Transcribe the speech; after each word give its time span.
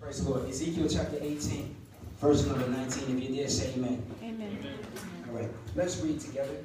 Praise 0.00 0.24
the 0.24 0.30
Lord. 0.30 0.48
Ezekiel 0.48 0.88
chapter 0.90 1.18
18, 1.20 1.76
verse 2.20 2.46
number 2.46 2.66
19. 2.68 3.18
If 3.18 3.28
you 3.30 3.36
dare 3.36 3.48
say 3.48 3.74
amen. 3.74 4.02
Amen. 4.22 4.58
All 5.28 5.36
right. 5.36 5.50
Let's 5.76 6.00
read 6.00 6.18
together. 6.18 6.56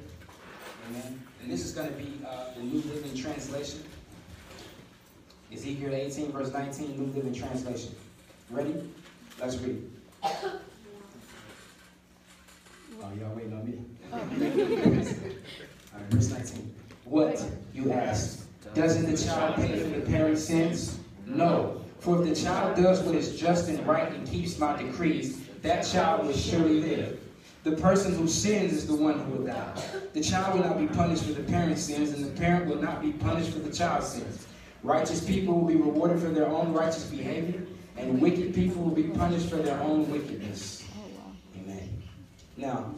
Amen. 0.88 1.22
And 1.42 1.50
this 1.50 1.64
is 1.64 1.72
going 1.72 1.88
to 1.88 1.94
be 1.94 2.18
uh, 2.26 2.54
the 2.56 2.62
New 2.62 2.80
Living 2.90 3.14
Translation. 3.14 3.82
Ezekiel 5.52 5.94
18, 5.94 6.32
verse 6.32 6.50
19, 6.50 6.98
New 6.98 7.12
Living 7.12 7.34
Translation. 7.34 7.94
Ready? 8.50 8.74
Let's 9.40 9.56
read. 9.58 9.82
Oh, 12.98 13.12
y'all 13.20 13.34
waiting 13.34 13.52
on 13.52 13.66
me? 13.66 13.78
Oh. 14.10 14.16
All 15.94 16.00
right, 16.00 16.10
verse 16.10 16.30
19. 16.30 16.74
What, 17.04 17.44
you 17.74 17.92
ask? 17.92 18.48
Doesn't 18.72 19.10
the 19.10 19.22
child 19.22 19.56
pay 19.56 19.78
for 19.78 20.00
the 20.00 20.06
parent's 20.06 20.42
sins? 20.42 20.98
No. 21.26 21.84
For 21.98 22.22
if 22.22 22.28
the 22.28 22.34
child 22.34 22.76
does 22.76 23.00
what 23.00 23.14
is 23.14 23.38
just 23.38 23.68
and 23.68 23.84
right 23.86 24.12
and 24.12 24.28
keeps 24.28 24.58
my 24.58 24.80
decrees, 24.80 25.40
that 25.62 25.82
child 25.82 26.26
will 26.26 26.34
surely 26.34 26.80
live. 26.80 27.20
The 27.64 27.72
person 27.72 28.14
who 28.14 28.28
sins 28.28 28.72
is 28.72 28.86
the 28.86 28.94
one 28.94 29.18
who 29.18 29.32
will 29.32 29.46
die. 29.46 29.74
The 30.12 30.20
child 30.20 30.54
will 30.54 30.64
not 30.64 30.78
be 30.78 30.86
punished 30.86 31.24
for 31.24 31.32
the 31.32 31.42
parent's 31.42 31.82
sins, 31.82 32.12
and 32.12 32.24
the 32.24 32.40
parent 32.40 32.66
will 32.66 32.80
not 32.80 33.02
be 33.02 33.12
punished 33.12 33.50
for 33.50 33.58
the 33.58 33.72
child's 33.72 34.06
sins. 34.08 34.46
Righteous 34.84 35.24
people 35.24 35.58
will 35.58 35.66
be 35.66 35.74
rewarded 35.74 36.20
for 36.20 36.28
their 36.28 36.46
own 36.46 36.72
righteous 36.72 37.04
behavior, 37.04 37.66
and 37.96 38.20
wicked 38.20 38.54
people 38.54 38.82
will 38.82 38.94
be 38.94 39.04
punished 39.04 39.48
for 39.48 39.56
their 39.56 39.80
own 39.80 40.08
wickedness. 40.10 40.84
Amen. 41.56 42.02
Now, 42.56 42.94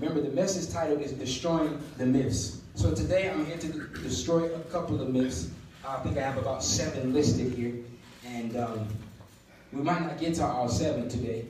remember 0.00 0.20
the 0.20 0.34
message 0.34 0.72
title 0.72 0.98
is 0.98 1.12
Destroying 1.12 1.80
the 1.96 2.06
Myths. 2.06 2.62
So 2.74 2.92
today 2.92 3.30
I'm 3.30 3.46
here 3.46 3.58
to 3.58 3.68
destroy 4.02 4.52
a 4.52 4.58
couple 4.64 5.00
of 5.00 5.10
myths. 5.10 5.50
I 5.86 5.96
think 5.98 6.16
I 6.16 6.22
have 6.22 6.38
about 6.38 6.64
seven 6.64 7.12
listed 7.12 7.52
here. 7.52 7.74
And 8.26 8.56
um, 8.56 8.88
we 9.72 9.82
might 9.82 10.00
not 10.00 10.18
get 10.18 10.34
to 10.36 10.44
all 10.44 10.68
seven 10.68 11.08
today, 11.08 11.44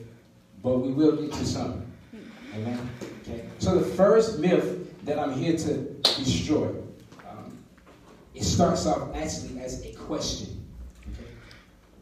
but 0.61 0.79
we 0.79 0.91
will 0.91 1.15
get 1.15 1.31
to 1.33 1.45
some. 1.45 1.85
Amen. 2.53 2.89
Okay. 3.21 3.45
So 3.59 3.77
the 3.77 3.85
first 3.85 4.39
myth 4.39 5.03
that 5.05 5.19
I'm 5.19 5.33
here 5.33 5.57
to 5.57 5.77
destroy, 6.17 6.69
um, 7.29 7.57
it 8.33 8.43
starts 8.43 8.85
off 8.85 9.15
actually 9.15 9.59
as 9.59 9.85
a 9.85 9.93
question. 9.93 10.65
Okay. 11.13 11.29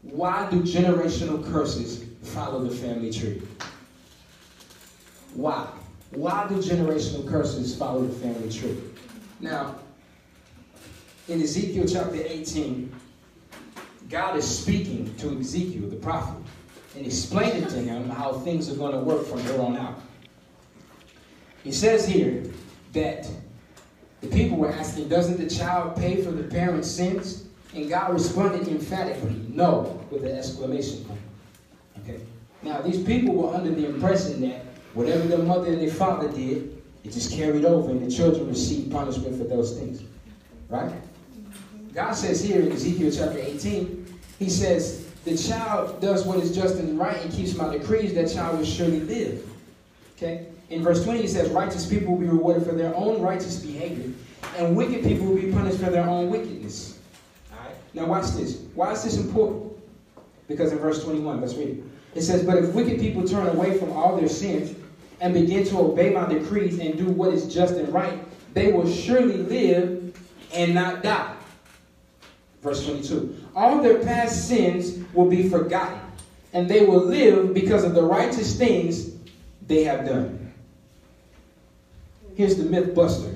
Why 0.02 0.48
do 0.50 0.60
generational 0.62 1.44
curses 1.52 2.04
follow 2.22 2.64
the 2.64 2.74
family 2.74 3.12
tree? 3.12 3.42
Why? 5.34 5.66
Why 6.12 6.46
do 6.48 6.56
generational 6.56 7.28
curses 7.28 7.76
follow 7.76 8.06
the 8.06 8.14
family 8.14 8.50
tree? 8.50 8.78
Now, 9.40 9.76
in 11.28 11.40
Ezekiel 11.40 11.86
chapter 11.88 12.22
18, 12.22 12.92
God 14.10 14.36
is 14.36 14.46
speaking 14.46 15.14
to 15.16 15.38
Ezekiel, 15.38 15.88
the 15.88 15.96
prophet, 15.96 16.42
and 16.96 17.06
explaining 17.06 17.66
to 17.68 17.76
him 17.76 18.08
how 18.10 18.32
things 18.32 18.70
are 18.70 18.76
going 18.76 18.92
to 18.92 18.98
work 18.98 19.26
from 19.26 19.40
here 19.40 19.60
on 19.60 19.76
out. 19.76 20.00
He 21.62 21.72
says 21.72 22.06
here 22.06 22.44
that 22.92 23.26
the 24.20 24.28
people 24.28 24.58
were 24.58 24.70
asking, 24.70 25.08
Doesn't 25.08 25.38
the 25.38 25.48
child 25.48 25.96
pay 25.96 26.22
for 26.22 26.30
the 26.30 26.44
parent's 26.44 26.90
sins? 26.90 27.46
And 27.74 27.88
God 27.88 28.12
responded 28.12 28.68
emphatically, 28.68 29.34
No, 29.48 30.00
with 30.10 30.24
an 30.24 30.36
exclamation 30.36 31.04
point. 31.04 31.20
Okay? 32.00 32.20
Now, 32.62 32.82
these 32.82 33.02
people 33.02 33.34
were 33.34 33.54
under 33.54 33.70
the 33.70 33.86
impression 33.86 34.42
that 34.42 34.64
whatever 34.92 35.26
their 35.26 35.38
mother 35.38 35.72
and 35.72 35.80
their 35.80 35.90
father 35.90 36.30
did, 36.30 36.82
it 37.02 37.12
just 37.12 37.32
carried 37.32 37.64
over 37.64 37.90
and 37.90 38.06
the 38.06 38.14
children 38.14 38.48
received 38.48 38.92
punishment 38.92 39.36
for 39.36 39.44
those 39.44 39.76
things. 39.76 40.02
Right? 40.68 40.92
God 41.94 42.12
says 42.12 42.42
here 42.42 42.60
in 42.60 42.72
Ezekiel 42.72 43.12
chapter 43.14 43.38
18, 43.38 44.18
He 44.40 44.50
says, 44.50 45.06
The 45.24 45.36
child 45.36 46.00
does 46.00 46.26
what 46.26 46.38
is 46.40 46.54
just 46.54 46.76
and 46.76 46.98
right 46.98 47.16
and 47.22 47.32
keeps 47.32 47.54
my 47.54 47.76
decrees, 47.76 48.14
that 48.14 48.32
child 48.32 48.58
will 48.58 48.66
surely 48.66 49.00
live. 49.00 49.48
Okay? 50.16 50.46
In 50.70 50.82
verse 50.82 51.04
20, 51.04 51.22
He 51.22 51.28
says, 51.28 51.50
Righteous 51.50 51.86
people 51.86 52.14
will 52.14 52.20
be 52.20 52.26
rewarded 52.26 52.66
for 52.66 52.72
their 52.72 52.94
own 52.96 53.22
righteous 53.22 53.60
behavior, 53.60 54.12
and 54.58 54.76
wicked 54.76 55.04
people 55.04 55.26
will 55.26 55.36
be 55.36 55.52
punished 55.52 55.78
for 55.78 55.90
their 55.90 56.08
own 56.08 56.30
wickedness. 56.30 56.98
All 57.52 57.64
right? 57.64 57.76
Now, 57.94 58.06
watch 58.06 58.32
this. 58.32 58.62
Why 58.74 58.90
is 58.90 59.04
this 59.04 59.16
important? 59.16 59.72
Because 60.48 60.72
in 60.72 60.78
verse 60.78 61.02
21, 61.04 61.40
let's 61.40 61.54
read 61.54 61.68
it. 61.68 61.84
It 62.16 62.22
says, 62.22 62.44
But 62.44 62.58
if 62.58 62.74
wicked 62.74 62.98
people 62.98 63.26
turn 63.26 63.46
away 63.46 63.78
from 63.78 63.92
all 63.92 64.16
their 64.16 64.28
sins 64.28 64.76
and 65.20 65.32
begin 65.32 65.64
to 65.66 65.78
obey 65.78 66.10
my 66.10 66.28
decrees 66.28 66.80
and 66.80 66.98
do 66.98 67.06
what 67.06 67.32
is 67.32 67.52
just 67.52 67.74
and 67.74 67.88
right, 67.92 68.18
they 68.52 68.72
will 68.72 68.90
surely 68.90 69.36
live 69.36 70.16
and 70.52 70.74
not 70.74 71.04
die. 71.04 71.36
Verse 72.64 72.82
22. 72.86 73.36
All 73.54 73.82
their 73.82 74.02
past 74.02 74.48
sins 74.48 75.04
will 75.12 75.28
be 75.28 75.50
forgotten, 75.50 76.00
and 76.54 76.66
they 76.66 76.86
will 76.86 77.04
live 77.04 77.52
because 77.52 77.84
of 77.84 77.94
the 77.94 78.02
righteous 78.02 78.56
things 78.56 79.10
they 79.66 79.84
have 79.84 80.06
done. 80.06 80.50
Here's 82.36 82.56
the 82.56 82.64
myth 82.64 82.94
buster 82.94 83.34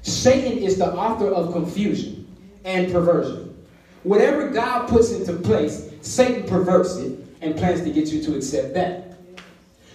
Satan 0.00 0.58
is 0.58 0.78
the 0.78 0.94
author 0.94 1.28
of 1.28 1.52
confusion 1.52 2.26
and 2.64 2.90
perversion. 2.90 3.54
Whatever 4.02 4.48
God 4.48 4.88
puts 4.88 5.12
into 5.12 5.34
place, 5.34 5.90
Satan 6.00 6.48
perverts 6.48 6.96
it 6.96 7.18
and 7.42 7.54
plans 7.56 7.82
to 7.82 7.90
get 7.90 8.08
you 8.08 8.22
to 8.22 8.34
accept 8.34 8.72
that. 8.72 9.18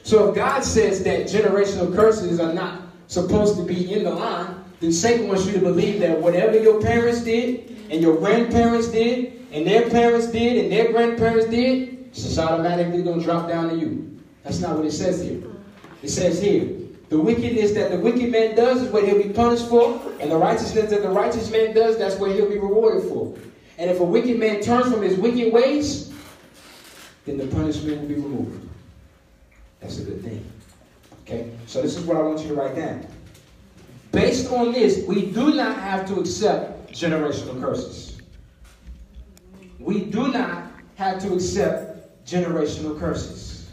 So 0.03 0.29
if 0.29 0.35
God 0.35 0.63
says 0.63 1.03
that 1.05 1.25
generational 1.25 1.93
curses 1.95 2.39
are 2.39 2.53
not 2.53 2.83
supposed 3.07 3.57
to 3.57 3.63
be 3.63 3.91
in 3.91 4.03
the 4.03 4.11
line, 4.11 4.63
then 4.79 4.91
Satan 4.91 5.27
wants 5.27 5.47
you 5.47 5.53
to 5.53 5.59
believe 5.59 5.99
that 6.01 6.19
whatever 6.19 6.59
your 6.59 6.79
parents 6.79 7.23
did 7.23 7.78
and 7.89 8.01
your 8.01 8.17
grandparents 8.17 8.87
did 8.87 9.47
and 9.51 9.65
their 9.65 9.89
parents 9.89 10.27
did 10.27 10.63
and 10.63 10.71
their 10.71 10.91
grandparents 10.91 11.49
did, 11.49 12.07
it's 12.07 12.23
just 12.23 12.37
automatically 12.37 13.03
going 13.03 13.19
to 13.19 13.25
drop 13.25 13.47
down 13.47 13.69
to 13.69 13.75
you. 13.75 14.19
That's 14.43 14.59
not 14.59 14.77
what 14.77 14.85
it 14.85 14.91
says 14.91 15.21
here. 15.21 15.41
It 16.01 16.09
says 16.09 16.41
here, 16.41 16.69
the 17.09 17.19
wickedness 17.19 17.71
that 17.73 17.91
the 17.91 17.97
wicked 17.97 18.31
man 18.31 18.55
does 18.55 18.83
is 18.83 18.91
what 18.91 19.03
he'll 19.03 19.21
be 19.21 19.29
punished 19.29 19.67
for, 19.67 19.99
and 20.19 20.31
the 20.31 20.37
righteousness 20.37 20.91
that 20.91 21.01
the 21.01 21.09
righteous 21.09 21.51
man 21.51 21.73
does, 21.73 21.97
that's 21.97 22.15
what 22.15 22.31
he'll 22.31 22.49
be 22.49 22.59
rewarded 22.59 23.09
for. 23.09 23.35
And 23.77 23.89
if 23.89 23.99
a 23.99 24.03
wicked 24.03 24.37
man 24.37 24.61
turns 24.61 24.91
from 24.91 25.01
his 25.01 25.17
wicked 25.17 25.51
ways, 25.51 26.13
then 27.25 27.37
the 27.37 27.47
punishment 27.47 28.01
will 28.01 28.07
be 28.07 28.15
removed. 28.15 28.69
That's 29.79 29.99
a 29.99 30.03
good 30.03 30.23
thing. 30.23 30.45
Okay? 31.23 31.49
So 31.65 31.81
this 31.81 31.97
is 31.97 32.03
what 32.05 32.17
I 32.17 32.21
want 32.21 32.41
you 32.41 32.49
to 32.49 32.53
write 32.53 32.75
down. 32.75 33.05
Based 34.11 34.51
on 34.51 34.71
this, 34.71 35.05
we 35.05 35.31
do 35.31 35.53
not 35.53 35.77
have 35.79 36.07
to 36.07 36.19
accept 36.19 36.78
generational 36.91 37.59
curses. 37.59 38.21
We 39.79 40.01
do 40.05 40.31
not 40.31 40.71
have 40.95 41.21
to 41.21 41.33
accept 41.33 42.25
generational 42.25 42.99
curses. 42.99 43.71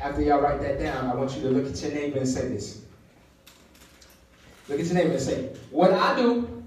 After 0.00 0.22
y'all 0.22 0.40
write 0.40 0.60
that 0.62 0.80
down, 0.80 1.08
I 1.10 1.14
want 1.14 1.34
you 1.36 1.42
to 1.42 1.50
look 1.50 1.70
at 1.70 1.80
your 1.80 1.92
neighbor 1.92 2.18
and 2.18 2.28
say 2.28 2.48
this. 2.48 2.84
Look 4.68 4.80
at 4.80 4.86
your 4.86 4.94
neighbor 4.94 5.12
and 5.12 5.20
say, 5.20 5.54
What 5.70 5.92
I 5.92 6.16
do 6.16 6.64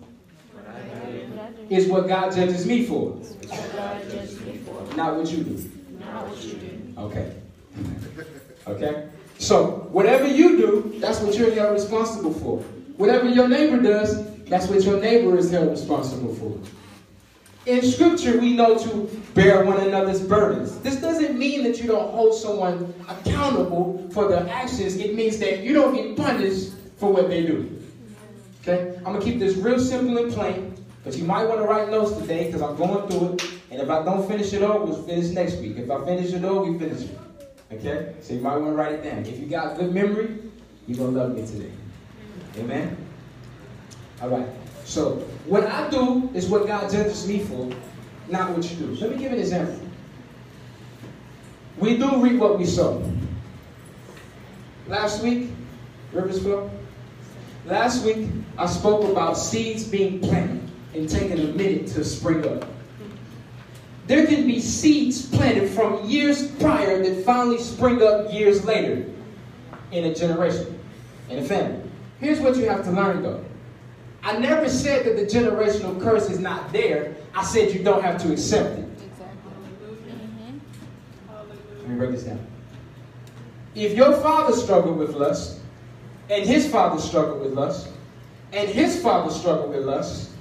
is 1.70 1.88
what 1.88 2.08
God 2.08 2.34
judges 2.34 2.66
me 2.66 2.86
for. 2.86 3.20
Not 4.96 5.18
what 5.18 5.32
you 5.32 5.44
do. 5.44 5.70
Okay. 6.98 7.34
Okay? 8.68 9.10
So, 9.38 9.88
whatever 9.92 10.28
you 10.28 10.58
do, 10.58 10.96
that's 11.00 11.20
what 11.20 11.36
you're 11.36 11.74
responsible 11.74 12.34
for. 12.34 12.60
Whatever 12.98 13.28
your 13.28 13.50
neighbor 13.50 13.82
does, 13.82 14.35
that's 14.48 14.68
what 14.68 14.84
your 14.84 15.00
neighbor 15.00 15.38
is 15.38 15.52
held 15.52 15.72
responsible 15.72 16.34
for. 16.36 16.58
In 17.66 17.82
scripture, 17.82 18.40
we 18.40 18.54
know 18.54 18.78
to 18.78 19.22
bear 19.34 19.66
one 19.66 19.80
another's 19.80 20.22
burdens. 20.22 20.78
This 20.80 20.98
doesn't 20.98 21.38
mean 21.38 21.64
that 21.64 21.80
you 21.80 21.88
don't 21.88 22.12
hold 22.12 22.36
someone 22.36 22.94
accountable 23.10 24.08
for 24.12 24.28
their 24.28 24.48
actions. 24.50 24.98
It 24.98 25.16
means 25.16 25.40
that 25.40 25.64
you 25.64 25.74
don't 25.74 25.96
get 25.96 26.16
punished 26.16 26.74
for 26.98 27.12
what 27.12 27.28
they 27.28 27.44
do. 27.44 27.82
Okay? 28.62 28.96
I'm 28.98 29.14
going 29.14 29.20
to 29.20 29.26
keep 29.26 29.40
this 29.40 29.56
real 29.56 29.80
simple 29.80 30.16
and 30.24 30.32
plain, 30.32 30.76
but 31.04 31.18
you 31.18 31.24
might 31.24 31.46
want 31.46 31.60
to 31.60 31.66
write 31.66 31.90
notes 31.90 32.16
today 32.20 32.46
because 32.46 32.62
I'm 32.62 32.76
going 32.76 33.10
through 33.10 33.34
it. 33.34 33.50
And 33.72 33.82
if 33.82 33.90
I 33.90 34.04
don't 34.04 34.28
finish 34.28 34.54
it 34.54 34.62
all, 34.62 34.86
we'll 34.86 35.02
finish 35.02 35.32
next 35.32 35.56
week. 35.56 35.78
If 35.78 35.90
I 35.90 36.06
finish 36.06 36.34
it 36.34 36.46
all, 36.46 36.66
we 36.66 36.78
finish 36.78 37.02
it. 37.02 37.18
Okay? 37.72 38.14
So 38.22 38.36
you 38.36 38.42
might 38.42 38.58
want 38.58 38.68
to 38.68 38.74
write 38.74 38.94
it 38.94 39.04
down. 39.04 39.26
If 39.26 39.40
you 39.40 39.48
got 39.48 39.76
good 39.76 39.92
memory, 39.92 40.38
you're 40.86 41.00
going 41.00 41.16
to 41.16 41.20
love 41.20 41.36
me 41.36 41.48
today. 41.48 41.72
Amen? 42.60 43.05
All 44.22 44.30
right. 44.30 44.48
So 44.86 45.16
what 45.46 45.66
I 45.66 45.90
do 45.90 46.30
is 46.34 46.48
what 46.48 46.68
God 46.68 46.90
judges 46.92 47.28
me 47.28 47.40
for, 47.40 47.72
not 48.30 48.52
what 48.52 48.70
you 48.70 48.78
do. 48.78 48.96
Let 48.96 49.12
me 49.12 49.18
give 49.18 49.34
an 49.34 49.40
example. 49.40 49.80
We 51.78 51.98
do 51.98 52.22
reap 52.22 52.40
what 52.40 52.58
we 52.58 52.66
sow. 52.66 53.04
Last 54.88 55.24
week, 55.24 55.50
Rivers 56.14 56.42
Flow. 56.42 56.70
Last 57.66 58.06
week, 58.06 58.30
I 58.58 58.68
spoke 58.68 59.10
about 59.12 59.38
seeds 59.38 59.84
being 59.84 60.22
planted 60.22 60.62
and 60.94 61.10
taking 61.10 61.40
a 61.40 61.52
minute 61.54 61.88
to 61.88 62.06
spring 62.06 62.48
up. 62.48 62.70
There 64.08 64.28
can 64.28 64.46
be 64.46 64.62
seeds 64.62 65.28
planted 65.28 65.70
from 65.72 66.08
years 66.08 66.52
prior 66.58 67.04
that 67.04 67.26
finally 67.26 67.58
spring 67.58 68.02
up 68.04 68.32
years 68.32 68.64
later 68.64 69.10
in 69.92 70.06
a 70.06 70.14
generation, 70.14 70.80
in 71.30 71.40
a 71.40 71.44
family. 71.44 71.82
Here's 72.20 72.40
what 72.40 72.56
you 72.56 72.70
have 72.70 72.84
to 72.86 72.92
learn 72.92 73.24
though. 73.24 73.44
I 74.26 74.40
never 74.40 74.68
said 74.68 75.06
that 75.06 75.18
the 75.18 75.24
generational 75.24 76.02
curse 76.02 76.32
is 76.32 76.40
not 76.40 76.74
there. 76.74 77.16
I 77.36 77.44
said 77.44 77.72
you 77.72 77.84
don't 77.84 78.04
have 78.04 78.20
to 78.24 78.34
accept 78.34 78.80
it. 78.80 78.90
Exactly. 79.06 79.52
Let 81.78 81.88
me 81.88 81.96
break 81.96 82.10
this 82.10 82.24
down. 82.24 82.40
If 83.76 83.96
your 83.96 84.14
father 84.22 84.56
struggled 84.56 84.98
with 84.98 85.12
lust, 85.12 85.60
and 86.32 86.44
his 86.44 86.68
father 86.68 87.00
struggled 87.00 87.42
with 87.42 87.54
lust, 87.54 87.90
and 88.52 88.68
his 88.68 89.00
father 89.00 89.32
struggled 89.32 89.70
with 89.70 89.86
lust, 89.86 90.32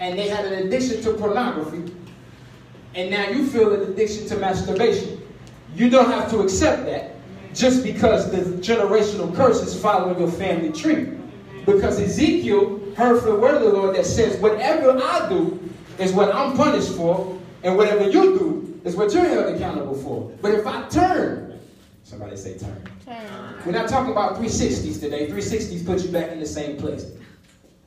and 0.00 0.18
they 0.18 0.28
had 0.28 0.46
an 0.46 0.66
addiction 0.66 1.02
to 1.02 1.12
pornography, 1.12 1.94
and 2.94 3.10
now 3.10 3.28
you 3.28 3.46
feel 3.46 3.74
an 3.74 3.82
addiction 3.82 4.26
to 4.28 4.36
masturbation, 4.38 5.20
you 5.74 5.90
don't 5.90 6.10
have 6.10 6.30
to 6.30 6.38
accept 6.40 6.86
that 6.86 7.16
just 7.52 7.82
because 7.82 8.30
the 8.30 8.38
generational 8.62 9.34
curse 9.36 9.60
is 9.60 9.78
following 9.78 10.18
your 10.18 10.30
family 10.30 10.72
tree. 10.72 11.18
Because 11.66 12.00
Ezekiel 12.00 12.80
heard 12.96 13.20
from 13.20 13.32
the 13.32 13.38
word 13.38 13.56
of 13.56 13.62
the 13.62 13.72
Lord 13.72 13.96
that 13.96 14.06
says, 14.06 14.38
whatever 14.38 14.98
I 15.02 15.28
do 15.28 15.60
is 15.98 16.12
what 16.12 16.34
I'm 16.34 16.56
punished 16.56 16.92
for, 16.94 17.40
and 17.62 17.76
whatever 17.76 18.04
you 18.04 18.38
do 18.38 18.80
is 18.84 18.96
what 18.96 19.12
you're 19.12 19.24
held 19.24 19.54
accountable 19.54 19.94
for. 19.94 20.30
But 20.42 20.52
if 20.52 20.66
I 20.66 20.86
turn, 20.88 21.58
somebody 22.02 22.36
say 22.36 22.58
turn. 22.58 22.84
turn. 23.04 23.62
We're 23.64 23.72
not 23.72 23.88
talking 23.88 24.12
about 24.12 24.36
360s 24.36 25.00
today. 25.00 25.28
360s 25.28 25.86
put 25.86 26.02
you 26.02 26.10
back 26.10 26.30
in 26.30 26.40
the 26.40 26.46
same 26.46 26.76
place. 26.76 27.06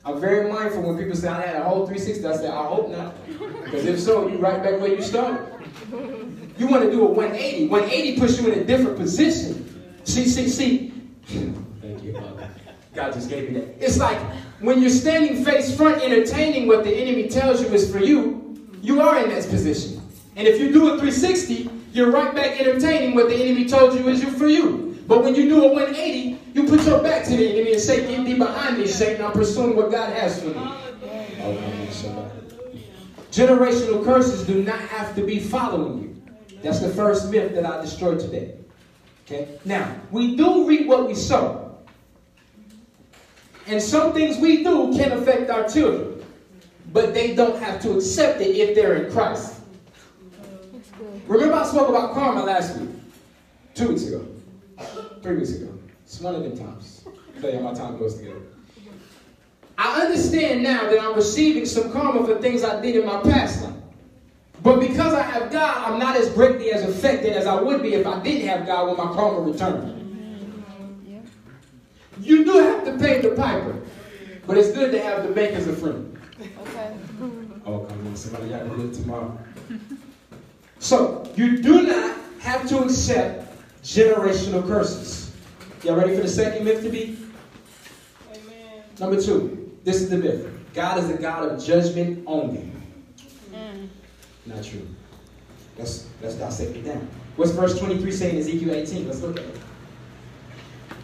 I'm 0.04 0.20
very 0.20 0.50
mindful 0.50 0.82
when 0.82 0.98
people 0.98 1.14
say 1.14 1.28
I 1.28 1.40
had 1.40 1.56
a 1.56 1.64
whole 1.64 1.86
360. 1.86 2.26
I 2.26 2.36
say 2.36 2.48
I 2.48 2.64
hope 2.66 2.90
not, 2.90 3.14
because 3.64 3.84
if 3.84 4.00
so, 4.00 4.26
you 4.26 4.38
right 4.38 4.62
back 4.62 4.80
where 4.80 4.94
you 4.94 5.02
started. 5.02 5.46
You 6.58 6.66
want 6.66 6.82
to 6.84 6.90
do 6.90 7.06
a 7.06 7.10
180. 7.10 7.68
180 7.68 8.20
puts 8.20 8.40
you 8.40 8.50
in 8.50 8.58
a 8.60 8.64
different 8.64 8.96
position. 8.96 9.64
See, 10.04 10.26
see, 10.26 10.48
see. 10.48 10.92
Thank 11.26 12.02
you, 12.02 12.14
Father. 12.14 12.50
God 12.94 13.12
just 13.12 13.28
gave 13.28 13.50
me 13.50 13.60
that. 13.60 13.84
It's 13.84 13.98
like 13.98 14.18
when 14.60 14.80
you're 14.80 14.90
standing 14.90 15.44
face 15.44 15.76
front 15.76 16.02
entertaining 16.02 16.66
what 16.66 16.84
the 16.84 16.94
enemy 16.94 17.28
tells 17.28 17.60
you 17.60 17.68
is 17.68 17.90
for 17.90 17.98
you, 17.98 18.56
you 18.82 19.00
are 19.00 19.22
in 19.22 19.30
that 19.30 19.48
position. 19.48 20.02
And 20.36 20.46
if 20.46 20.60
you 20.60 20.72
do 20.72 20.88
a 20.88 20.98
360, 20.98 21.70
you're 21.92 22.10
right 22.10 22.34
back 22.34 22.60
entertaining 22.60 23.14
what 23.14 23.28
the 23.28 23.36
enemy 23.36 23.68
told 23.68 23.94
you 23.94 24.08
is 24.08 24.22
for 24.36 24.46
you. 24.46 24.96
But 25.06 25.24
when 25.24 25.34
you 25.34 25.48
do 25.48 25.64
a 25.64 25.72
180, 25.72 26.38
you 26.54 26.64
put 26.64 26.84
your 26.84 27.02
back 27.02 27.24
to 27.24 27.30
the 27.30 27.48
enemy 27.48 27.72
and 27.72 27.80
say, 27.80 28.06
Get 28.06 28.26
thee 28.26 28.34
behind 28.34 28.78
me, 28.78 28.86
Satan. 28.86 29.24
I'm 29.24 29.32
pursuing 29.32 29.74
what 29.74 29.90
God 29.90 30.12
has 30.12 30.42
for 30.42 30.48
me. 30.48 30.72
Generational 33.30 34.04
curses 34.04 34.46
do 34.46 34.62
not 34.62 34.80
have 34.80 35.14
to 35.16 35.24
be 35.24 35.38
following 35.38 36.02
you. 36.02 36.58
That's 36.62 36.80
the 36.80 36.90
first 36.90 37.30
myth 37.30 37.54
that 37.54 37.64
I 37.64 37.80
destroyed 37.80 38.20
today. 38.20 38.56
Okay? 39.24 39.58
Now, 39.64 39.96
we 40.10 40.36
do 40.36 40.66
reap 40.66 40.86
what 40.86 41.06
we 41.06 41.14
sow. 41.14 41.67
And 43.68 43.82
some 43.82 44.14
things 44.14 44.38
we 44.38 44.64
do 44.64 44.96
can 44.96 45.12
affect 45.12 45.50
our 45.50 45.68
children, 45.68 46.24
but 46.90 47.12
they 47.12 47.34
don't 47.34 47.60
have 47.62 47.80
to 47.82 47.98
accept 47.98 48.40
it 48.40 48.56
if 48.56 48.74
they're 48.74 49.04
in 49.04 49.12
Christ. 49.12 49.60
Remember, 51.26 51.54
I 51.54 51.66
spoke 51.66 51.90
about 51.90 52.14
karma 52.14 52.44
last 52.44 52.78
week, 52.78 52.88
two 53.74 53.88
weeks 53.88 54.06
ago, 54.06 54.26
three 55.22 55.36
weeks 55.36 55.52
ago. 55.52 55.70
It's 56.02 56.18
one 56.18 56.34
of 56.34 56.44
the 56.44 56.56
times. 56.56 57.04
Tell 57.42 57.50
you 57.50 57.58
how 57.58 57.64
my 57.64 57.74
time 57.74 57.98
goes 57.98 58.16
together. 58.16 58.40
I 59.76 60.00
understand 60.00 60.62
now 60.62 60.88
that 60.88 60.98
I'm 60.98 61.14
receiving 61.14 61.66
some 61.66 61.92
karma 61.92 62.26
for 62.26 62.40
things 62.40 62.64
I 62.64 62.80
did 62.80 62.96
in 62.96 63.04
my 63.04 63.20
past 63.20 63.62
life. 63.62 63.74
But 64.62 64.80
because 64.80 65.12
I 65.12 65.22
have 65.22 65.52
God, 65.52 65.86
I'm 65.86 65.98
not 65.98 66.16
as 66.16 66.30
greatly 66.30 66.72
as 66.72 66.82
affected 66.82 67.34
as 67.34 67.46
I 67.46 67.60
would 67.60 67.82
be 67.82 67.92
if 67.92 68.06
I 68.06 68.18
didn't 68.20 68.48
have 68.48 68.66
God 68.66 68.88
when 68.88 68.96
my 68.96 69.14
karma 69.14 69.40
returned. 69.40 69.97
You 72.28 72.44
do 72.44 72.52
have 72.58 72.84
to 72.84 72.98
pay 72.98 73.22
the 73.22 73.30
piper, 73.30 73.80
but 74.46 74.58
it's 74.58 74.70
good 74.72 74.92
to 74.92 75.02
have 75.02 75.26
the 75.26 75.32
bank 75.32 75.54
as 75.54 75.66
a 75.66 75.74
friend. 75.74 76.20
Okay. 76.38 76.94
Oh, 77.64 77.80
come 77.80 78.06
on, 78.06 78.16
somebody 78.16 78.50
got 78.50 78.64
to 78.64 78.68
do 78.68 78.90
it 78.90 78.94
tomorrow. 78.94 79.38
So, 80.78 81.32
you 81.36 81.62
do 81.62 81.86
not 81.86 82.18
have 82.40 82.68
to 82.68 82.80
accept 82.80 83.50
generational 83.82 84.66
curses. 84.66 85.34
Y'all 85.82 85.96
ready 85.96 86.14
for 86.14 86.20
the 86.20 86.28
second 86.28 86.66
myth 86.66 86.82
to 86.82 86.90
be? 86.90 87.18
Amen. 88.30 88.82
Number 89.00 89.20
two, 89.20 89.74
this 89.84 90.02
is 90.02 90.10
the 90.10 90.18
myth. 90.18 90.46
God 90.74 90.98
is 90.98 91.08
a 91.08 91.16
God 91.16 91.48
of 91.48 91.64
judgment 91.64 92.24
only. 92.26 92.70
Mm. 93.52 93.88
Not 94.44 94.62
true. 94.62 94.86
Let's, 95.78 96.06
let's 96.20 96.34
dissect 96.34 96.76
it 96.76 96.84
down. 96.84 97.08
What's 97.36 97.52
verse 97.52 97.78
23 97.78 98.12
saying 98.12 98.34
in 98.34 98.40
Ezekiel 98.42 98.74
18? 98.74 99.06
Let's 99.06 99.22
look 99.22 99.38
at 99.38 99.44
it. 99.44 99.60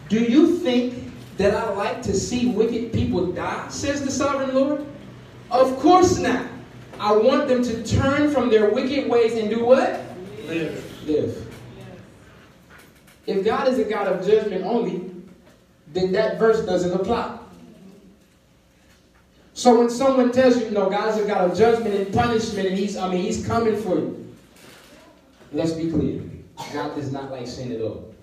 Do 0.07 0.19
you 0.19 0.59
think 0.59 1.14
that 1.37 1.53
I 1.53 1.69
like 1.73 2.01
to 2.03 2.13
see 2.13 2.47
wicked 2.47 2.93
people 2.93 3.31
die, 3.31 3.67
says 3.69 4.03
the 4.03 4.11
sovereign 4.11 4.55
Lord? 4.55 4.85
Of 5.51 5.77
course 5.79 6.17
not. 6.17 6.47
I 6.99 7.15
want 7.15 7.47
them 7.47 7.61
to 7.63 7.83
turn 7.83 8.31
from 8.31 8.49
their 8.49 8.69
wicked 8.69 9.09
ways 9.09 9.33
and 9.33 9.49
do 9.49 9.65
what? 9.65 10.01
Live. 10.47 11.07
Live. 11.07 11.53
If 13.27 13.43
God 13.43 13.67
is 13.67 13.79
a 13.79 13.83
God 13.83 14.07
of 14.07 14.25
judgment 14.25 14.63
only, 14.63 15.11
then 15.93 16.11
that 16.13 16.39
verse 16.39 16.65
doesn't 16.65 16.93
apply. 16.93 17.39
So 19.53 19.79
when 19.79 19.89
someone 19.89 20.31
tells 20.31 20.57
you, 20.57 20.69
no, 20.71 20.89
God 20.89 21.09
is 21.09 21.23
a 21.23 21.27
God 21.27 21.49
of 21.49 21.57
judgment 21.57 21.95
and 21.95 22.13
punishment, 22.13 22.67
and 22.67 22.77
He's, 22.77 22.97
I 22.97 23.09
mean, 23.09 23.21
He's 23.23 23.45
coming 23.45 23.75
for 23.75 23.95
you. 23.95 24.35
Let's 25.53 25.71
be 25.71 25.89
clear. 25.89 26.21
God 26.73 26.95
does 26.95 27.11
not 27.11 27.31
like 27.31 27.47
sin 27.47 27.71
at 27.71 27.81
all. 27.81 28.13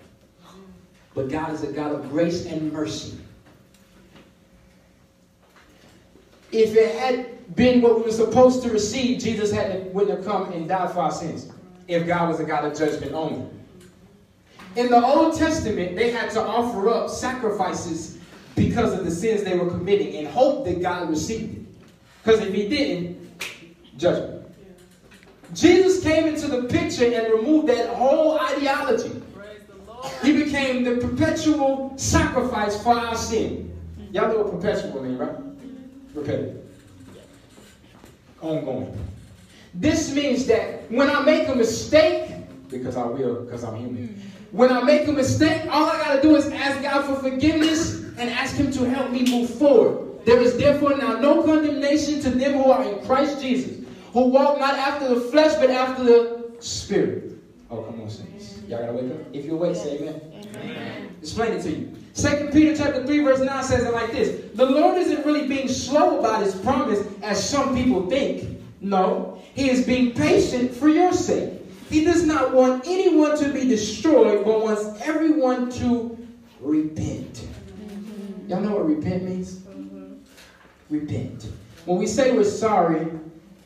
But 1.13 1.29
God 1.29 1.53
is 1.53 1.63
a 1.63 1.71
God 1.71 1.91
of 1.91 2.09
grace 2.09 2.45
and 2.45 2.71
mercy. 2.71 3.17
If 6.51 6.75
it 6.75 6.95
had 6.95 7.55
been 7.55 7.81
what 7.81 7.97
we 7.97 8.03
were 8.03 8.11
supposed 8.11 8.63
to 8.63 8.69
receive, 8.69 9.19
Jesus 9.19 9.51
had 9.51 9.93
wouldn't 9.93 10.17
have 10.17 10.25
come 10.25 10.51
and 10.51 10.67
died 10.67 10.91
for 10.91 10.99
our 10.99 11.11
sins. 11.11 11.51
If 11.87 12.07
God 12.07 12.29
was 12.29 12.39
a 12.39 12.43
God 12.43 12.65
of 12.65 12.77
judgment 12.77 13.13
only. 13.13 13.47
In 14.75 14.89
the 14.89 15.03
Old 15.03 15.35
Testament, 15.35 15.95
they 15.95 16.11
had 16.11 16.31
to 16.31 16.41
offer 16.41 16.89
up 16.89 17.09
sacrifices 17.09 18.17
because 18.55 18.93
of 18.93 19.05
the 19.05 19.11
sins 19.11 19.43
they 19.43 19.57
were 19.57 19.69
committing 19.69 20.15
and 20.15 20.27
hope 20.27 20.65
that 20.65 20.81
God 20.81 21.09
received 21.09 21.57
it. 21.57 21.65
Because 22.23 22.39
if 22.39 22.53
he 22.53 22.67
didn't, 22.69 23.41
judgment. 23.97 24.45
Jesus 25.53 26.03
came 26.03 26.25
into 26.25 26.47
the 26.47 26.63
picture 26.63 27.05
and 27.05 27.33
removed 27.33 27.67
that 27.67 27.89
whole 27.89 28.39
ideology. 28.39 29.22
He 30.23 30.43
became 30.43 30.83
the 30.83 30.97
perpetual 30.97 31.93
sacrifice 31.97 32.81
for 32.83 32.93
our 32.93 33.15
sin. 33.15 33.71
Y'all 34.11 34.27
know 34.27 34.43
what 34.43 34.61
perpetual 34.61 35.01
means, 35.03 35.19
right? 35.19 35.35
Repetitive. 36.13 36.61
Ongoing. 38.41 38.97
This 39.73 40.13
means 40.13 40.45
that 40.47 40.89
when 40.91 41.09
I 41.09 41.21
make 41.23 41.47
a 41.47 41.55
mistake, 41.55 42.31
because 42.69 42.97
I 42.97 43.05
will, 43.05 43.43
because 43.43 43.63
I'm 43.63 43.75
human. 43.77 44.07
Mm-hmm. 44.07 44.57
When 44.57 44.71
I 44.71 44.83
make 44.83 45.07
a 45.07 45.11
mistake, 45.11 45.63
all 45.71 45.85
I 45.85 45.97
got 45.97 46.15
to 46.15 46.21
do 46.21 46.35
is 46.35 46.47
ask 46.51 46.81
God 46.83 47.05
for 47.05 47.15
forgiveness 47.29 48.03
and 48.17 48.29
ask 48.29 48.55
Him 48.55 48.71
to 48.73 48.87
help 48.87 49.09
me 49.11 49.23
move 49.29 49.49
forward. 49.49 50.23
There 50.25 50.39
is 50.39 50.57
therefore 50.57 50.95
now 50.97 51.19
no 51.19 51.43
condemnation 51.43 52.21
to 52.21 52.29
them 52.29 52.53
who 52.53 52.71
are 52.71 52.83
in 52.83 53.03
Christ 53.05 53.41
Jesus, 53.41 53.83
who 54.11 54.27
walk 54.27 54.59
not 54.59 54.75
after 54.75 55.13
the 55.13 55.21
flesh, 55.21 55.55
but 55.55 55.69
after 55.69 56.03
the 56.03 56.51
Spirit. 56.59 57.31
Oh, 57.69 57.81
come 57.81 58.01
on, 58.01 58.09
saints. 58.09 58.32
Y'all 58.73 58.81
got 58.81 58.87
to 58.87 58.93
wake 58.93 59.11
up? 59.11 59.27
If 59.33 59.45
you're 59.45 59.55
awake, 59.55 59.75
say 59.75 59.97
amen. 59.99 60.21
amen. 60.33 61.15
Explain 61.21 61.53
it 61.53 61.61
to 61.61 61.69
you. 61.71 61.95
Second 62.13 62.51
Peter 62.51 62.75
chapter 62.75 63.05
3, 63.05 63.19
verse 63.19 63.39
9 63.39 63.63
says 63.63 63.83
it 63.83 63.93
like 63.93 64.11
this. 64.11 64.49
The 64.55 64.65
Lord 64.65 64.97
isn't 64.97 65.23
really 65.23 65.47
being 65.47 65.67
slow 65.67 66.19
about 66.19 66.41
his 66.41 66.55
promise 66.55 67.05
as 67.21 67.47
some 67.47 67.75
people 67.75 68.09
think. 68.09 68.59
No, 68.81 69.39
he 69.53 69.69
is 69.69 69.85
being 69.85 70.13
patient 70.13 70.73
for 70.73 70.89
your 70.89 71.13
sake. 71.13 71.53
He 71.89 72.03
does 72.03 72.23
not 72.23 72.51
want 72.51 72.87
anyone 72.87 73.37
to 73.37 73.53
be 73.53 73.67
destroyed, 73.67 74.43
but 74.43 74.63
wants 74.63 75.01
everyone 75.01 75.71
to 75.73 76.17
repent. 76.59 77.33
Mm-hmm. 77.33 78.49
Y'all 78.49 78.61
know 78.61 78.75
what 78.75 78.87
repent 78.87 79.23
means? 79.23 79.57
Mm-hmm. 79.57 80.15
Repent. 80.89 81.47
When 81.85 81.99
we 81.99 82.07
say 82.07 82.35
we're 82.35 82.43
sorry, 82.43 83.07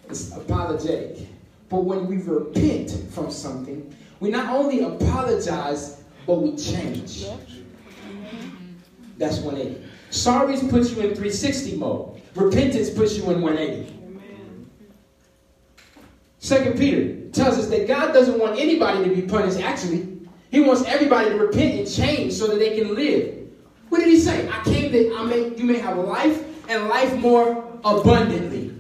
it's 0.09 0.35
apologetic. 0.35 1.29
But 1.69 1.85
when 1.85 2.07
we 2.07 2.17
repent 2.17 2.91
from 3.11 3.31
something, 3.31 3.95
we 4.19 4.29
not 4.29 4.53
only 4.53 4.81
apologize, 4.81 6.03
but 6.25 6.36
we 6.41 6.55
change. 6.55 7.25
That's 9.17 9.39
180. 9.39 9.83
Sorries 10.12 10.69
puts 10.69 10.91
you 10.91 11.01
in 11.01 11.09
360 11.09 11.77
mode. 11.77 12.21
Repentance 12.36 12.89
puts 12.89 13.17
you 13.17 13.29
in 13.31 13.41
180. 13.41 13.93
Second 16.39 16.77
Peter 16.77 17.29
tells 17.31 17.57
us 17.57 17.67
that 17.67 17.88
God 17.88 18.13
doesn't 18.13 18.39
want 18.39 18.59
anybody 18.59 19.03
to 19.03 19.13
be 19.13 19.24
punished. 19.24 19.59
Actually, 19.59 20.19
He 20.51 20.62
wants 20.62 20.83
everybody 20.86 21.29
to 21.29 21.36
repent 21.36 21.79
and 21.79 21.91
change 21.91 22.33
so 22.33 22.47
that 22.47 22.59
they 22.59 22.77
can 22.79 22.95
live. 22.95 23.50
What 23.89 24.00
did 24.00 24.07
He 24.07 24.19
say? 24.19 24.47
I 24.50 24.63
came 24.63 24.91
that 24.91 25.15
I 25.17 25.25
may 25.25 25.55
you 25.55 25.65
may 25.65 25.79
have 25.79 25.97
life 25.97 26.43
and 26.69 26.88
life 26.88 27.13
more 27.17 27.79
abundantly. 27.83 28.74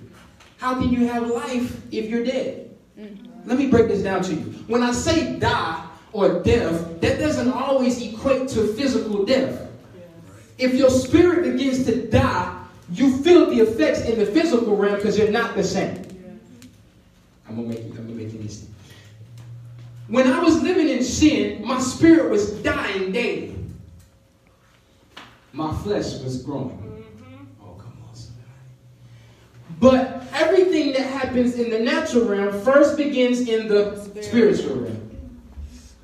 How 0.57 0.75
can 0.75 0.89
you 0.89 1.07
have 1.07 1.27
life 1.27 1.81
if 1.91 2.09
you're 2.09 2.23
dead? 2.23 2.75
Mm-hmm. 2.97 3.26
Let 3.47 3.57
me 3.57 3.67
break 3.67 3.87
this 3.87 4.03
down 4.03 4.21
to 4.23 4.33
you. 4.33 4.41
When 4.67 4.83
I 4.83 4.91
say 4.91 5.39
die 5.39 5.83
or 6.11 6.43
death, 6.43 6.99
that 6.99 7.17
doesn't 7.17 7.51
always 7.51 8.01
equate 8.01 8.49
to 8.49 8.67
physical 8.73 9.25
death. 9.25 9.67
If 10.57 10.73
your 10.73 10.89
spirit 10.89 11.51
begins 11.51 11.85
to 11.85 12.07
die, 12.07 12.65
you 12.91 13.17
feel 13.23 13.49
the 13.49 13.61
effects 13.61 14.01
in 14.01 14.19
the 14.19 14.25
physical 14.25 14.75
realm 14.75 14.97
because 14.97 15.17
you're 15.17 15.31
not 15.31 15.55
the 15.55 15.63
same. 15.63 16.03
I'm 17.47 17.55
gonna 17.55 17.69
make 17.69 17.85
you, 17.85 17.91
I'm 17.91 18.07
gonna 18.07 18.09
make 18.09 18.33
you 18.33 18.39
listen. 18.39 18.73
When 20.09 20.27
I 20.27 20.39
was 20.39 20.61
living 20.61 20.89
in 20.89 21.01
sin, 21.03 21.65
my 21.65 21.79
spirit 21.79 22.29
was 22.29 22.51
dying 22.61 23.13
daily. 23.13 23.55
My 25.53 25.73
flesh 25.77 26.21
was 26.21 26.43
growing. 26.43 27.05
Oh, 27.61 27.75
come 27.77 27.97
on, 28.07 28.15
somebody. 28.15 28.47
But 29.79 30.23
everything 30.33 30.93
that 30.93 31.03
happens 31.03 31.55
in 31.55 31.69
the 31.69 31.79
natural 31.79 32.25
realm 32.25 32.59
first 32.61 32.97
begins 32.97 33.47
in 33.47 33.67
the 33.67 33.95
spiritual 34.21 34.77
realm. 34.77 35.03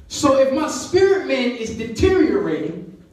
So 0.08 0.38
if 0.38 0.54
my 0.54 0.68
spirit 0.68 1.28
man 1.28 1.52
is 1.52 1.76
deteriorating 1.76 3.04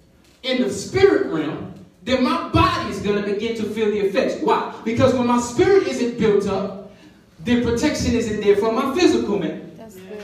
in 0.43 0.63
the 0.63 0.71
spirit 0.71 1.33
realm, 1.33 1.75
then 2.03 2.23
my 2.23 2.49
body 2.51 2.91
is 2.91 3.01
going 3.01 3.23
to 3.23 3.33
begin 3.33 3.57
to 3.57 3.65
feel 3.65 3.87
the 3.87 4.01
effects. 4.01 4.43
Why? 4.43 4.75
Because 4.85 5.15
when 5.15 5.27
my 5.27 5.41
spirit 5.41 5.87
isn't 5.87 6.19
built 6.19 6.47
up, 6.47 6.93
then 7.41 7.63
protection 7.63 8.15
isn't 8.15 8.41
there 8.43 8.57
for 8.57 8.73
my 8.73 8.95
physical 8.99 9.39
man. 9.39 9.73
That's 9.79 9.97
good. 9.97 10.21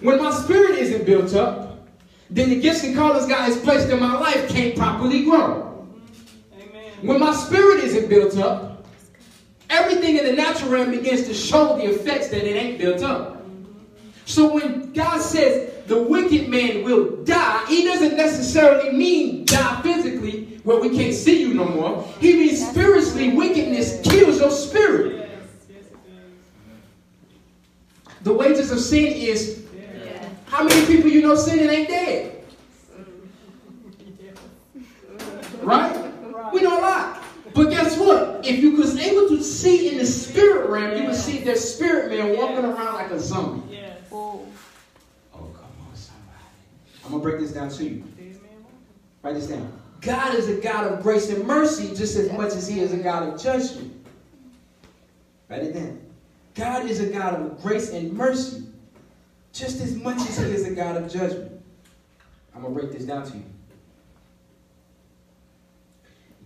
When 0.00 0.22
my 0.22 0.30
spirit 0.30 0.78
isn't 0.78 1.06
built 1.06 1.34
up, 1.34 1.86
then 2.30 2.50
the 2.50 2.60
gifts 2.60 2.84
and 2.84 2.94
callings 2.94 3.26
God 3.26 3.42
has 3.42 3.56
placed 3.58 3.88
in 3.88 3.98
my 3.98 4.18
life 4.18 4.48
can't 4.50 4.76
properly 4.76 5.24
grow. 5.24 5.86
Amen. 6.54 6.92
When 7.02 7.18
my 7.20 7.32
spirit 7.32 7.84
isn't 7.84 8.08
built 8.08 8.36
up, 8.36 8.67
everything 9.70 10.16
in 10.16 10.24
the 10.24 10.32
natural 10.32 10.70
realm 10.70 10.90
begins 10.90 11.26
to 11.26 11.34
show 11.34 11.76
the 11.76 11.84
effects 11.84 12.28
that 12.28 12.44
it 12.44 12.56
ain't 12.56 12.78
built 12.78 13.02
up. 13.02 13.42
So 14.24 14.52
when 14.52 14.92
God 14.92 15.20
says 15.20 15.86
the 15.86 16.02
wicked 16.02 16.48
man 16.48 16.84
will 16.84 17.24
die, 17.24 17.64
he 17.66 17.84
doesn't 17.84 18.16
necessarily 18.16 18.96
mean 18.96 19.46
die 19.46 19.80
physically 19.82 20.60
where 20.64 20.78
we 20.80 20.94
can't 20.94 21.14
see 21.14 21.40
you 21.40 21.54
no 21.54 21.64
more. 21.64 22.06
He 22.20 22.34
means 22.34 22.68
spiritually, 22.68 23.32
wickedness 23.32 24.00
kills 24.02 24.38
your 24.38 24.50
spirit. 24.50 25.30
The 28.22 28.32
wages 28.32 28.70
of 28.70 28.80
sin 28.80 29.06
is 29.06 29.64
how 30.46 30.64
many 30.64 30.84
people 30.86 31.10
you 31.10 31.22
know 31.22 31.34
sinning 31.34 31.70
ain't 31.70 31.88
dead? 31.88 32.44
Right? 35.62 36.52
We 36.52 36.60
know 36.62 36.78
a 36.78 36.82
lot. 36.82 37.17
But 37.58 37.70
guess 37.70 37.98
what? 37.98 38.46
If 38.46 38.60
you 38.60 38.76
was 38.76 38.96
able 38.96 39.26
to 39.30 39.42
see 39.42 39.88
in 39.88 39.98
the 39.98 40.06
spirit 40.06 40.70
realm, 40.70 40.96
you 40.96 41.08
would 41.08 41.16
see 41.16 41.40
their 41.40 41.56
spirit 41.56 42.08
man 42.08 42.38
walking 42.38 42.64
around 42.64 42.94
like 42.94 43.10
a 43.10 43.18
zombie. 43.18 43.80
Oh. 44.12 44.46
oh 45.34 45.38
come 45.38 45.64
on, 45.90 45.96
somebody. 45.96 46.38
I'm 47.04 47.10
going 47.10 47.20
to 47.20 47.28
break 47.28 47.40
this 47.40 47.50
down 47.50 47.68
to 47.70 47.84
you. 47.84 48.04
Write 49.24 49.34
this 49.34 49.48
down. 49.48 49.72
God 50.02 50.36
is 50.36 50.48
a 50.48 50.60
God 50.60 50.86
of 50.86 51.02
grace 51.02 51.30
and 51.30 51.44
mercy 51.48 51.88
just 51.96 52.14
as 52.14 52.30
much 52.30 52.52
as 52.52 52.68
he 52.68 52.78
is 52.78 52.92
a 52.92 52.98
God 52.98 53.28
of 53.28 53.42
judgment. 53.42 54.06
Write 55.48 55.64
it 55.64 55.74
down. 55.74 56.00
God 56.54 56.88
is 56.88 57.00
a 57.00 57.08
God 57.08 57.34
of 57.34 57.60
grace 57.60 57.90
and 57.90 58.12
mercy 58.12 58.68
just 59.52 59.80
as 59.80 59.96
much 59.96 60.18
as 60.18 60.38
he 60.38 60.44
is 60.44 60.64
a 60.64 60.74
God 60.76 60.96
of 60.96 61.12
judgment. 61.12 61.60
I'm 62.54 62.62
going 62.62 62.72
to 62.72 62.80
break 62.80 62.92
this 62.92 63.04
down 63.04 63.28
to 63.28 63.36
you. 63.36 63.42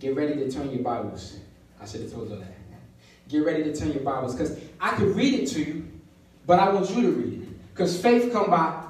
Get 0.03 0.17
ready 0.17 0.35
to 0.35 0.51
turn 0.51 0.69
your 0.69 0.83
Bibles. 0.83 1.37
I 1.81 1.85
should 1.85 2.01
have 2.01 2.11
told 2.11 2.29
you 2.29 2.35
that. 2.35 2.53
Get 3.29 3.45
ready 3.45 3.63
to 3.63 3.73
turn 3.73 3.93
your 3.93 4.03
Bibles 4.03 4.35
because 4.35 4.59
I 4.81 4.91
could 4.97 5.15
read 5.15 5.33
it 5.33 5.47
to 5.51 5.63
you, 5.63 5.87
but 6.45 6.59
I 6.59 6.67
want 6.73 6.89
you 6.89 7.03
to 7.03 7.11
read 7.11 7.41
it. 7.43 7.73
Because 7.73 8.01
faith 8.01 8.33
come 8.33 8.49
by 8.49 8.83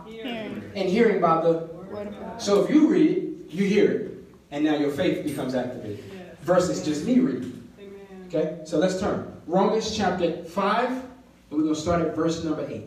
and 0.73 0.89
hearing 0.89 1.21
by 1.21 1.39
the 1.41 1.51
word. 1.51 2.15
So 2.39 2.63
if 2.63 2.71
you 2.71 2.87
read 2.87 3.11
it, 3.11 3.53
you 3.53 3.63
hear 3.63 3.91
it, 3.91 4.11
and 4.49 4.65
now 4.65 4.75
your 4.75 4.89
faith 4.89 5.23
becomes 5.23 5.53
activated. 5.53 6.03
Yes. 6.11 6.35
Versus 6.41 6.83
just 6.83 7.05
me 7.05 7.19
reading. 7.19 7.61
Amen. 7.77 8.25
Okay, 8.29 8.65
so 8.65 8.79
let's 8.79 8.99
turn. 8.99 9.39
Romans 9.45 9.95
chapter 9.95 10.43
5, 10.43 10.89
and 10.89 11.03
we're 11.51 11.61
going 11.61 11.75
to 11.75 11.79
start 11.79 12.01
at 12.01 12.15
verse 12.15 12.43
number 12.43 12.67
8. 12.67 12.85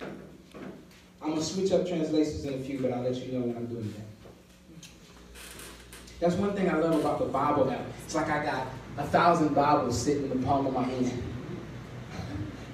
I'm 0.00 1.30
going 1.30 1.40
to 1.40 1.44
switch 1.44 1.72
up 1.72 1.88
translations 1.88 2.44
in 2.44 2.54
a 2.54 2.58
few, 2.58 2.78
but 2.78 2.92
I'll 2.92 3.02
let 3.02 3.16
you 3.16 3.32
know 3.32 3.40
when 3.40 3.56
I'm 3.56 3.66
doing 3.66 3.92
that. 3.96 4.13
That's 6.24 6.36
one 6.36 6.54
thing 6.54 6.70
I 6.70 6.78
love 6.78 6.98
about 6.98 7.18
the 7.18 7.26
Bible 7.26 7.66
now. 7.66 7.82
It's 8.02 8.14
like 8.14 8.30
I 8.30 8.42
got 8.42 8.66
a 8.96 9.04
thousand 9.04 9.54
Bibles 9.54 10.00
sitting 10.00 10.22
in 10.22 10.40
the 10.40 10.46
palm 10.46 10.66
of 10.66 10.72
my 10.72 10.82
hand. 10.82 11.22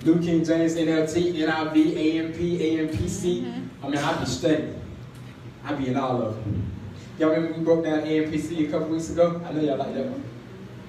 New 0.05 0.23
King 0.23 0.45
James, 0.45 0.77
NLT, 0.77 1.35
NIV, 1.35 1.97
AMP, 2.15 2.37
AMPC. 2.37 3.43
Mm-hmm. 3.43 3.85
I 3.85 3.89
mean, 3.89 3.99
I'd 3.99 4.21
be 4.21 4.27
studying. 4.27 4.81
I'd 5.65 5.79
be 5.79 5.89
in 5.89 5.97
all 5.97 6.23
of 6.23 6.37
them. 6.37 6.73
Y'all 7.19 7.31
remember 7.31 7.59
we 7.59 7.65
broke 7.65 7.83
down 7.83 8.03
AMPC 8.03 8.69
a 8.69 8.71
couple 8.71 8.87
weeks 8.87 9.11
ago? 9.11 9.43
I 9.45 9.51
know 9.51 9.63
y'all 9.63 9.79
like 9.79 9.95
that 9.95 10.07
one. 10.07 10.23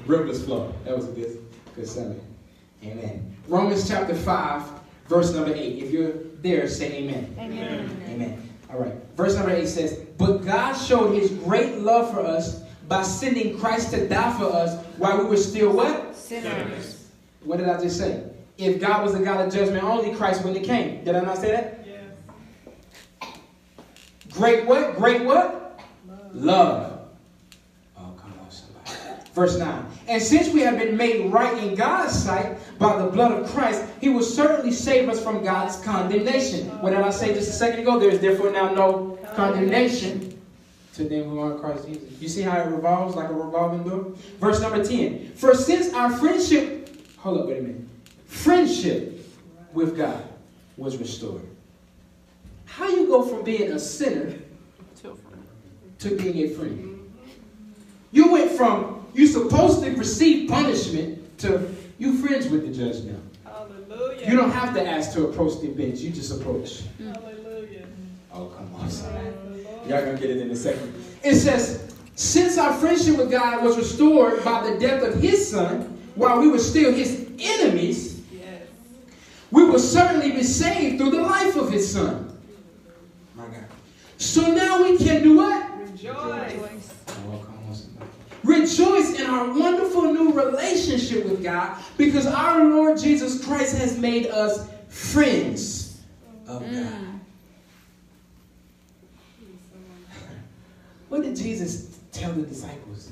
Riverless 0.06 0.46
flow. 0.46 0.72
That 0.86 0.96
was 0.96 1.10
a 1.10 1.14
good, 1.14 1.44
good 1.76 1.88
Sunday. 1.88 2.22
Amen. 2.84 3.38
Romans 3.48 3.90
chapter 3.90 4.14
5, 4.14 4.70
verse 5.08 5.34
number 5.34 5.52
8. 5.52 5.58
If 5.58 5.90
you're 5.90 6.12
there, 6.44 6.68
say 6.68 6.94
amen. 6.94 7.36
Amen. 7.40 8.04
Amen. 8.08 8.51
All 8.72 8.80
right. 8.80 8.94
Verse 9.16 9.36
number 9.36 9.52
8 9.52 9.68
says, 9.68 10.00
But 10.18 10.46
God 10.46 10.74
showed 10.74 11.14
his 11.14 11.32
great 11.32 11.80
love 11.80 12.12
for 12.12 12.22
us 12.22 12.64
by 12.88 13.04
sending 13.04 13.58
Christ 13.60 13.92
to 13.92 14.08
die 14.08 14.38
for 14.38 14.46
us 14.46 14.84
while 14.98 15.18
we 15.20 15.26
were 15.26 15.38
still 15.38 15.74
what? 15.74 16.16
Sinners. 16.16 17.10
What 17.44 17.58
did 17.58 17.68
I 17.70 17.80
just 17.82 17.98
say? 17.98 18.32
if 18.66 18.80
God 18.80 19.04
was 19.04 19.16
a 19.16 19.20
God 19.20 19.46
of 19.46 19.54
judgment 19.54 19.84
only, 19.84 20.16
Christ 20.16 20.44
wouldn't 20.44 20.66
have 20.66 20.78
came. 20.78 21.04
Did 21.04 21.16
I 21.16 21.22
not 21.22 21.38
say 21.38 21.52
that? 21.52 21.86
Yes. 21.86 23.32
Great 24.32 24.66
what? 24.66 24.96
Great 24.98 25.24
what? 25.24 25.80
Love. 26.08 26.36
Love. 26.36 27.00
Oh, 27.98 28.14
come 28.18 28.34
on, 28.40 28.52
somebody. 28.52 29.22
Verse 29.34 29.58
9. 29.58 29.86
And 30.08 30.22
since 30.22 30.50
we 30.50 30.62
have 30.62 30.78
been 30.78 30.98
made 30.98 31.32
right 31.32 31.58
in 31.64 31.76
God's 31.76 32.14
sight 32.14 32.58
by 32.80 32.98
the 33.02 33.08
blood 33.08 33.32
of 33.32 33.50
Christ, 33.52 33.86
he 34.02 34.10
will 34.10 34.24
certainly 34.24 34.72
save 34.72 35.08
us 35.10 35.24
from 35.24 35.44
God's 35.44 35.78
condemnation. 35.78 36.68
What 36.82 36.92
did 36.92 37.00
I 37.00 37.12
say 37.12 37.34
just 37.34 37.50
a 37.50 37.54
second 37.54 37.82
ago? 37.82 38.00
There 38.00 38.10
is 38.10 38.20
therefore 38.20 38.52
now 38.52 38.74
no 38.74 39.20
condemnation 39.36 40.42
to 40.96 41.04
them 41.04 41.30
who 41.30 41.40
are 41.40 41.54
in 41.54 41.60
Christ 41.60 41.88
Jesus. 41.88 42.22
You 42.22 42.28
see 42.28 42.42
how 42.42 42.60
it 42.60 42.68
revolves 42.68 43.16
like 43.16 43.30
a 43.30 43.34
revolving 43.34 43.84
door? 43.88 44.14
Verse 44.40 44.60
number 44.60 44.84
10. 44.84 45.34
For 45.36 45.56
since 45.56 45.94
our 45.94 46.12
friendship, 46.18 46.90
hold 47.18 47.40
up, 47.40 47.48
wait 47.48 47.60
a 47.60 47.62
minute 47.62 47.82
friendship 48.32 49.24
with 49.74 49.96
God 49.96 50.24
was 50.78 50.98
restored. 50.98 51.46
How 52.66 52.88
you 52.88 53.06
go 53.06 53.24
from 53.24 53.44
being 53.44 53.74
a 53.74 53.80
sinner 53.80 54.34
to 56.00 56.16
being 56.16 56.38
a 56.38 56.48
friend? 56.56 57.14
You 58.12 58.32
went 58.32 58.52
from 58.52 59.01
you 59.14 59.28
supposed 59.28 59.84
to 59.84 59.92
receive 59.92 60.50
punishment 60.50 61.38
to 61.40 61.74
you 61.98 62.18
friends 62.18 62.48
with 62.48 62.66
the 62.66 62.74
judge 62.74 63.04
now. 63.04 63.20
Hallelujah. 63.46 64.30
You 64.30 64.38
don't 64.38 64.52
have 64.52 64.74
to 64.74 64.86
ask 64.86 65.14
to 65.14 65.28
approach 65.28 65.62
the 65.62 65.68
bench. 65.70 66.00
You 66.00 66.12
just 66.12 66.32
approach. 66.40 66.84
Hallelujah. 66.98 67.86
Oh, 68.34 68.48
come 68.48 68.74
on, 68.76 68.90
son. 68.90 69.14
Y'all 69.88 70.06
gonna 70.06 70.18
get 70.18 70.30
it 70.30 70.38
in 70.38 70.50
a 70.52 70.56
second. 70.56 70.94
It 71.24 71.36
says, 71.36 71.94
since 72.16 72.58
our 72.58 72.74
friendship 72.74 73.18
with 73.18 73.32
God 73.32 73.64
was 73.64 73.78
restored 73.78 74.44
by 74.44 74.70
the 74.70 74.80
death 74.80 75.04
of 75.04 75.22
his 75.22 75.50
son, 75.50 75.98
while 76.16 76.40
we 76.40 76.50
were 76.50 76.60
still 76.60 76.92
his 76.94 77.30
enemies, 77.40 78.22
we 79.52 79.66
will 79.66 79.80
certainly 79.80 80.32
be 80.32 80.44
saved 80.44 80.98
through 80.98 81.12
the 81.12 81.22
life 81.22 81.56
of 81.56 81.70
his 81.72 81.92
son. 81.92 82.40
My 83.36 83.46
God. 83.48 83.66
So 84.18 84.54
now 84.54 84.84
we 84.84 84.98
can 84.98 85.24
do 85.24 85.38
what? 85.38 85.78
Rejoice. 85.78 86.91
Rejoice 88.44 89.20
in 89.20 89.28
our 89.28 89.54
wonderful 89.58 90.14
new 90.14 90.34
relationship 90.34 91.26
with 91.26 91.44
God 91.44 91.78
because 91.98 92.26
our 92.26 92.64
Lord 92.64 92.98
Jesus 92.98 93.44
Christ 93.46 93.78
has 93.78 93.98
made 93.98 94.28
us 94.28 94.68
friends 94.88 96.02
of 96.48 96.64
mm. 96.64 96.84
God. 96.84 96.96
What 101.10 101.24
did 101.24 101.36
Jesus 101.36 102.00
tell 102.12 102.32
the 102.32 102.44
disciples? 102.44 103.12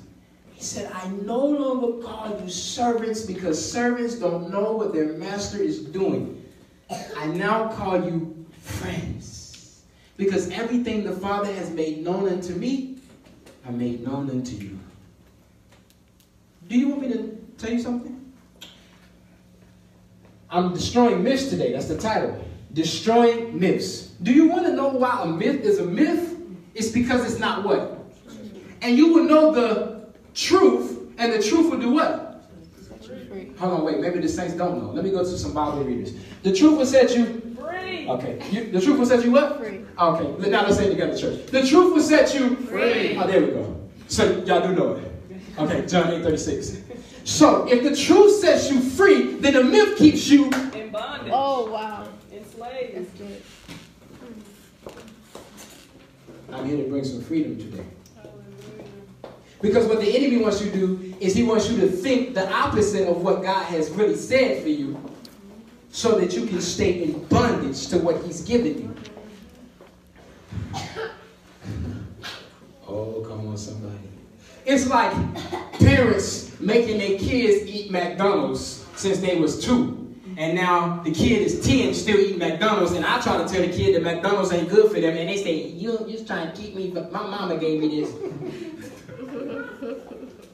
He 0.53 0.63
said, 0.63 0.91
I 0.93 1.07
no 1.09 1.45
longer 1.45 2.05
call 2.05 2.39
you 2.41 2.49
servants 2.49 3.21
because 3.21 3.71
servants 3.71 4.15
don't 4.15 4.49
know 4.49 4.71
what 4.71 4.93
their 4.93 5.13
master 5.13 5.57
is 5.57 5.79
doing. 5.79 6.43
I 7.15 7.27
now 7.27 7.69
call 7.69 8.03
you 8.03 8.45
friends. 8.61 9.83
Because 10.17 10.49
everything 10.49 11.03
the 11.03 11.13
Father 11.13 11.53
has 11.53 11.69
made 11.69 12.03
known 12.03 12.27
unto 12.27 12.53
me, 12.55 12.97
I 13.65 13.71
made 13.71 14.05
known 14.05 14.29
unto 14.29 14.55
you. 14.55 14.78
Do 16.69 16.77
you 16.77 16.87
want 16.89 17.01
me 17.01 17.07
to 17.09 17.37
tell 17.57 17.71
you 17.71 17.79
something? 17.81 18.15
I'm 20.51 20.73
destroying 20.73 21.23
myths 21.23 21.49
today. 21.49 21.73
That's 21.73 21.87
the 21.87 21.97
title. 21.97 22.45
Destroying 22.73 23.59
myths. 23.59 24.09
Do 24.21 24.31
you 24.31 24.47
want 24.47 24.67
to 24.67 24.73
know 24.73 24.89
why 24.89 25.23
a 25.23 25.25
myth 25.25 25.61
is 25.61 25.79
a 25.79 25.85
myth? 25.85 26.39
It's 26.75 26.89
because 26.89 27.25
it's 27.25 27.39
not 27.39 27.65
what? 27.65 27.97
And 28.81 28.95
you 28.95 29.13
will 29.13 29.23
know 29.25 29.51
the 29.51 30.07
truth, 30.33 31.11
and 31.17 31.33
the 31.33 31.41
truth 31.41 31.71
will 31.71 31.79
do 31.79 31.89
what? 31.89 32.27
Hold 33.57 33.73
on, 33.73 33.83
wait. 33.83 33.99
Maybe 33.99 34.19
the 34.19 34.29
saints 34.29 34.53
don't 34.53 34.81
know. 34.81 34.91
Let 34.91 35.03
me 35.03 35.11
go 35.11 35.19
to 35.19 35.37
some 35.37 35.53
Bible 35.53 35.83
readers. 35.83 36.13
The 36.43 36.55
truth 36.55 36.77
will 36.77 36.85
set 36.85 37.15
you 37.15 37.57
free. 37.59 38.07
Okay. 38.07 38.41
You, 38.51 38.71
the 38.71 38.79
truth 38.79 38.99
will 38.99 39.05
set 39.05 39.23
you 39.23 39.31
what? 39.31 39.57
Free. 39.57 39.81
Okay. 39.99 40.49
Now 40.49 40.63
let's 40.63 40.77
say 40.77 40.85
it 40.85 40.91
together, 40.91 41.17
church. 41.17 41.47
The 41.47 41.65
truth 41.67 41.93
will 41.93 42.01
set 42.01 42.33
you 42.33 42.55
free. 42.55 43.17
Oh, 43.17 43.27
there 43.27 43.41
we 43.41 43.47
go. 43.47 43.89
So 44.07 44.43
y'all 44.45 44.65
do 44.65 44.73
know 44.73 44.93
it. 44.93 45.08
Okay, 45.59 45.85
John 45.85 46.13
8 46.13 46.23
36. 46.23 46.77
So 47.25 47.67
if 47.67 47.83
the 47.83 47.95
truth 47.95 48.39
sets 48.39 48.71
you 48.71 48.79
free, 48.79 49.33
then 49.35 49.53
the 49.53 49.63
myth 49.63 49.97
keeps 49.97 50.29
you 50.29 50.45
in 50.73 50.89
bondage. 50.89 51.31
Oh 51.33 51.69
wow. 51.69 52.07
Enslaved. 52.31 52.95
That's 52.95 53.09
good. 53.17 53.41
I'm 56.51 56.65
here 56.65 56.77
to 56.77 56.89
bring 56.89 57.03
some 57.03 57.21
freedom 57.21 57.57
today. 57.57 57.85
Because 59.61 59.85
what 59.87 59.99
the 59.99 60.15
enemy 60.15 60.37
wants 60.37 60.61
you 60.63 60.71
to 60.71 60.77
do 60.77 61.15
is 61.19 61.35
he 61.35 61.43
wants 61.43 61.69
you 61.69 61.77
to 61.81 61.87
think 61.89 62.33
the 62.33 62.49
opposite 62.51 63.09
of 63.09 63.21
what 63.21 63.43
God 63.43 63.65
has 63.65 63.89
really 63.91 64.15
said 64.15 64.63
for 64.63 64.69
you 64.69 64.97
so 65.91 66.17
that 66.19 66.33
you 66.33 66.45
can 66.45 66.61
stay 66.61 67.03
in 67.03 67.25
bondage 67.25 67.87
to 67.87 67.97
what 67.97 68.23
he's 68.23 68.41
given 68.41 68.81
you. 68.81 68.95
Oh, 72.87 73.25
come 73.27 73.49
on, 73.49 73.57
somebody. 73.57 74.08
It's 74.69 74.85
like 74.85 75.11
parents 75.79 76.51
making 76.59 76.99
their 76.99 77.17
kids 77.17 77.65
eat 77.65 77.89
McDonald's 77.89 78.85
since 78.95 79.17
they 79.17 79.39
was 79.39 79.65
two. 79.65 80.13
And 80.37 80.55
now 80.55 81.01
the 81.01 81.09
kid 81.11 81.41
is 81.41 81.65
10, 81.65 81.95
still 81.95 82.19
eating 82.19 82.37
McDonald's, 82.37 82.91
and 82.91 83.03
I 83.03 83.19
try 83.19 83.43
to 83.43 83.51
tell 83.51 83.63
the 83.63 83.73
kid 83.75 83.95
that 83.95 84.03
McDonald's 84.03 84.53
ain't 84.53 84.69
good 84.69 84.91
for 84.91 85.01
them, 85.01 85.17
and 85.17 85.27
they 85.27 85.37
say, 85.37 85.69
you, 85.69 85.97
you're 86.01 86.09
just 86.09 86.27
trying 86.27 86.51
to 86.51 86.55
keep 86.55 86.75
me, 86.75 86.91
but 86.91 87.11
my 87.11 87.23
mama 87.23 87.57
gave 87.57 87.81
me 87.81 88.01
this. 88.01 88.13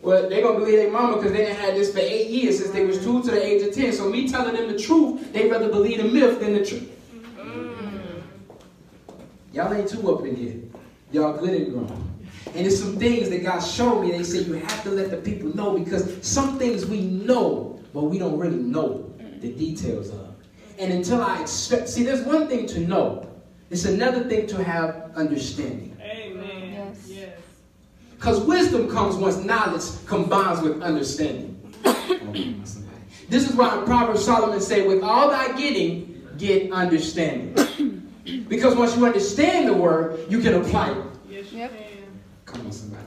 well, 0.01 0.29
they're 0.29 0.41
going 0.41 0.60
to 0.60 0.65
believe 0.65 0.77
their 0.77 0.91
mama 0.91 1.17
because 1.17 1.34
they 1.34 1.39
didn't 1.39 1.57
have 1.57 1.75
this 1.75 1.91
for 1.91 2.00
eight 2.00 2.29
years, 2.29 2.60
since 2.60 2.72
they 2.72 2.86
was 2.86 3.03
two 3.03 3.22
to 3.22 3.31
the 3.31 3.45
age 3.45 3.63
of 3.67 3.75
10. 3.75 3.91
So 3.91 4.10
me 4.10 4.29
telling 4.29 4.55
them 4.55 4.72
the 4.72 4.79
truth, 4.79 5.34
they 5.34 5.51
rather 5.51 5.67
believe 5.67 5.98
the 5.98 6.07
myth 6.07 6.39
than 6.39 6.53
the 6.53 6.65
truth. 6.65 6.89
Mm. 7.38 8.22
Y'all 9.51 9.74
ain't 9.74 9.89
too 9.89 10.10
up 10.10 10.24
in 10.24 10.38
here. 10.38 10.55
Y'all 11.12 11.38
good 11.38 11.50
and 11.50 11.74
grown. 11.74 12.14
And 12.53 12.63
there's 12.65 12.79
some 12.79 12.97
things 12.97 13.29
that 13.29 13.43
God 13.43 13.59
showed 13.59 14.01
me. 14.01 14.11
They 14.11 14.23
say 14.23 14.39
you 14.39 14.53
have 14.53 14.83
to 14.83 14.91
let 14.91 15.09
the 15.11 15.17
people 15.17 15.55
know 15.55 15.77
because 15.77 16.25
some 16.25 16.57
things 16.59 16.85
we 16.85 17.01
know, 17.01 17.79
but 17.93 18.03
we 18.03 18.17
don't 18.17 18.37
really 18.37 18.57
know 18.57 19.13
the 19.41 19.51
details 19.51 20.09
of. 20.09 20.35
And 20.77 20.93
until 20.93 21.21
I 21.21 21.41
expect, 21.41 21.89
see, 21.89 22.03
there's 22.03 22.21
one 22.21 22.47
thing 22.47 22.67
to 22.67 22.79
know. 22.81 23.29
It's 23.69 23.85
another 23.85 24.23
thing 24.25 24.47
to 24.47 24.63
have 24.63 25.11
understanding. 25.15 25.97
Amen. 26.01 26.95
Yes. 27.07 27.33
Because 28.11 28.39
wisdom 28.41 28.89
comes 28.89 29.15
once 29.15 29.37
knowledge 29.37 29.83
combines 30.05 30.61
with 30.61 30.81
understanding. 30.81 31.51
this 33.29 33.49
is 33.49 33.55
why 33.55 33.77
in 33.77 33.85
Proverbs 33.85 34.23
Solomon 34.23 34.61
say, 34.61 34.87
with 34.87 35.03
all 35.03 35.29
thy 35.29 35.55
getting, 35.57 36.27
get 36.37 36.71
understanding. 36.71 37.53
because 38.47 38.75
once 38.75 38.95
you 38.95 39.05
understand 39.05 39.67
the 39.67 39.73
word, 39.73 40.19
you 40.29 40.39
can 40.39 40.55
apply 40.55 40.91
it. 40.91 40.97
Yes, 41.29 41.51
you 41.51 41.59
Yep. 41.59 41.71
can. 41.71 42.21
Come 42.45 42.65
on, 42.65 42.71
somebody. 42.71 43.03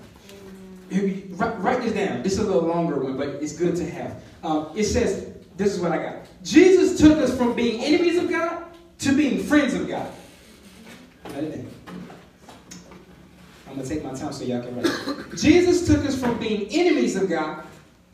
We- 0.90 1.24
Write, 1.30 1.60
write 1.60 1.82
this 1.82 1.92
down. 1.92 2.22
This 2.22 2.32
is 2.32 2.40
a 2.40 2.44
little 2.44 2.68
longer 2.68 2.98
one, 2.98 3.16
but 3.16 3.28
it's 3.40 3.52
good 3.56 3.76
to 3.76 3.88
have. 3.88 4.20
Um, 4.42 4.70
it 4.74 4.84
says, 4.84 5.30
this 5.56 5.74
is 5.74 5.80
what 5.80 5.92
I 5.92 5.98
got. 5.98 6.16
Jesus 6.42 6.98
took 6.98 7.18
us 7.18 7.36
from 7.36 7.54
being 7.54 7.82
enemies 7.82 8.16
of 8.16 8.28
God 8.28 8.64
to 9.00 9.16
being 9.16 9.42
friends 9.44 9.74
of 9.74 9.86
God. 9.88 10.10
I'm 11.26 11.34
going 13.74 13.82
to 13.82 13.88
take 13.88 14.02
my 14.02 14.14
time 14.14 14.32
so 14.32 14.44
y'all 14.44 14.62
can 14.62 14.76
write 14.76 14.86
it. 14.86 15.36
Jesus 15.36 15.86
took 15.86 16.04
us 16.06 16.18
from 16.18 16.38
being 16.38 16.68
enemies 16.70 17.16
of 17.16 17.28
God 17.28 17.64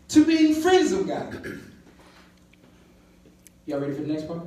to 0.08 0.24
being 0.24 0.54
friends 0.54 0.92
of 0.92 1.06
God. 1.06 1.60
Y'all 3.66 3.80
ready 3.80 3.94
for 3.94 4.02
the 4.02 4.12
next 4.12 4.26
part? 4.26 4.40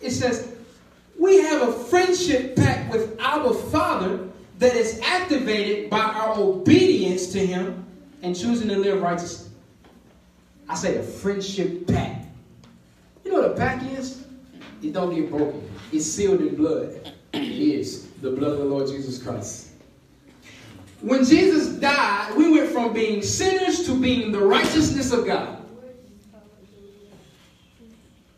It 0.00 0.12
says, 0.12 0.54
we 1.18 1.42
have 1.42 1.68
a 1.68 1.72
friendship 1.72 2.56
pact 2.56 2.90
with 2.92 3.20
our 3.20 3.52
Father 3.52 4.28
that 4.60 4.76
is 4.76 5.00
activated 5.02 5.88
by 5.88 6.00
our 6.00 6.38
obedience 6.38 7.32
to 7.32 7.44
Him 7.44 7.84
and 8.22 8.38
choosing 8.38 8.68
to 8.68 8.76
live 8.76 9.00
righteously. 9.00 9.50
I 10.68 10.74
say 10.76 10.96
a 10.98 11.02
friendship 11.02 11.86
pact. 11.86 12.26
You 13.24 13.32
know 13.32 13.40
what 13.40 13.52
a 13.52 13.54
pact 13.54 13.84
is? 13.84 14.22
It 14.82 14.92
don't 14.92 15.14
get 15.14 15.30
broken. 15.30 15.68
It's 15.92 16.04
sealed 16.04 16.42
in 16.42 16.56
blood. 16.56 17.14
It 17.32 17.42
is 17.42 18.08
the 18.22 18.30
blood 18.30 18.52
of 18.52 18.58
the 18.58 18.64
Lord 18.64 18.86
Jesus 18.86 19.20
Christ. 19.20 19.68
When 21.00 21.24
Jesus 21.24 21.68
died, 21.80 22.36
we 22.36 22.50
went 22.50 22.70
from 22.70 22.92
being 22.92 23.22
sinners 23.22 23.86
to 23.86 23.98
being 23.98 24.30
the 24.30 24.40
righteousness 24.40 25.10
of 25.10 25.24
God. 25.24 25.56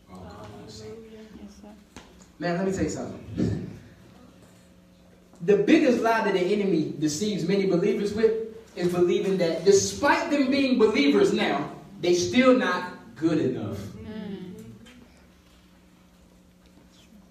Come 0.09 0.21
on, 0.21 0.69
say 0.69 0.87
it. 0.87 0.99
Yes, 1.43 1.57
sir. 1.61 1.69
Man, 2.39 2.59
let 2.59 2.67
me 2.67 2.73
tell 2.73 2.85
you 2.85 2.91
something. 2.91 3.62
The 5.43 5.57
biggest 5.57 6.03
lie 6.03 6.25
that 6.25 6.35
the 6.35 6.41
enemy 6.41 6.95
deceives 6.99 7.47
many 7.49 7.67
believers 7.67 8.15
with 8.15 8.33
is 8.77 8.93
believing 8.93 9.39
that 9.39 9.65
despite 9.65 10.31
them 10.31 10.51
being 10.51 10.79
believers 10.79 11.33
now, 11.33 11.73
they 12.01 12.15
still 12.15 12.57
not 12.57 12.93
good 13.17 13.39
enough. 13.39 13.79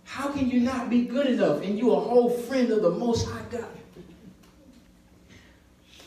How 0.04 0.30
can 0.30 0.50
you 0.50 0.60
not 0.60 0.90
be 0.90 1.06
good 1.06 1.28
enough 1.28 1.64
and 1.64 1.80
you 1.80 1.94
a 1.94 2.00
whole 2.00 2.30
friend 2.30 2.70
of 2.72 2.82
the 2.82 2.90
Most 2.90 3.28
High 3.30 3.46
God? 3.50 3.66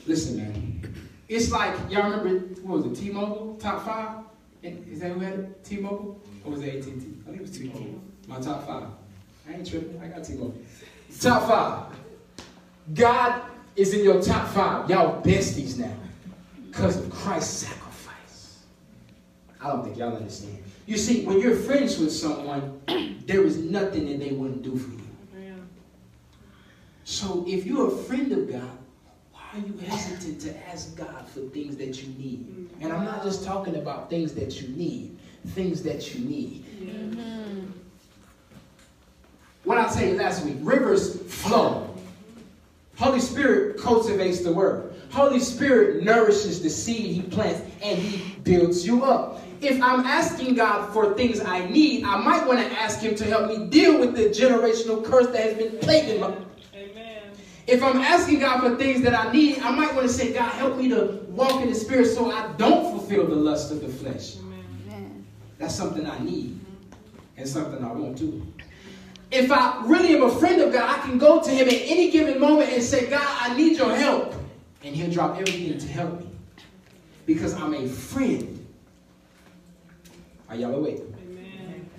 Listen, 0.06 0.36
man. 0.36 0.94
It's 1.28 1.50
like, 1.50 1.74
y'all 1.90 2.10
remember, 2.10 2.46
what 2.62 2.82
was 2.82 2.98
it, 2.98 3.02
T-Mobile? 3.02 3.56
Top 3.58 3.84
five? 3.84 4.24
Is 4.62 5.00
that 5.00 5.12
who 5.12 5.20
had 5.20 5.38
it? 5.38 5.64
T-Mobile? 5.64 6.20
Or 6.44 6.52
was 6.52 6.62
it 6.62 6.74
AT&T? 6.74 6.90
I 6.90 7.30
think 7.30 7.36
it 7.36 7.40
was 7.40 7.50
T-Mobile. 7.50 8.02
My 8.28 8.38
top 8.38 8.66
five. 8.66 8.88
I 9.48 9.54
ain't 9.54 9.66
tripping. 9.66 9.98
I 10.02 10.08
got 10.08 10.22
T-Mobile. 10.22 10.54
Top 11.20 11.48
five. 11.48 11.98
God 12.94 13.42
is 13.77 13.94
in 13.94 14.05
your 14.05 14.20
top 14.22 14.48
five. 14.48 14.90
Y'all 14.90 15.22
besties 15.22 15.79
now. 15.79 15.96
Because 16.70 16.96
of 16.96 17.11
Christ's 17.11 17.68
sacrifice. 17.68 18.64
I 19.61 19.68
don't 19.68 19.85
think 19.85 19.96
y'all 19.96 20.16
understand. 20.16 20.59
You 20.87 20.98
see, 20.98 21.24
when 21.24 21.40
you're 21.40 21.57
friends 21.57 21.98
with 21.98 22.12
someone, 22.12 22.81
there 23.27 23.44
is 23.44 23.57
nothing 23.59 24.07
that 24.09 24.18
they 24.18 24.33
wouldn't 24.33 24.62
do 24.62 24.77
for 24.77 24.90
you. 24.90 25.05
So 27.05 27.44
if 27.46 27.66
you're 27.66 27.88
a 27.88 27.96
friend 27.96 28.33
of 28.33 28.50
God, 28.50 28.79
why 29.33 29.42
are 29.55 29.59
you 29.59 29.77
hesitant 29.87 30.40
to 30.42 30.68
ask 30.68 30.96
God 30.96 31.29
for 31.29 31.40
things 31.40 31.77
that 31.77 32.03
you 32.03 32.09
need? 32.18 32.70
And 32.81 32.92
I'm 32.92 33.05
not 33.05 33.22
just 33.22 33.44
talking 33.44 33.77
about 33.77 34.11
things 34.11 34.35
that 34.35 34.61
you 34.61 34.68
need, 34.68 35.16
things 35.48 35.83
that 35.83 36.14
you 36.14 36.24
need. 36.24 36.64
What 39.64 39.79
I 39.79 39.92
tell 39.92 40.07
you 40.07 40.14
last 40.14 40.44
week, 40.44 40.57
rivers 40.61 41.20
flow. 41.22 41.90
Holy 42.96 43.20
Spirit 43.20 43.79
cultivates 43.79 44.40
the 44.40 44.53
word. 44.53 44.94
Holy 45.11 45.40
Spirit 45.40 46.05
nourishes 46.05 46.62
the 46.62 46.70
seed 46.70 47.14
he 47.14 47.22
plants 47.22 47.62
and 47.83 47.98
he 47.98 48.37
builds 48.40 48.87
you 48.87 49.05
up. 49.05 49.40
If 49.61 49.81
I'm 49.83 50.00
asking 50.00 50.55
God 50.55 50.92
for 50.92 51.14
things 51.14 51.40
I 51.40 51.66
need, 51.68 52.05
I 52.05 52.18
might 52.18 52.46
want 52.46 52.59
to 52.59 52.66
ask 52.79 53.00
him 53.00 53.14
to 53.16 53.24
help 53.24 53.48
me 53.48 53.66
deal 53.66 53.98
with 53.98 54.14
the 54.14 54.24
generational 54.24 55.03
curse 55.05 55.29
that 55.29 55.40
has 55.40 55.55
been 55.55 55.79
plaguing 55.79 56.20
my 56.20 56.35
Amen. 56.74 57.22
if 57.66 57.83
I'm 57.83 57.96
asking 57.96 58.40
God 58.40 58.61
for 58.61 58.77
things 58.77 59.00
that 59.03 59.14
I 59.14 59.33
need, 59.33 59.61
I 59.61 59.70
might 59.70 59.94
want 59.94 60.07
to 60.07 60.12
say, 60.12 60.33
God, 60.33 60.53
help 60.53 60.77
me 60.77 60.88
to 60.90 61.20
walk 61.29 61.62
in 61.62 61.68
the 61.68 61.74
spirit 61.74 62.07
so 62.07 62.31
I 62.31 62.53
don't 62.59 62.90
fulfill 62.90 63.27
the 63.27 63.37
lust 63.37 63.72
of 63.72 63.81
the 63.81 63.88
flesh. 63.88 64.37
Amen. 64.37 64.64
Amen. 64.88 65.27
That's 65.59 65.74
something 65.74 66.07
I 66.07 66.18
need 66.18 66.61
and 67.37 67.48
something 67.48 67.83
I 67.83 67.92
want 67.92 68.18
to. 68.18 68.46
If 69.35 69.51
I 69.51 69.83
really 69.85 70.14
am 70.14 70.23
a 70.23 70.31
friend 70.31 70.62
of 70.62 70.73
God, 70.73 70.88
I 70.88 71.03
can 71.03 71.18
go 71.18 71.42
to 71.42 71.51
Him 71.51 71.66
at 71.66 71.75
any 71.75 72.09
given 72.12 72.38
moment 72.38 72.70
and 72.70 72.81
say, 72.81 73.11
God, 73.11 73.27
I 73.40 73.57
need 73.57 73.77
your 73.77 73.94
help. 73.94 74.33
And 74.85 74.94
He'll 74.94 75.11
drop 75.11 75.40
everything 75.40 75.77
to 75.77 75.88
help 75.88 76.20
me 76.20 76.29
because 77.27 77.53
I'm 77.55 77.75
a 77.75 77.88
friend. 77.88 78.64
Are 80.49 80.55
y'all 80.55 80.77
awake? 80.77 81.01
Amen. 81.29 81.90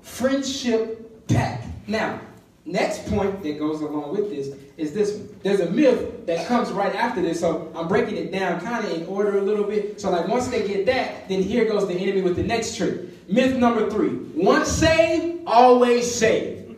friendship 0.00 1.26
pact. 1.26 1.66
Now, 1.88 2.20
next 2.64 3.08
point 3.08 3.42
that 3.42 3.58
goes 3.58 3.80
along 3.80 4.12
with 4.12 4.30
this 4.30 4.54
is 4.76 4.92
this 4.92 5.14
one. 5.14 5.28
There's 5.42 5.58
a 5.58 5.70
myth 5.70 6.24
that 6.26 6.46
comes 6.46 6.70
right 6.70 6.94
after 6.94 7.20
this, 7.20 7.40
so 7.40 7.72
I'm 7.74 7.88
breaking 7.88 8.16
it 8.16 8.30
down 8.30 8.60
kind 8.60 8.84
of 8.84 8.92
in 8.92 9.06
order 9.06 9.38
a 9.38 9.42
little 9.42 9.64
bit. 9.64 10.00
So, 10.00 10.10
like, 10.10 10.28
once 10.28 10.46
they 10.46 10.68
get 10.68 10.86
that, 10.86 11.28
then 11.28 11.42
here 11.42 11.64
goes 11.64 11.88
the 11.88 11.94
enemy 11.94 12.20
with 12.20 12.36
the 12.36 12.44
next 12.44 12.76
trick. 12.76 13.19
Myth 13.30 13.56
number 13.56 13.88
three: 13.88 14.16
once 14.34 14.68
saved, 14.68 15.44
always 15.46 16.12
saved. 16.12 16.74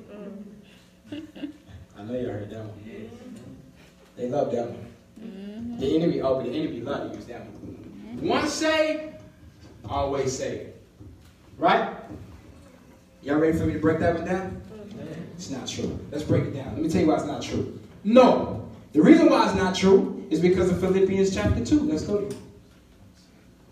Mm-hmm. 1.11 1.47
I 1.99 2.03
know 2.03 2.13
y'all 2.13 2.33
heard 2.33 2.51
that 2.51 2.59
one. 2.59 3.11
They 4.17 4.29
love 4.29 4.53
that 4.53 4.69
one. 4.69 4.87
Mm-hmm. 5.19 5.79
The 5.79 5.97
enemy, 5.97 6.21
oh, 6.21 6.37
but 6.37 6.45
the 6.45 6.51
enemy 6.51 6.83
love 6.83 7.11
to 7.11 7.17
use 7.17 7.25
that 7.27 7.41
one. 7.41 8.17
Mm-hmm. 8.17 8.29
Once 8.29 8.53
saved, 8.53 9.15
always 9.89 10.37
saved. 10.37 10.73
Right? 11.57 11.97
Y'all 13.23 13.39
ready 13.39 13.57
for 13.57 13.65
me 13.65 13.73
to 13.73 13.79
break 13.79 13.99
that 14.01 14.15
one 14.15 14.27
down? 14.27 14.63
It's 15.35 15.49
not 15.49 15.67
true. 15.67 15.99
Let's 16.11 16.25
break 16.25 16.45
it 16.45 16.55
down. 16.55 16.75
Let 16.75 16.83
me 16.83 16.89
tell 16.91 17.01
you 17.01 17.09
why 17.09 17.15
it's 17.15 17.25
not 17.25 17.41
true. 17.41 17.81
No. 18.05 18.69
The 18.93 19.01
reason 19.01 19.31
why 19.31 19.47
it's 19.47 19.55
not 19.55 19.75
true 19.75 20.27
is 20.29 20.39
because 20.39 20.71
of 20.71 20.81
Philippians 20.81 21.35
chapter 21.35 21.65
2. 21.65 21.81
Let's 21.81 22.03
go 22.03 22.21
there. 22.21 22.39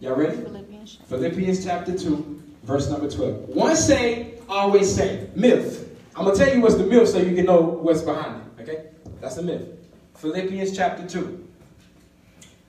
Y'all 0.01 0.17
ready? 0.17 0.37
Philippians. 0.37 0.99
Philippians 1.07 1.65
chapter 1.65 1.97
2, 1.97 2.40
verse 2.63 2.89
number 2.91 3.11
12. 3.11 3.49
Once 3.49 3.81
saved, 3.81 4.43
always 4.49 4.95
say. 4.95 5.29
Myth. 5.35 5.87
I'm 6.17 6.25
going 6.25 6.37
to 6.37 6.45
tell 6.45 6.55
you 6.55 6.61
what's 6.61 6.75
the 6.75 6.85
myth 6.85 7.09
so 7.09 7.19
you 7.19 7.35
can 7.35 7.47
know 7.47 7.61
what's 7.61 8.03
behind 8.03 8.43
it. 8.59 8.63
Okay? 8.63 8.87
That's 9.21 9.37
the 9.37 9.43
myth. 9.43 9.69
Philippians 10.17 10.77
chapter 10.77 11.07
2. 11.07 11.49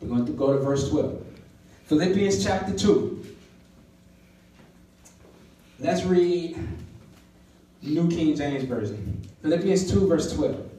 We're 0.01 0.07
going 0.07 0.25
to 0.25 0.31
go 0.31 0.53
to 0.53 0.59
verse 0.59 0.89
12. 0.89 1.21
Philippians 1.85 2.43
chapter 2.43 2.73
2. 2.73 3.25
Let's 5.79 6.03
read 6.03 6.57
New 7.81 8.09
King 8.09 8.35
James 8.35 8.63
Version. 8.63 9.21
Philippians 9.41 9.91
2, 9.91 10.07
verse 10.07 10.33
12. 10.33 10.69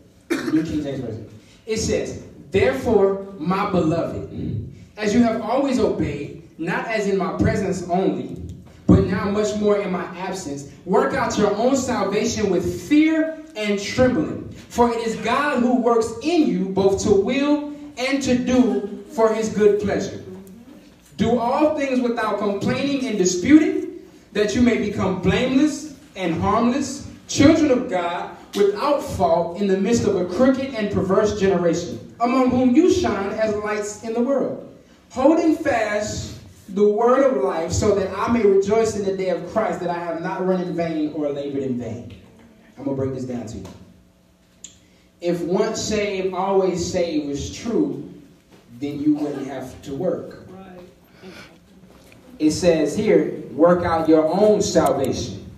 New 0.52 0.62
King 0.62 0.82
James 0.82 1.00
Version. 1.00 1.28
It 1.66 1.78
says, 1.78 2.24
Therefore, 2.50 3.26
my 3.38 3.70
beloved, 3.70 4.72
as 4.96 5.12
you 5.12 5.22
have 5.22 5.40
always 5.42 5.78
obeyed, 5.78 6.48
not 6.58 6.86
as 6.86 7.08
in 7.08 7.18
my 7.18 7.36
presence 7.38 7.88
only, 7.88 8.41
but 8.92 9.06
now 9.06 9.30
much 9.30 9.56
more 9.56 9.78
in 9.78 9.90
my 9.90 10.04
absence, 10.18 10.70
work 10.84 11.14
out 11.14 11.38
your 11.38 11.54
own 11.56 11.74
salvation 11.74 12.50
with 12.50 12.86
fear 12.88 13.42
and 13.56 13.80
trembling. 13.80 14.50
For 14.50 14.90
it 14.90 15.06
is 15.06 15.16
God 15.16 15.60
who 15.60 15.80
works 15.80 16.12
in 16.22 16.46
you 16.46 16.66
both 16.66 17.02
to 17.04 17.10
will 17.10 17.72
and 17.96 18.22
to 18.22 18.36
do 18.36 19.02
for 19.12 19.32
his 19.32 19.48
good 19.48 19.80
pleasure. 19.80 20.22
Do 21.16 21.38
all 21.38 21.74
things 21.74 22.00
without 22.00 22.38
complaining 22.38 23.06
and 23.06 23.16
disputing, 23.16 24.00
that 24.32 24.54
you 24.54 24.60
may 24.60 24.76
become 24.76 25.22
blameless 25.22 25.98
and 26.14 26.34
harmless, 26.34 27.08
children 27.28 27.70
of 27.70 27.88
God, 27.88 28.36
without 28.54 29.02
fault 29.02 29.58
in 29.58 29.68
the 29.68 29.78
midst 29.78 30.04
of 30.04 30.16
a 30.16 30.26
crooked 30.26 30.74
and 30.74 30.92
perverse 30.92 31.40
generation, 31.40 32.14
among 32.20 32.50
whom 32.50 32.76
you 32.76 32.92
shine 32.92 33.30
as 33.30 33.54
lights 33.56 34.04
in 34.04 34.12
the 34.12 34.20
world, 34.20 34.76
holding 35.08 35.56
fast 35.56 36.41
the 36.74 36.88
word 36.88 37.24
of 37.24 37.42
life, 37.42 37.70
so 37.70 37.94
that 37.94 38.10
I 38.16 38.32
may 38.32 38.42
rejoice 38.42 38.96
in 38.96 39.04
the 39.04 39.14
day 39.16 39.28
of 39.28 39.46
Christ, 39.52 39.80
that 39.80 39.90
I 39.90 39.98
have 39.98 40.22
not 40.22 40.46
run 40.46 40.62
in 40.62 40.74
vain 40.74 41.12
or 41.12 41.28
labored 41.28 41.62
in 41.62 41.78
vain. 41.78 42.14
I'm 42.78 42.84
going 42.84 42.96
to 42.96 43.02
break 43.02 43.14
this 43.14 43.24
down 43.24 43.46
to 43.46 43.58
you. 43.58 43.66
If 45.20 45.42
once 45.42 45.80
saved, 45.80 46.34
always 46.34 46.90
saved 46.90 47.28
was 47.28 47.54
true, 47.54 48.10
then 48.80 49.00
you 49.00 49.14
wouldn't 49.14 49.46
have 49.46 49.80
to 49.82 49.94
work. 49.94 50.48
It 52.38 52.52
says 52.52 52.96
here, 52.96 53.42
work 53.52 53.84
out 53.84 54.08
your 54.08 54.26
own 54.26 54.62
salvation 54.62 55.48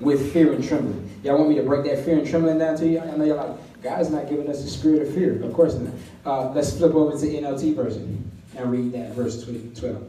with 0.00 0.32
fear 0.32 0.52
and 0.52 0.66
trembling. 0.66 1.10
Y'all 1.22 1.36
want 1.36 1.50
me 1.50 1.56
to 1.56 1.62
break 1.62 1.84
that 1.84 2.04
fear 2.04 2.18
and 2.18 2.26
trembling 2.26 2.58
down 2.58 2.76
to 2.76 2.88
you? 2.88 3.00
I 3.00 3.16
know 3.16 3.24
you're 3.24 3.36
like, 3.36 3.82
God's 3.82 4.10
not 4.10 4.28
giving 4.28 4.48
us 4.48 4.64
a 4.64 4.70
spirit 4.70 5.02
of 5.02 5.14
fear. 5.14 5.42
Of 5.42 5.52
course 5.52 5.74
not. 5.74 5.92
Uh, 6.24 6.52
let's 6.52 6.76
flip 6.76 6.94
over 6.94 7.18
to 7.18 7.26
NLT 7.26 7.74
version 7.74 8.31
and 8.56 8.70
read 8.70 8.92
that 8.92 9.12
verse 9.12 9.44
12. 9.44 10.02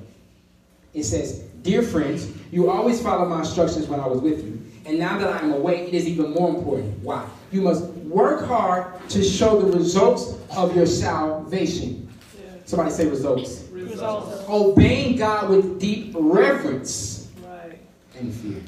It 0.94 1.04
says, 1.04 1.40
Dear 1.64 1.82
friends, 1.82 2.28
you 2.52 2.70
always 2.70 3.02
followed 3.02 3.30
my 3.30 3.40
instructions 3.40 3.88
when 3.88 4.00
I 4.00 4.08
was 4.08 4.20
with 4.22 4.44
you. 4.44 4.62
And 4.86 5.00
now 5.00 5.18
that 5.18 5.42
I'm 5.42 5.54
away, 5.54 5.88
it 5.88 5.94
is 5.94 6.08
even 6.08 6.32
more 6.32 6.50
important. 6.50 7.00
Why? 7.00 7.26
You 7.52 7.62
must 7.62 7.86
work 7.86 8.46
hard 8.46 9.10
to 9.10 9.24
show 9.24 9.62
the 9.62 9.78
results 9.78 10.36
of 10.56 10.76
your 10.76 10.86
salvation. 10.86 12.10
Yeah. 12.38 12.50
Somebody 12.66 12.92
say 12.92 13.08
results. 13.08 13.64
Results. 13.72 14.44
Obeying 14.50 15.16
God 15.16 15.50
with 15.50 15.80
deep 15.80 16.14
reverence 16.18 17.30
Right. 17.46 17.80
and 18.20 18.34
fear. 18.34 18.62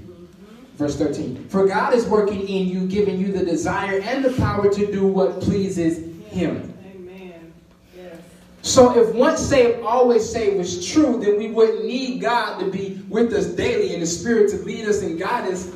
Verse 0.77 0.95
13. 0.97 1.47
For 1.49 1.67
God 1.67 1.93
is 1.93 2.05
working 2.05 2.47
in 2.47 2.67
you, 2.67 2.87
giving 2.87 3.19
you 3.19 3.31
the 3.33 3.43
desire 3.43 3.99
and 3.99 4.23
the 4.23 4.31
power 4.33 4.73
to 4.73 4.91
do 4.91 5.05
what 5.05 5.41
pleases 5.41 5.97
Him. 6.27 6.73
So 8.65 8.99
if 8.99 9.13
once 9.13 9.41
saved, 9.41 9.83
always 9.83 10.27
saved 10.27 10.57
was 10.57 10.91
true, 10.91 11.19
then 11.23 11.37
we 11.37 11.51
wouldn't 11.51 11.85
need 11.85 12.19
God 12.19 12.57
to 12.59 12.71
be 12.71 12.99
with 13.07 13.31
us 13.31 13.45
daily 13.45 13.93
in 13.93 13.99
the 13.99 14.07
Spirit 14.07 14.49
to 14.49 14.57
lead 14.57 14.85
us 14.87 15.03
and 15.03 15.19
guide 15.19 15.53
us 15.53 15.71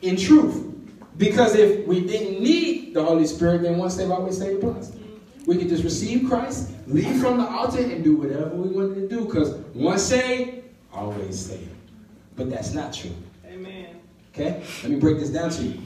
in 0.00 0.16
truth. 0.16 0.74
Because 1.18 1.54
if 1.54 1.86
we 1.86 2.00
didn't 2.00 2.42
need 2.42 2.94
the 2.94 3.04
Holy 3.04 3.26
Spirit, 3.26 3.60
then 3.60 3.76
once 3.76 3.96
saved, 3.96 4.10
always 4.10 4.38
saved 4.38 4.64
applies. 4.64 4.96
We 5.44 5.58
could 5.58 5.68
just 5.68 5.84
receive 5.84 6.26
Christ, 6.26 6.70
leave 6.86 7.20
from 7.20 7.36
the 7.36 7.46
altar, 7.46 7.82
and 7.82 8.02
do 8.02 8.16
whatever 8.16 8.56
we 8.56 8.70
wanted 8.70 8.94
to 8.94 9.06
do. 9.06 9.26
Because 9.26 9.52
once 9.74 10.02
saved, 10.02 10.64
always 10.94 11.38
saved. 11.38 11.68
But 12.36 12.48
that's 12.48 12.72
not 12.72 12.94
true. 12.94 13.14
Amen. 13.46 14.00
Okay? 14.32 14.62
Let 14.82 14.92
me 14.92 14.98
break 14.98 15.18
this 15.18 15.28
down 15.28 15.50
to 15.50 15.62
you. 15.62 15.78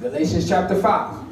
Galatians 0.00 0.48
chapter 0.48 0.80
5. 0.80 1.26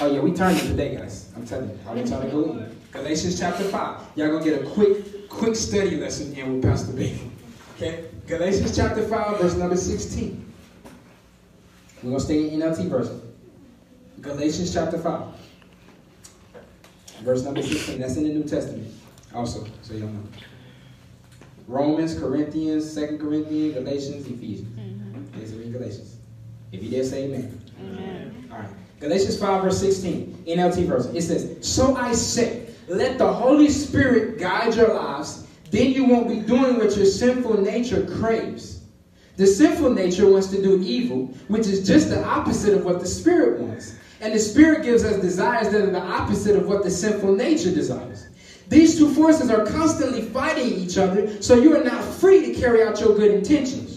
Oh 0.00 0.10
yeah, 0.10 0.20
we 0.20 0.32
turned 0.32 0.56
it 0.56 0.62
today, 0.62 0.96
guys. 0.96 1.23
I'm 1.36 1.46
telling 1.46 1.70
you. 1.70 1.78
I'm 1.88 2.06
trying 2.06 2.22
to 2.22 2.28
go 2.28 2.42
in. 2.52 2.76
Galatians 2.92 3.38
chapter 3.38 3.64
5. 3.64 4.00
Y'all 4.16 4.30
gonna 4.30 4.44
get 4.44 4.62
a 4.62 4.66
quick, 4.70 5.28
quick 5.28 5.56
study 5.56 5.96
lesson 5.96 6.32
in 6.34 6.54
with 6.54 6.62
Pastor 6.62 6.92
Baby. 6.92 7.30
Okay? 7.76 8.04
Galatians 8.26 8.74
chapter 8.74 9.06
5, 9.06 9.40
verse 9.40 9.54
number 9.56 9.76
16. 9.76 10.52
We're 12.02 12.10
gonna 12.10 12.20
stay 12.20 12.48
in 12.48 12.60
the 12.60 12.66
NLT 12.66 12.88
version. 12.88 13.20
Galatians 14.20 14.72
chapter 14.72 14.98
5. 14.98 15.22
Verse 17.22 17.42
number 17.42 17.62
16. 17.62 18.00
That's 18.00 18.16
in 18.16 18.24
the 18.24 18.34
New 18.34 18.44
Testament. 18.44 18.92
Also, 19.34 19.66
so 19.82 19.94
y'all 19.94 20.08
know. 20.08 20.22
Romans, 21.66 22.18
Corinthians, 22.18 22.90
Second 22.90 23.18
Corinthians, 23.18 23.74
Galatians, 23.74 24.26
Ephesians. 24.26 24.78
Mm-hmm. 24.78 25.72
Galatians. 25.72 26.16
If 26.72 26.82
you 26.82 26.90
dare 26.90 27.04
say 27.04 27.24
amen. 27.24 27.60
Amen. 27.80 28.13
Galatians 29.00 29.38
5, 29.38 29.62
verse 29.62 29.80
16, 29.80 30.44
NLT 30.46 30.86
version. 30.86 31.16
It 31.16 31.22
says, 31.22 31.56
So 31.60 31.96
I 31.96 32.12
say, 32.12 32.66
let 32.88 33.18
the 33.18 33.32
Holy 33.32 33.68
Spirit 33.68 34.38
guide 34.38 34.74
your 34.74 34.94
lives, 34.94 35.46
then 35.70 35.92
you 35.92 36.04
won't 36.04 36.28
be 36.28 36.40
doing 36.40 36.76
what 36.76 36.96
your 36.96 37.06
sinful 37.06 37.60
nature 37.60 38.06
craves. 38.18 38.82
The 39.36 39.46
sinful 39.46 39.90
nature 39.90 40.30
wants 40.30 40.48
to 40.48 40.62
do 40.62 40.80
evil, 40.82 41.26
which 41.48 41.66
is 41.66 41.86
just 41.86 42.08
the 42.08 42.24
opposite 42.24 42.74
of 42.74 42.84
what 42.84 43.00
the 43.00 43.06
Spirit 43.06 43.60
wants. 43.60 43.96
And 44.20 44.32
the 44.32 44.38
Spirit 44.38 44.84
gives 44.84 45.04
us 45.04 45.20
desires 45.20 45.72
that 45.72 45.82
are 45.82 45.90
the 45.90 46.00
opposite 46.00 46.56
of 46.56 46.68
what 46.68 46.84
the 46.84 46.90
sinful 46.90 47.34
nature 47.34 47.74
desires. 47.74 48.28
These 48.68 48.96
two 48.96 49.12
forces 49.12 49.50
are 49.50 49.66
constantly 49.66 50.22
fighting 50.22 50.72
each 50.72 50.96
other, 50.96 51.42
so 51.42 51.56
you 51.56 51.76
are 51.76 51.84
not 51.84 52.04
free 52.04 52.46
to 52.46 52.58
carry 52.58 52.82
out 52.82 53.00
your 53.00 53.14
good 53.16 53.32
intentions. 53.32 53.93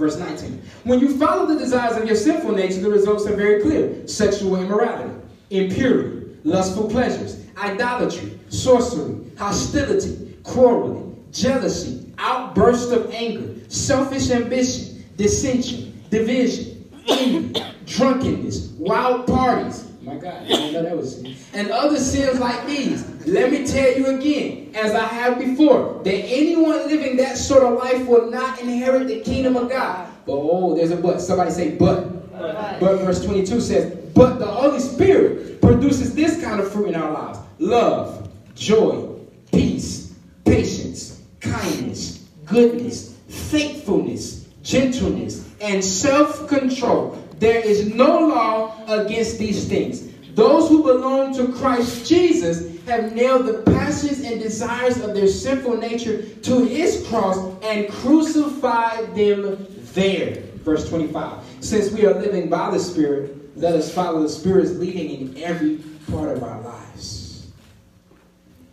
Verse 0.00 0.16
19. 0.16 0.62
When 0.84 0.98
you 0.98 1.18
follow 1.18 1.44
the 1.44 1.58
desires 1.58 1.98
of 1.98 2.06
your 2.06 2.16
sinful 2.16 2.52
nature, 2.52 2.80
the 2.80 2.88
results 2.88 3.26
are 3.26 3.36
very 3.36 3.60
clear 3.60 4.08
sexual 4.08 4.56
immorality, 4.56 5.14
impurity, 5.50 6.38
lustful 6.42 6.88
pleasures, 6.88 7.44
idolatry, 7.58 8.40
sorcery, 8.48 9.20
hostility, 9.36 10.38
quarreling, 10.42 11.22
jealousy, 11.32 12.14
outburst 12.16 12.92
of 12.92 13.12
anger, 13.12 13.54
selfish 13.68 14.30
ambition, 14.30 15.04
dissension, 15.18 16.02
division, 16.08 16.90
envy, 17.06 17.62
drunkenness, 17.84 18.68
wild 18.78 19.26
parties. 19.26 19.89
My 20.02 20.16
God, 20.16 20.42
I 20.44 20.46
didn't 20.46 20.72
know 20.72 20.82
that 20.82 20.96
was 20.96 21.16
sin. 21.16 21.36
And 21.52 21.70
other 21.70 21.98
sins 21.98 22.40
like 22.40 22.66
these. 22.66 23.06
Let 23.26 23.50
me 23.50 23.66
tell 23.66 23.96
you 23.98 24.06
again, 24.06 24.72
as 24.74 24.94
I 24.94 25.04
have 25.04 25.38
before, 25.38 26.00
that 26.04 26.14
anyone 26.14 26.86
living 26.88 27.18
that 27.18 27.36
sort 27.36 27.62
of 27.62 27.78
life 27.78 28.06
will 28.06 28.30
not 28.30 28.58
inherit 28.60 29.08
the 29.08 29.20
kingdom 29.20 29.56
of 29.56 29.68
God. 29.68 30.10
But 30.24 30.32
oh, 30.32 30.74
there's 30.74 30.90
a 30.90 30.96
but. 30.96 31.20
Somebody 31.20 31.50
say 31.50 31.76
but. 31.76 32.30
But. 32.32 32.80
But 32.80 33.00
verse 33.00 33.22
22 33.22 33.60
says, 33.60 33.94
But 34.14 34.38
the 34.38 34.46
Holy 34.46 34.80
Spirit 34.80 35.60
produces 35.60 36.14
this 36.14 36.42
kind 36.42 36.60
of 36.60 36.72
fruit 36.72 36.88
in 36.88 36.94
our 36.94 37.12
lives 37.12 37.40
love, 37.58 38.30
joy, 38.54 39.06
peace, 39.52 40.14
patience, 40.46 41.20
kindness, 41.40 42.26
goodness, 42.46 43.18
faithfulness, 43.28 44.46
gentleness, 44.62 45.46
and 45.60 45.84
self 45.84 46.48
control. 46.48 47.19
There 47.40 47.58
is 47.58 47.92
no 47.94 48.28
law 48.28 48.84
against 48.86 49.38
these 49.38 49.66
things. 49.66 50.06
Those 50.34 50.68
who 50.68 50.82
belong 50.82 51.34
to 51.36 51.50
Christ 51.54 52.06
Jesus 52.06 52.84
have 52.84 53.14
nailed 53.14 53.46
the 53.46 53.62
passions 53.62 54.20
and 54.20 54.38
desires 54.38 55.00
of 55.00 55.14
their 55.14 55.26
sinful 55.26 55.78
nature 55.78 56.22
to 56.22 56.64
his 56.66 57.06
cross 57.08 57.38
and 57.62 57.88
crucified 57.88 59.14
them 59.16 59.66
there. 59.94 60.42
Verse 60.56 60.86
25. 60.90 61.42
Since 61.60 61.92
we 61.92 62.04
are 62.04 62.12
living 62.12 62.50
by 62.50 62.70
the 62.72 62.78
Spirit, 62.78 63.56
let 63.56 63.74
us 63.74 63.92
follow 63.92 64.22
the 64.22 64.28
Spirit's 64.28 64.72
leading 64.72 65.10
in 65.10 65.42
every 65.42 65.76
part 66.10 66.36
of 66.36 66.42
our 66.42 66.60
lives. 66.60 67.48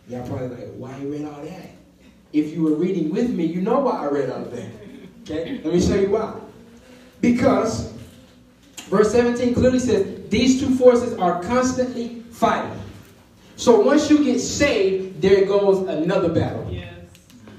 Y'all 0.08 0.28
probably 0.28 0.48
like, 0.48 0.74
why 0.74 0.94
you 0.98 1.10
read 1.10 1.24
all 1.24 1.42
that? 1.42 1.70
If 2.34 2.52
you 2.52 2.64
were 2.64 2.74
reading 2.74 3.10
with 3.14 3.30
me, 3.30 3.46
you 3.46 3.62
know 3.62 3.80
why 3.80 4.02
I 4.02 4.10
read 4.10 4.28
all 4.28 4.44
that. 4.44 4.70
Okay? 5.22 5.58
Let 5.64 5.72
me 5.72 5.80
show 5.80 5.94
you 5.94 6.10
why. 6.10 6.34
Because 7.22 7.97
verse 8.88 9.10
17 9.12 9.54
clearly 9.54 9.78
says 9.78 10.28
these 10.28 10.60
two 10.60 10.74
forces 10.76 11.16
are 11.18 11.42
constantly 11.42 12.20
fighting. 12.30 12.78
So 13.56 13.80
once 13.80 14.08
you 14.10 14.22
get 14.24 14.38
saved, 14.40 15.20
there 15.20 15.44
goes 15.46 15.86
another 15.88 16.28
battle 16.28 16.66
Yes. 16.70 16.92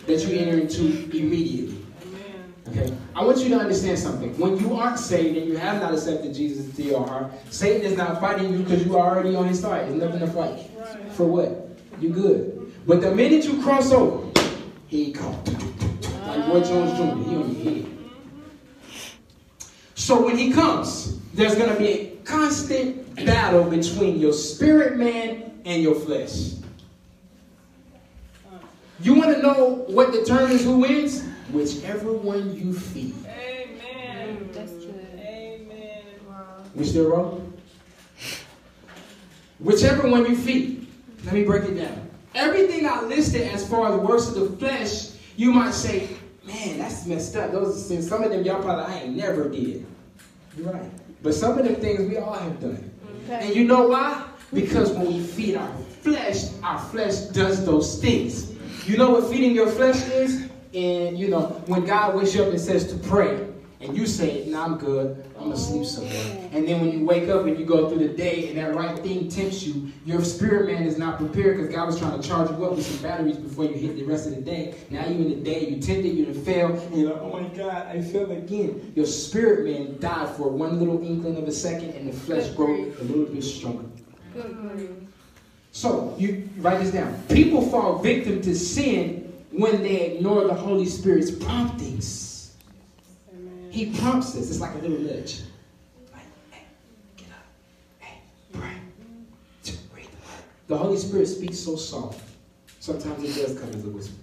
that 0.07 0.25
you 0.25 0.39
enter 0.39 0.57
into 0.59 0.85
immediately. 1.15 1.77
Amen. 2.05 2.53
Okay? 2.69 2.93
I 3.15 3.23
want 3.25 3.39
you 3.39 3.49
to 3.49 3.57
understand 3.59 3.99
something. 3.99 4.37
When 4.39 4.57
you 4.57 4.75
aren't 4.75 4.97
saved 4.99 5.37
and 5.37 5.45
you 5.47 5.57
have 5.57 5.81
not 5.81 5.93
accepted 5.93 6.33
Jesus 6.33 6.65
into 6.67 6.83
your 6.83 7.05
heart, 7.05 7.31
Satan 7.49 7.81
is 7.85 7.97
not 7.97 8.21
fighting 8.21 8.51
you 8.53 8.59
because 8.59 8.85
you 8.85 8.97
are 8.97 9.09
already 9.15 9.35
on 9.35 9.47
his 9.47 9.59
side. 9.59 9.89
There's 9.89 10.01
nothing 10.01 10.19
to 10.21 10.27
fight. 10.27 10.69
Right. 10.77 11.11
For 11.11 11.25
what? 11.25 11.67
You 11.99 12.09
good. 12.09 12.71
But 12.87 13.01
the 13.01 13.13
minute 13.13 13.43
you 13.43 13.61
cross 13.61 13.91
over, 13.91 14.25
he 14.87 15.11
comes. 15.11 15.49
Like 16.25 16.47
Roy 16.47 16.61
Jones 16.63 16.91
Jr. 16.93 17.29
He 17.29 17.35
on 17.35 17.55
your 17.55 17.73
head. 17.73 17.85
So 19.95 20.23
when 20.25 20.37
he 20.37 20.51
comes, 20.53 21.18
there's 21.33 21.55
going 21.55 21.69
to 21.69 21.77
be 21.77 21.87
a 21.87 22.15
constant 22.23 23.25
battle 23.25 23.63
between 23.63 24.19
your 24.19 24.33
spirit 24.33 24.97
man 24.97 25.61
and 25.65 25.83
your 25.83 25.95
flesh. 25.95 26.53
You 29.01 29.13
want 29.13 29.35
to 29.35 29.41
know 29.41 29.85
what 29.87 30.11
determines 30.11 30.63
who 30.63 30.79
wins? 30.79 31.23
Whichever 31.51 32.11
one 32.11 32.55
you 32.55 32.73
feed. 32.73 33.15
Amen. 33.25 34.37
Mm, 34.37 34.53
that's 34.53 34.71
true. 34.71 34.93
Amen. 35.17 36.03
We 36.75 36.85
still 36.85 37.09
wrong? 37.09 37.53
Whichever 39.59 40.09
one 40.09 40.25
you 40.25 40.35
feed. 40.35 40.87
Let 41.23 41.33
me 41.33 41.43
break 41.43 41.63
it 41.63 41.75
down. 41.75 42.09
Everything 42.35 42.87
I 42.87 43.01
listed 43.03 43.43
as 43.53 43.67
far 43.67 43.93
as 43.93 43.99
works 43.99 44.27
of 44.27 44.35
the 44.35 44.57
flesh, 44.57 45.11
you 45.35 45.51
might 45.51 45.73
say, 45.73 46.09
man, 46.45 46.77
that's 46.77 47.05
messed 47.05 47.35
up. 47.35 47.51
Those 47.51 47.75
are 47.75 47.79
sins. 47.79 48.07
Some 48.07 48.23
of 48.23 48.31
them 48.31 48.43
y'all 48.43 48.61
probably 48.61 48.93
I 48.93 48.99
ain't 48.99 49.15
never 49.15 49.49
did. 49.49 49.85
You're 50.57 50.71
right. 50.71 50.91
But 51.21 51.33
some 51.33 51.57
of 51.57 51.67
the 51.67 51.75
things 51.75 52.09
we 52.09 52.17
all 52.17 52.33
have 52.33 52.59
done. 52.59 52.91
Okay. 53.25 53.47
And 53.47 53.55
you 53.55 53.65
know 53.65 53.87
why? 53.87 54.25
Because 54.53 54.91
when 54.91 55.07
we 55.07 55.23
feed 55.23 55.55
our 55.55 55.71
flesh, 56.01 56.45
our 56.63 56.79
flesh 56.79 57.15
does 57.33 57.65
those 57.65 57.99
things. 58.01 58.51
You 58.87 58.97
know 58.97 59.11
what 59.11 59.29
feeding 59.29 59.53
your 59.53 59.69
flesh 59.69 60.07
is? 60.09 60.49
And 60.73 61.19
you 61.19 61.27
know, 61.27 61.47
when 61.67 61.85
God 61.85 62.15
wakes 62.15 62.33
you 62.33 62.43
up 62.43 62.49
and 62.49 62.59
says 62.59 62.91
to 62.91 62.97
pray, 63.07 63.47
and 63.81 63.95
you 63.95 64.05
say, 64.05 64.45
nah, 64.47 64.65
I'm 64.65 64.77
good, 64.77 65.23
I'm 65.37 65.43
gonna 65.45 65.57
sleep 65.57 65.85
somewhere. 65.85 66.49
And 66.51 66.67
then 66.67 66.81
when 66.81 66.91
you 66.91 67.05
wake 67.05 67.29
up 67.29 67.45
and 67.45 67.57
you 67.57 67.65
go 67.65 67.89
through 67.89 67.99
the 68.05 68.13
day 68.13 68.49
and 68.49 68.57
that 68.57 68.75
right 68.75 68.97
thing 68.99 69.29
tempts 69.29 69.63
you, 69.63 69.91
your 70.05 70.21
spirit 70.23 70.67
man 70.67 70.83
is 70.83 70.97
not 70.97 71.17
prepared 71.17 71.57
because 71.57 71.73
God 71.73 71.87
was 71.87 71.97
trying 71.97 72.19
to 72.19 72.27
charge 72.27 72.49
you 72.49 72.65
up 72.65 72.75
with 72.75 72.85
some 72.85 73.01
batteries 73.01 73.37
before 73.37 73.65
you 73.65 73.75
hit 73.75 73.95
the 73.95 74.03
rest 74.03 74.27
of 74.27 74.35
the 74.35 74.41
day. 74.41 74.75
Now 74.89 75.07
you 75.07 75.15
in 75.15 75.29
the 75.29 75.35
day, 75.35 75.69
you 75.69 75.81
tempted, 75.81 76.13
you 76.13 76.25
to 76.25 76.33
fail, 76.33 76.77
and 76.77 76.95
you're 76.95 77.13
like, 77.13 77.21
oh 77.21 77.41
my 77.41 77.47
God, 77.49 77.87
I 77.87 78.01
fell 78.01 78.29
again. 78.31 78.91
Your 78.95 79.05
spirit 79.05 79.65
man 79.65 79.97
died 79.99 80.35
for 80.35 80.49
one 80.49 80.77
little 80.77 81.01
inkling 81.01 81.37
of 81.37 81.47
a 81.47 81.51
second, 81.51 81.91
and 81.91 82.09
the 82.09 82.13
flesh 82.13 82.49
grew 82.49 82.93
a 82.99 83.03
little 83.03 83.33
bit 83.33 83.43
stronger. 83.43 83.85
So 85.71 86.15
you 86.17 86.49
write 86.57 86.79
this 86.79 86.91
down. 86.91 87.21
People 87.29 87.61
fall 87.69 87.99
victim 87.99 88.41
to 88.41 88.53
sin 88.55 89.31
when 89.51 89.83
they 89.83 90.15
ignore 90.15 90.45
the 90.45 90.53
Holy 90.53 90.85
Spirit's 90.85 91.31
promptings. 91.31 92.28
He 93.69 93.97
prompts 93.97 94.35
us. 94.35 94.49
It's 94.49 94.59
like 94.59 94.75
a 94.75 94.79
little 94.79 94.99
nudge. 94.99 95.41
Like, 96.11 96.23
hey, 96.51 96.63
get 97.17 97.27
up. 97.29 97.45
Hey, 97.99 98.19
pray. 98.51 98.73
Read 99.95 100.07
the 100.67 100.77
Holy 100.77 100.97
Spirit 100.97 101.27
speaks 101.27 101.59
so 101.59 101.75
soft. 101.75 102.21
Sometimes 102.79 103.23
it 103.23 103.41
does 103.41 103.59
come 103.59 103.69
as 103.69 103.83
a 103.85 103.89
whisper. 103.89 104.15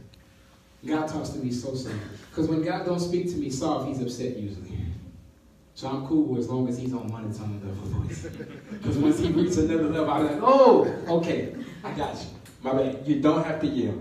God 0.86 1.08
talks 1.08 1.30
to 1.30 1.38
me 1.38 1.50
so 1.50 1.74
soft. 1.74 1.96
Because 2.30 2.48
when 2.48 2.62
God 2.62 2.86
don't 2.86 3.00
speak 3.00 3.30
to 3.30 3.36
me 3.36 3.50
soft, 3.50 3.88
he's 3.88 4.00
upset 4.00 4.36
usually. 4.36 4.72
So 5.74 5.88
I'm 5.88 6.06
cool 6.06 6.38
as 6.38 6.48
long 6.48 6.68
as 6.68 6.78
he's 6.78 6.92
on 6.94 7.08
one 7.08 7.24
monotone 7.24 7.60
level 7.64 8.00
voice. 8.00 8.26
Because 8.70 8.96
once 8.96 9.18
he 9.18 9.28
reaches 9.28 9.58
another 9.58 9.88
level, 9.88 10.10
I'm 10.10 10.26
like, 10.26 10.38
oh, 10.40 10.86
okay, 11.08 11.54
I 11.84 11.92
got 11.92 12.14
you. 12.14 12.26
My 12.62 12.72
bad. 12.72 13.06
You 13.06 13.20
don't 13.20 13.44
have 13.44 13.60
to 13.60 13.66
yell. 13.66 13.94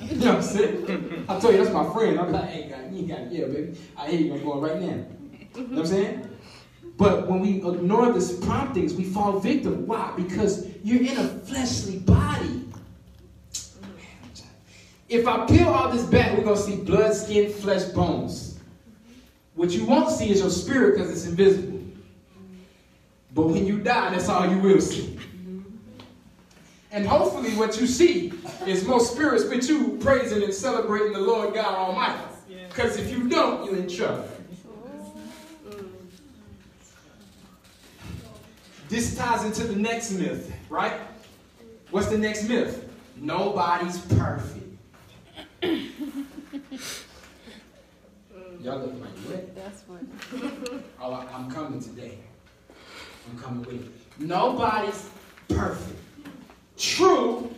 You 0.00 0.16
know 0.16 0.26
what 0.26 0.34
I'm 0.36 0.42
saying? 0.42 1.24
I 1.28 1.40
told 1.40 1.54
you 1.54 1.64
that's 1.64 1.74
my 1.74 1.92
friend. 1.92 2.20
I'm 2.20 2.32
like, 2.32 2.50
hey, 2.50 2.68
God, 2.68 2.92
you 2.92 2.98
ain't 2.98 3.08
got 3.08 3.16
to 3.16 3.24
yell, 3.34 3.48
baby. 3.48 3.78
I 3.96 4.08
hear 4.08 4.20
you. 4.20 4.34
I'm 4.34 4.42
going 4.44 4.60
right 4.60 4.80
now. 4.80 5.04
You 5.54 5.62
know 5.62 5.68
what 5.68 5.78
I'm 5.78 5.86
saying? 5.86 6.30
But 6.96 7.28
when 7.28 7.40
we 7.40 7.56
ignore 7.56 8.12
these 8.12 8.32
promptings, 8.32 8.94
we 8.94 9.04
fall 9.04 9.38
victim. 9.38 9.86
Why? 9.86 10.12
Because 10.16 10.66
you're 10.82 11.02
in 11.02 11.16
a 11.18 11.28
fleshly 11.28 11.98
body. 11.98 12.64
If 15.08 15.26
I 15.26 15.46
peel 15.46 15.68
all 15.68 15.90
this 15.90 16.02
back, 16.04 16.36
we're 16.36 16.44
going 16.44 16.56
to 16.56 16.62
see 16.62 16.76
blood, 16.76 17.14
skin, 17.14 17.52
flesh, 17.52 17.84
bones. 17.84 18.58
What 19.54 19.70
you 19.70 19.84
won't 19.86 20.10
see 20.10 20.30
is 20.30 20.40
your 20.40 20.50
spirit 20.50 20.96
because 20.96 21.10
it's 21.10 21.26
invisible. 21.26 21.80
But 23.34 23.48
when 23.48 23.66
you 23.66 23.78
die, 23.78 24.10
that's 24.10 24.28
all 24.28 24.50
you 24.50 24.58
will 24.58 24.80
see. 24.80 25.15
And 26.96 27.06
hopefully, 27.06 27.50
what 27.56 27.78
you 27.78 27.86
see 27.86 28.32
is 28.66 28.82
most 28.86 29.12
spirits 29.12 29.44
with 29.44 29.68
you 29.68 29.98
praising 30.00 30.42
and 30.42 30.52
celebrating 30.54 31.12
the 31.12 31.20
Lord 31.20 31.52
God 31.52 31.74
Almighty. 31.74 32.22
Because 32.70 32.96
if 32.96 33.10
you 33.10 33.28
don't, 33.28 33.66
you're 33.66 33.76
in 33.76 33.86
trouble. 33.86 34.26
This 38.88 39.14
ties 39.14 39.44
into 39.44 39.64
the 39.64 39.76
next 39.76 40.12
myth, 40.12 40.50
right? 40.70 40.94
What's 41.90 42.06
the 42.06 42.16
next 42.16 42.48
myth? 42.48 42.88
Nobody's 43.16 43.98
perfect. 43.98 44.64
Y'all 48.62 48.78
look 48.78 48.94
like 49.02 49.18
what? 49.26 49.54
That's 49.54 49.82
funny. 49.82 50.80
Oh, 50.98 51.12
I- 51.12 51.26
I'm 51.34 51.50
coming 51.50 51.78
today. 51.78 52.16
I'm 53.30 53.38
coming 53.38 53.64
with 53.66 53.84
it. 53.86 53.92
Nobody's 54.18 55.10
perfect. 55.50 56.00
True, 56.76 57.50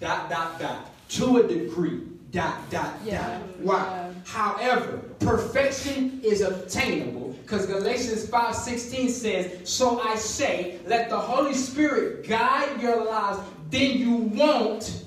dot, 0.00 0.28
dot, 0.30 0.58
dot. 0.58 0.86
To 1.10 1.38
a 1.38 1.46
degree, 1.46 2.00
dot, 2.30 2.70
dot, 2.70 2.94
Yeah. 3.04 3.38
dot. 3.38 3.42
Why? 3.60 3.76
Yeah. 3.76 4.10
However, 4.24 4.98
perfection 5.18 6.20
is 6.22 6.40
obtainable 6.40 7.36
because 7.42 7.66
Galatians 7.66 8.26
5.16 8.26 9.10
says, 9.10 9.68
So 9.68 10.00
I 10.00 10.14
say, 10.14 10.78
let 10.86 11.10
the 11.10 11.18
Holy 11.18 11.54
Spirit 11.54 12.28
guide 12.28 12.80
your 12.80 13.04
lives, 13.04 13.40
then 13.70 13.98
you 13.98 14.14
won't, 14.14 15.04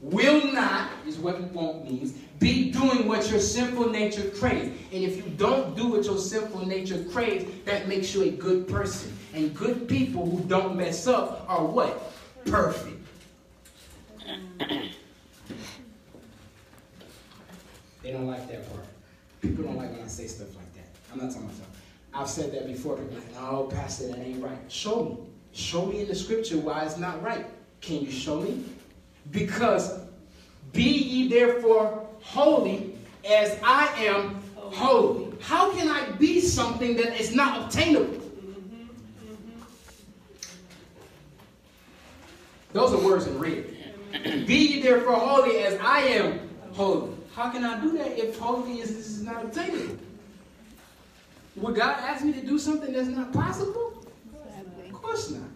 will 0.00 0.52
not, 0.52 0.90
is 1.06 1.18
what 1.18 1.40
won't 1.52 1.84
means, 1.88 2.12
be 2.40 2.70
doing 2.72 3.06
what 3.06 3.30
your 3.30 3.40
sinful 3.40 3.90
nature 3.90 4.28
craves. 4.30 4.76
And 4.92 5.04
if 5.04 5.16
you 5.16 5.32
don't 5.36 5.76
do 5.76 5.88
what 5.88 6.04
your 6.04 6.18
sinful 6.18 6.66
nature 6.66 7.04
craves, 7.12 7.44
that 7.64 7.86
makes 7.88 8.12
you 8.14 8.22
a 8.22 8.30
good 8.30 8.66
person. 8.68 9.16
And 9.34 9.54
good 9.54 9.88
people 9.88 10.28
who 10.28 10.40
don't 10.48 10.76
mess 10.76 11.06
up 11.06 11.44
are 11.48 11.64
what? 11.64 12.12
Perfect. 12.46 12.96
They 18.02 18.12
don't 18.12 18.26
like 18.26 18.48
that 18.48 18.70
part. 18.70 18.86
People 19.40 19.64
don't 19.64 19.76
like 19.76 19.92
when 19.92 20.02
I 20.02 20.06
say 20.06 20.26
stuff 20.26 20.54
like 20.54 20.72
that. 20.74 20.86
I'm 21.12 21.18
not 21.18 21.32
talking 21.32 21.50
stuff. 21.50 21.68
I've 22.12 22.28
said 22.28 22.52
that 22.52 22.66
before. 22.66 22.96
People 22.96 23.16
are 23.16 23.20
like, 23.20 23.34
no, 23.34 23.64
Pastor, 23.64 24.08
that 24.08 24.18
ain't 24.18 24.42
right. 24.42 24.58
Show 24.68 25.04
me. 25.04 25.16
Show 25.52 25.86
me 25.86 26.02
in 26.02 26.08
the 26.08 26.14
scripture 26.14 26.58
why 26.58 26.84
it's 26.84 26.98
not 26.98 27.22
right. 27.22 27.46
Can 27.80 28.00
you 28.00 28.10
show 28.10 28.40
me? 28.40 28.64
Because 29.30 30.00
be 30.72 30.82
ye 30.82 31.28
therefore 31.28 32.06
holy 32.20 32.94
as 33.28 33.58
I 33.62 33.86
am 34.04 34.42
holy. 34.54 35.32
How 35.40 35.72
can 35.72 35.88
I 35.88 36.10
be 36.12 36.40
something 36.40 36.96
that 36.96 37.18
is 37.20 37.34
not 37.34 37.62
obtainable? 37.62 38.23
Those 42.74 42.92
are 42.92 42.98
words 42.98 43.28
in 43.28 43.38
red. 43.38 43.64
Be 44.46 44.54
ye 44.54 44.82
therefore 44.82 45.14
holy 45.14 45.58
as 45.58 45.78
I 45.80 46.00
am 46.00 46.40
holy. 46.72 47.12
How 47.32 47.48
can 47.50 47.64
I 47.64 47.80
do 47.80 47.96
that 47.96 48.18
if 48.18 48.36
holy 48.36 48.80
is, 48.80 48.90
is 48.90 49.22
not 49.22 49.44
obtainable? 49.44 49.96
Would 51.56 51.76
God 51.76 51.96
ask 52.00 52.24
me 52.24 52.32
to 52.32 52.44
do 52.44 52.58
something 52.58 52.92
that's 52.92 53.06
not 53.06 53.32
possible? 53.32 54.04
Of 54.86 54.92
course 54.92 55.30
not. 55.30 55.48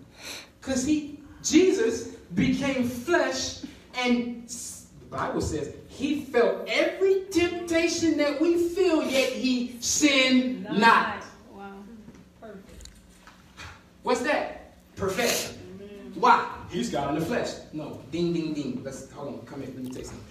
Because 0.61 0.85
he, 0.85 1.19
Jesus 1.43 2.15
became 2.37 2.89
flesh 2.89 3.63
and 3.97 4.49
the 4.49 5.17
Bible 5.17 5.41
says 5.41 5.75
he 5.89 6.21
felt 6.21 6.69
every 6.69 7.25
temptation 7.33 8.17
that 8.19 8.41
we 8.41 8.69
feel, 8.69 9.03
yet 9.03 9.33
he 9.33 9.77
sinned 9.81 10.65
not. 10.71 11.25
Wow. 11.53 11.73
Perfect. 12.41 12.89
What's 14.05 14.21
that? 14.21 14.73
Perfection. 14.95 15.57
Why? 16.15 16.58
He's 16.71 16.91
God 16.91 17.15
in 17.15 17.21
the 17.21 17.27
flesh. 17.27 17.55
No. 17.73 18.01
Ding, 18.11 18.33
ding, 18.33 18.55
ding. 18.55 18.83
Let's 18.85 19.11
hold 19.11 19.29
on. 19.29 19.47
Come 19.47 19.63
here. 19.63 19.71
Let 19.75 19.85
me 19.85 19.91
take 19.91 20.07
something. 20.07 20.25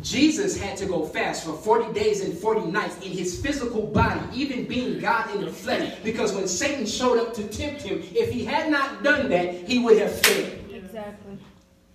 Jesus 0.00 0.58
had 0.58 0.76
to 0.78 0.86
go 0.86 1.04
fast 1.04 1.44
for 1.44 1.52
40 1.52 1.92
days 1.92 2.24
and 2.24 2.36
40 2.36 2.70
nights 2.70 2.96
in 2.96 3.10
his 3.10 3.40
physical 3.40 3.82
body, 3.82 4.20
even 4.32 4.66
being 4.66 4.98
God 4.98 5.34
in 5.34 5.42
the 5.42 5.52
flesh. 5.52 5.98
Because 6.02 6.32
when 6.32 6.48
Satan 6.48 6.86
showed 6.86 7.18
up 7.18 7.34
to 7.34 7.46
tempt 7.48 7.82
him, 7.82 7.98
if 8.14 8.30
he 8.30 8.44
had 8.44 8.70
not 8.70 9.02
done 9.02 9.28
that, 9.28 9.54
he 9.54 9.80
would 9.80 9.98
have 9.98 10.18
failed. 10.20 10.58
Exactly. 10.72 11.36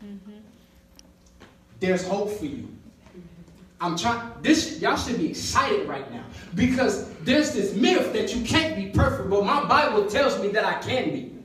Mm-hmm. 0.05 0.31
There's 1.79 2.05
hope 2.05 2.29
for 2.31 2.45
you. 2.45 2.67
I'm 3.79 3.95
trying 3.95 4.31
this 4.41 4.79
y'all 4.81 4.97
should 4.97 5.19
be 5.19 5.29
excited 5.29 5.87
right 5.87 6.11
now 6.11 6.23
because 6.55 7.13
there's 7.17 7.51
this 7.51 7.75
myth 7.75 8.11
that 8.13 8.35
you 8.35 8.43
can't 8.43 8.75
be 8.75 8.87
perfect, 8.87 9.29
but 9.29 9.45
my 9.45 9.65
Bible 9.65 10.07
tells 10.07 10.39
me 10.41 10.47
that 10.49 10.65
I 10.65 10.79
can 10.81 11.11
be. 11.11 11.36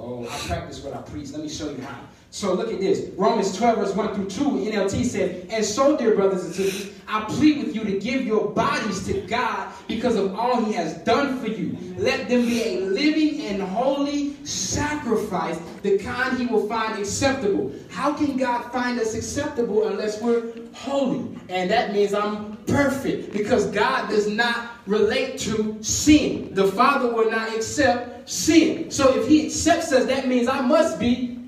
Oh, 0.00 0.24
I 0.30 0.38
practice 0.46 0.80
what 0.82 0.94
I 0.94 1.02
preach. 1.02 1.30
Let 1.32 1.42
me 1.42 1.48
show 1.48 1.70
you 1.70 1.80
how. 1.82 2.00
So 2.30 2.54
look 2.54 2.72
at 2.72 2.78
this. 2.78 3.10
Romans 3.16 3.56
12, 3.56 3.78
verse 3.78 3.94
1 3.94 4.14
through 4.14 4.30
2, 4.30 4.70
NLT 4.70 5.04
says, 5.04 5.46
And 5.50 5.64
so, 5.64 5.96
dear 5.96 6.14
brothers 6.14 6.44
and 6.44 6.54
sisters, 6.54 6.92
I 7.08 7.24
plead 7.24 7.64
with 7.64 7.74
you 7.74 7.82
to 7.84 7.98
give 7.98 8.24
your 8.24 8.50
bodies 8.50 9.04
to 9.06 9.22
God 9.22 9.72
because 9.88 10.14
of 10.14 10.34
all 10.38 10.64
he 10.64 10.72
has 10.74 10.98
done 10.98 11.40
for 11.40 11.48
you. 11.48 11.76
Let 11.96 12.28
them 12.28 12.42
be 12.42 12.62
a 12.62 12.80
living 12.80 13.40
and 13.46 13.62
holy 13.62 14.27
sacrifice, 14.48 15.58
the 15.82 15.98
kind 15.98 16.38
he 16.38 16.46
will 16.46 16.66
find 16.68 16.98
acceptable. 16.98 17.72
How 17.90 18.12
can 18.14 18.36
God 18.36 18.72
find 18.72 18.98
us 18.98 19.14
acceptable 19.14 19.88
unless 19.88 20.22
we're 20.22 20.52
holy? 20.72 21.38
And 21.48 21.70
that 21.70 21.92
means 21.92 22.14
I'm 22.14 22.56
perfect 22.66 23.32
because 23.32 23.66
God 23.66 24.08
does 24.08 24.28
not 24.28 24.70
relate 24.86 25.38
to 25.40 25.82
sin. 25.82 26.54
The 26.54 26.68
Father 26.72 27.12
will 27.12 27.30
not 27.30 27.54
accept 27.54 28.28
sin. 28.28 28.90
So 28.90 29.18
if 29.20 29.28
he 29.28 29.46
accepts 29.46 29.92
us, 29.92 30.06
that 30.06 30.28
means 30.28 30.48
I 30.48 30.60
must 30.60 30.98
be 30.98 31.38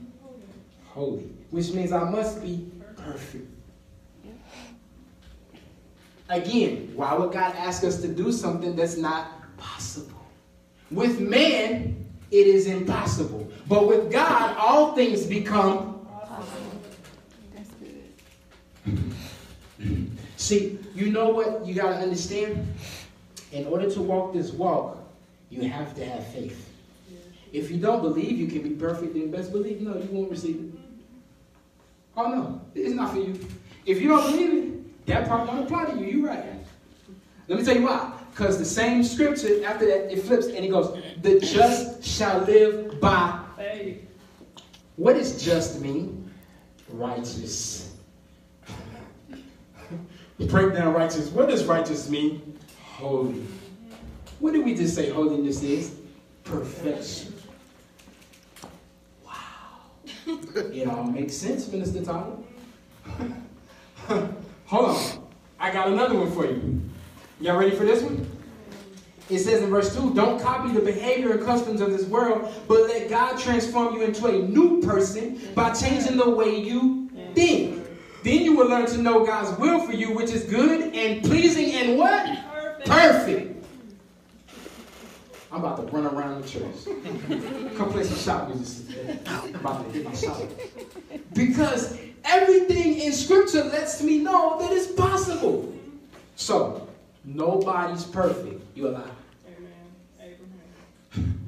holy, 0.87 1.31
which 1.51 1.73
means 1.73 1.93
I 1.93 2.05
must 2.05 2.43
be 2.43 2.71
perfect. 2.97 3.49
Again, 6.29 6.93
why 6.95 7.15
would 7.15 7.33
God 7.33 7.57
ask 7.57 7.83
us 7.83 8.01
to 8.03 8.09
do 8.09 8.31
something 8.31 8.77
that's 8.77 8.97
not 8.97 9.41
possible. 9.61 10.27
With 10.91 11.21
man, 11.21 12.10
it 12.31 12.47
is 12.47 12.67
impossible. 12.67 13.51
But 13.69 13.87
with 13.89 14.11
God, 14.11 14.57
all 14.57 14.95
things 14.95 15.27
become. 15.27 16.07
That's 17.55 17.71
good. 17.81 19.21
See, 20.37 20.79
you 20.95 21.11
know 21.11 21.31
what 21.31 21.67
you 21.67 21.75
got 21.75 21.91
to 21.91 21.97
understand? 21.97 22.67
In 23.53 23.67
order 23.67 23.91
to 23.91 24.01
walk 24.01 24.33
this 24.33 24.53
walk, 24.53 24.99
you 25.51 25.69
have 25.69 25.95
to 25.97 26.05
have 26.05 26.25
faith. 26.29 26.69
If 27.53 27.71
you 27.71 27.79
don't 27.79 28.01
believe 28.01 28.39
you 28.39 28.47
can 28.47 28.63
be 28.63 28.71
perfect, 28.71 29.15
then 29.15 29.31
best 29.31 29.51
believe 29.51 29.81
no, 29.81 29.97
you 29.99 30.09
won't 30.13 30.31
receive 30.31 30.57
it. 30.57 30.81
Oh 32.17 32.29
no, 32.29 32.61
it's 32.75 32.95
not 32.95 33.13
for 33.13 33.19
you. 33.19 33.39
If 33.87 34.01
you 34.01 34.09
don't 34.09 34.31
believe 34.31 34.65
it, 34.65 35.07
that 35.07 35.27
part 35.27 35.49
won't 35.49 35.65
apply 35.65 35.87
to 35.87 35.99
you. 35.99 36.19
You're 36.19 36.29
right. 36.29 36.45
Let 37.49 37.59
me 37.59 37.65
tell 37.65 37.75
you 37.75 37.83
why. 37.83 38.20
Because 38.31 38.59
the 38.59 38.65
same 38.65 39.03
scripture, 39.03 39.65
after 39.65 39.87
that, 39.87 40.13
it 40.13 40.23
flips 40.23 40.47
and 40.47 40.65
it 40.65 40.69
goes, 40.69 40.99
The 41.21 41.41
just 41.41 42.03
shall 42.05 42.41
live 42.45 43.01
by. 43.01 43.41
Faith. 43.57 44.09
What 44.97 45.15
does 45.15 45.43
just 45.43 45.81
mean? 45.81 46.31
Righteous. 46.89 47.97
Break 50.39 50.75
down 50.75 50.95
righteous. 50.95 51.29
What 51.29 51.49
does 51.49 51.65
righteous 51.65 52.09
mean? 52.09 52.59
Holy. 52.83 53.43
What 54.39 54.53
did 54.53 54.65
we 54.65 54.75
just 54.75 54.95
say 54.95 55.11
holiness 55.11 55.63
is? 55.63 55.97
Perfection. 56.45 57.35
Wow. 59.25 59.33
It 60.27 60.89
all 60.89 61.05
makes 61.05 61.37
sense, 61.37 61.71
Minister 61.71 62.03
Tyler. 62.03 62.37
Hold 64.67 64.91
on. 64.91 65.29
I 65.59 65.71
got 65.71 65.89
another 65.89 66.15
one 66.15 66.33
for 66.33 66.47
you. 66.47 66.81
Y'all 67.41 67.57
ready 67.57 67.75
for 67.75 67.85
this 67.85 68.03
one? 68.03 68.27
It 69.31 69.39
says 69.39 69.63
in 69.63 69.71
verse 69.71 69.95
2 69.97 70.13
Don't 70.15 70.43
copy 70.43 70.73
the 70.73 70.81
behavior 70.81 71.33
and 71.33 71.45
customs 71.45 71.81
of 71.81 71.91
this 71.91 72.05
world, 72.05 72.53
but 72.69 72.83
let 72.83 73.09
God 73.09 73.39
transform 73.39 73.95
you 73.95 74.03
into 74.03 74.27
a 74.27 74.43
new 74.43 74.83
person 74.83 75.41
by 75.55 75.73
changing 75.73 76.19
the 76.19 76.29
way 76.29 76.59
you 76.59 77.09
think. 77.35 77.87
Then 78.23 78.43
you 78.43 78.57
will 78.57 78.69
learn 78.69 78.85
to 78.87 78.99
know 78.99 79.25
God's 79.25 79.59
will 79.59 79.81
for 79.87 79.93
you, 79.93 80.13
which 80.13 80.31
is 80.31 80.45
good 80.45 80.95
and 80.95 81.23
pleasing 81.25 81.73
and 81.73 81.99
what? 81.99 82.27
Perfect. 82.85 82.87
Perfect. 82.87 83.65
I'm 85.53 85.65
about 85.65 85.77
to 85.79 85.83
run 85.97 86.07
around 86.07 86.43
the 86.43 86.49
church. 86.49 87.77
Come 87.77 87.91
play 87.91 88.05
some 88.05 88.19
shop 88.19 88.49
music. 88.49 88.97
I'm 89.27 89.55
about 89.55 89.85
to 89.85 89.91
hit 89.91 90.05
my 90.05 90.15
shop. 90.15 90.43
Because 91.33 91.99
everything 92.25 93.01
in 93.01 93.13
scripture 93.13 93.65
lets 93.65 94.03
me 94.03 94.19
know 94.19 94.61
that 94.61 94.73
it's 94.73 94.93
possible. 94.93 95.75
So, 96.37 96.90
nobody's 97.25 98.05
perfect. 98.05 98.63
You 98.77 98.89
alive? 98.89 99.11
Amen. 99.47 101.39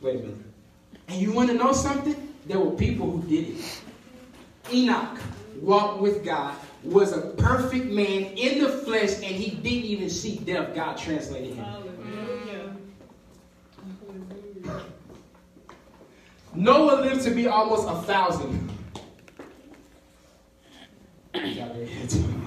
Wait 0.00 0.16
a 0.16 0.18
minute. 0.18 0.36
And 1.08 1.20
you 1.20 1.32
want 1.32 1.48
to 1.50 1.54
know 1.54 1.72
something? 1.72 2.16
There 2.46 2.58
were 2.58 2.72
people 2.72 3.10
who 3.10 3.22
did 3.28 3.56
it. 3.56 3.82
Enoch 4.72 5.18
walked 5.60 6.00
with 6.00 6.24
God, 6.24 6.54
was 6.82 7.12
a 7.12 7.20
perfect 7.20 7.86
man 7.86 8.24
in 8.36 8.62
the 8.62 8.68
flesh, 8.68 9.14
and 9.16 9.24
he 9.24 9.50
didn't 9.50 9.84
even 9.84 10.10
see 10.10 10.38
death. 10.38 10.74
God 10.74 10.96
translated 10.96 11.54
him. 11.54 11.64
Noah 16.54 17.00
lived 17.00 17.22
to 17.22 17.30
be 17.30 17.46
almost 17.46 17.88
a 17.88 17.94
thousand. 18.02 18.70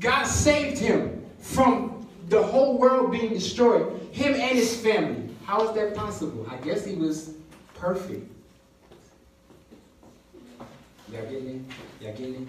God 0.00 0.24
saved 0.24 0.78
him 0.78 1.24
from 1.38 2.06
the 2.28 2.42
whole 2.42 2.78
world 2.78 3.12
being 3.12 3.32
destroyed, 3.32 4.00
him 4.12 4.34
and 4.34 4.56
his 4.58 4.76
family. 4.80 5.28
How 5.44 5.68
is 5.68 5.74
that 5.76 5.94
possible? 5.94 6.46
I 6.50 6.56
guess 6.56 6.84
he 6.84 6.94
was 6.94 7.34
perfect. 7.74 8.30
Y'all 11.12 11.22
getting 11.22 11.48
it? 11.48 12.04
Y'all 12.04 12.12
getting 12.14 12.34
it? 12.34 12.48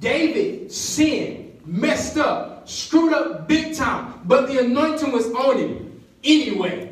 David 0.00 0.70
sinned, 0.70 1.58
messed 1.64 2.18
up, 2.18 2.68
screwed 2.68 3.12
up 3.12 3.48
big 3.48 3.74
time, 3.74 4.20
but 4.26 4.46
the 4.46 4.60
anointing 4.60 5.10
was 5.10 5.32
on 5.32 5.58
him 5.58 6.04
anyway. 6.22 6.90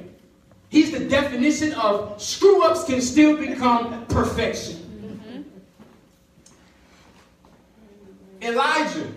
He's 0.70 0.90
the 0.90 1.00
definition 1.00 1.74
of 1.74 2.20
screw 2.20 2.64
ups 2.64 2.84
can 2.84 3.02
still 3.02 3.36
become 3.36 4.06
perfection. 4.06 4.76
Mm-hmm. 5.22 5.42
Elijah 8.42 9.12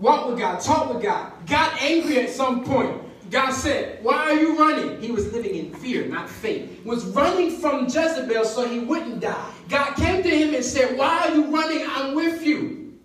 walked 0.00 0.30
with 0.30 0.38
God, 0.38 0.60
talked 0.60 0.94
with 0.94 1.02
God, 1.02 1.32
got 1.46 1.80
angry 1.80 2.18
at 2.20 2.30
some 2.30 2.64
point. 2.64 3.02
God 3.30 3.52
said, 3.52 4.02
Why 4.02 4.16
are 4.16 4.34
you 4.34 4.58
running? 4.58 5.00
He 5.00 5.12
was 5.12 5.32
living 5.32 5.54
in 5.54 5.72
fear, 5.74 6.06
not 6.06 6.28
faith. 6.28 6.84
Was 6.84 7.04
running 7.06 7.52
from 7.58 7.84
Jezebel 7.84 8.44
so 8.44 8.66
he 8.68 8.80
wouldn't 8.80 9.20
die. 9.20 9.52
God 9.68 9.94
came 9.94 10.22
to 10.22 10.28
him 10.28 10.54
and 10.54 10.64
said, 10.64 10.98
Why 10.98 11.28
are 11.28 11.34
you 11.34 11.54
running? 11.54 11.86
I'm 11.86 12.14
with 12.16 12.42
you. 12.44 12.98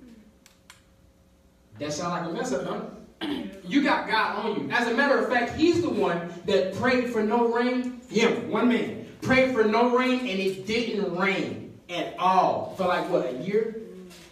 That 1.77 1.93
sound 1.93 2.11
like 2.11 2.31
a 2.31 2.33
mess 2.33 2.51
up, 2.51 2.65
huh? 2.65 3.27
You 3.67 3.83
got 3.83 4.07
God 4.07 4.45
on 4.45 4.61
you. 4.61 4.71
As 4.71 4.87
a 4.87 4.93
matter 4.93 5.17
of 5.17 5.27
fact, 5.27 5.55
he's 5.55 5.81
the 5.81 5.89
one 5.89 6.31
that 6.45 6.75
prayed 6.75 7.09
for 7.09 7.23
no 7.23 7.51
rain. 7.51 7.99
Him, 8.09 8.51
one 8.51 8.69
man, 8.69 9.07
prayed 9.23 9.55
for 9.55 9.63
no 9.63 9.97
rain 9.97 10.19
and 10.19 10.39
it 10.39 10.67
didn't 10.67 11.15
rain 11.15 11.75
at 11.89 12.13
all. 12.19 12.75
For 12.77 12.85
like 12.85 13.09
what, 13.09 13.25
a 13.25 13.33
year? 13.37 13.81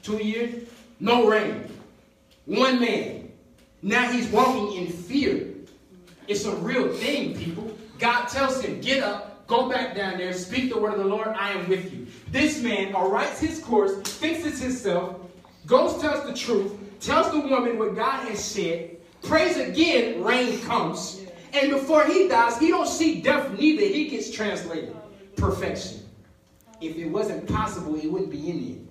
Two 0.04 0.18
years? 0.18 0.70
No 1.00 1.28
rain. 1.28 1.68
One 2.46 2.80
man. 2.80 3.32
Now 3.82 4.12
he's 4.12 4.28
walking 4.28 4.74
in 4.74 4.88
fear. 4.92 5.50
It's 6.28 6.46
a 6.46 6.56
real 6.56 6.92
thing, 6.94 7.36
people. 7.38 7.72
God 8.00 8.28
tells 8.28 8.62
him, 8.62 8.80
get 8.82 9.04
up, 9.04 9.46
go 9.48 9.70
back 9.70 9.96
down 9.96 10.18
there, 10.18 10.34
speak 10.34 10.72
the 10.74 10.80
word 10.80 10.94
of 10.94 11.00
the 11.00 11.06
Lord, 11.06 11.28
I 11.28 11.52
am 11.52 11.68
with 11.68 11.92
you. 11.94 12.08
This 12.32 12.62
man 12.62 12.96
arights 12.96 13.40
his 13.40 13.60
course, 13.60 14.02
fixes 14.10 14.62
himself, 14.62 15.18
goes, 15.66 16.02
tells 16.02 16.26
the 16.26 16.34
truth, 16.34 16.74
tells 17.00 17.32
the 17.32 17.40
woman 17.40 17.78
what 17.78 17.96
God 17.96 18.28
has 18.28 18.44
said, 18.44 18.98
prays 19.22 19.58
again, 19.58 20.24
rain 20.24 20.60
comes. 20.62 21.22
And 21.54 21.72
before 21.72 22.06
he 22.06 22.28
dies, 22.28 22.58
he 22.58 22.70
don't 22.70 22.88
see 22.88 23.22
death 23.22 23.52
neither. 23.58 23.84
He 23.84 24.10
gets 24.10 24.32
translated. 24.32 24.96
Perfection. 25.36 26.00
If 26.82 26.98
it 26.98 27.06
wasn't 27.06 27.48
possible, 27.48 27.96
it 27.96 28.12
wouldn't 28.12 28.32
be 28.32 28.50
in 28.50 28.68
you. 28.68 28.83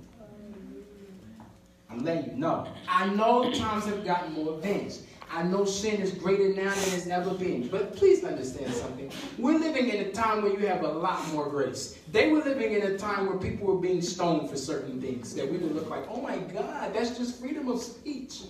I'm 1.92 2.04
letting 2.04 2.30
you 2.30 2.36
know. 2.38 2.66
I 2.88 3.06
know 3.06 3.52
times 3.52 3.84
have 3.84 4.04
gotten 4.04 4.32
more 4.32 4.54
advanced. 4.54 5.02
I 5.30 5.42
know 5.42 5.64
sin 5.64 6.00
is 6.00 6.12
greater 6.12 6.48
now 6.50 6.74
than 6.74 6.94
it's 6.94 7.06
ever 7.06 7.32
been. 7.34 7.68
But 7.68 7.96
please 7.96 8.24
understand 8.24 8.72
something. 8.74 9.10
We're 9.38 9.58
living 9.58 9.88
in 9.88 10.06
a 10.06 10.12
time 10.12 10.42
where 10.42 10.52
you 10.52 10.66
have 10.66 10.82
a 10.82 10.88
lot 10.88 11.26
more 11.32 11.48
grace. 11.48 11.98
They 12.10 12.30
were 12.30 12.40
living 12.40 12.72
in 12.72 12.82
a 12.82 12.98
time 12.98 13.26
where 13.26 13.38
people 13.38 13.66
were 13.66 13.80
being 13.80 14.02
stoned 14.02 14.50
for 14.50 14.56
certain 14.56 15.00
things 15.00 15.34
that 15.34 15.50
we 15.50 15.58
would 15.58 15.74
look 15.74 15.88
like, 15.88 16.04
oh 16.10 16.20
my 16.20 16.36
God, 16.36 16.94
that's 16.94 17.16
just 17.16 17.40
freedom 17.40 17.68
of 17.68 17.80
speech. 17.80 18.42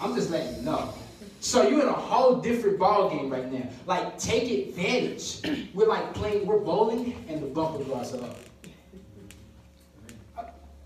I'm 0.00 0.14
just 0.14 0.30
letting 0.30 0.56
you 0.56 0.62
know. 0.62 0.92
So 1.40 1.68
you're 1.68 1.82
in 1.82 1.88
a 1.88 1.92
whole 1.92 2.36
different 2.36 2.78
ball 2.78 3.10
game 3.10 3.30
right 3.30 3.50
now. 3.50 3.68
Like, 3.86 4.18
take 4.18 4.68
advantage. 4.68 5.40
We're 5.74 5.86
like 5.86 6.14
playing, 6.14 6.46
we're 6.46 6.58
bowling, 6.58 7.24
and 7.28 7.42
the 7.42 7.46
bumper 7.46 7.84
bars 7.84 8.14
are 8.14 8.24
up. 8.24 8.36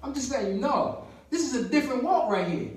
I'm 0.03 0.15
just 0.15 0.31
letting 0.31 0.55
you 0.55 0.61
know. 0.61 1.05
This 1.31 1.43
is 1.43 1.67
a 1.67 1.69
different 1.69 2.03
walk 2.03 2.31
right 2.31 2.47
here. 2.47 2.70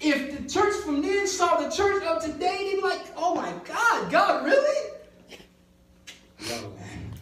If 0.00 0.36
the 0.36 0.48
church 0.48 0.74
from 0.84 1.02
then 1.02 1.26
saw 1.26 1.60
the 1.60 1.68
church 1.70 2.02
of 2.04 2.22
today, 2.22 2.70
they'd 2.70 2.76
be 2.76 2.82
like, 2.82 3.06
oh 3.16 3.34
my 3.34 3.52
God, 3.64 4.10
God, 4.10 4.44
really? 4.44 4.90
Yo, 6.40 6.54
man. 6.76 7.12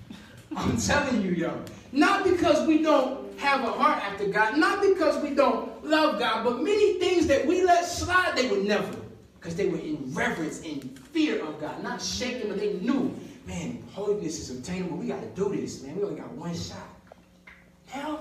I'm 0.57 0.77
telling 0.77 1.23
you, 1.23 1.31
yo. 1.31 1.59
Not 1.93 2.25
because 2.25 2.67
we 2.67 2.83
don't 2.83 3.39
have 3.39 3.63
a 3.63 3.73
heart 3.73 4.03
after 4.03 4.27
God, 4.27 4.59
not 4.59 4.83
because 4.83 5.23
we 5.23 5.35
don't 5.35 5.85
love 5.85 6.19
God, 6.19 6.45
but 6.45 6.63
many 6.63 6.99
things 6.99 7.27
that 7.27 7.47
we 7.47 7.63
let 7.65 7.85
slide, 7.85 8.37
they 8.37 8.49
would 8.51 8.65
never. 8.65 8.97
Because 9.39 9.57
they 9.57 9.69
were 9.69 9.79
in 9.79 10.13
reverence 10.13 10.63
and 10.65 10.99
fear 11.13 11.43
of 11.45 11.61
God. 11.61 11.83
Not 11.83 12.03
shaken, 12.03 12.49
but 12.49 12.59
they 12.59 12.75
knew, 12.75 13.15
man, 13.47 13.83
holiness 13.93 14.39
is 14.39 14.51
obtainable. 14.51 14.97
We 14.97 15.07
got 15.07 15.21
to 15.21 15.29
do 15.29 15.55
this, 15.55 15.83
man. 15.83 15.97
We 15.97 16.03
only 16.03 16.21
got 16.21 16.33
one 16.33 16.55
shot. 16.55 16.79
Now, 17.95 18.21